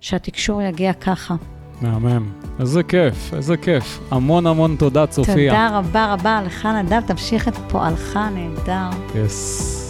[0.00, 1.34] שהתקשור יגיע ככה.
[1.80, 2.28] מהמם.
[2.60, 4.00] איזה כיף, איזה כיף.
[4.10, 5.52] המון המון תודה, צופיה.
[5.52, 8.90] תודה רבה רבה לך, נדב, תמשיך את פועלך הנהדר.
[9.14, 9.89] יס.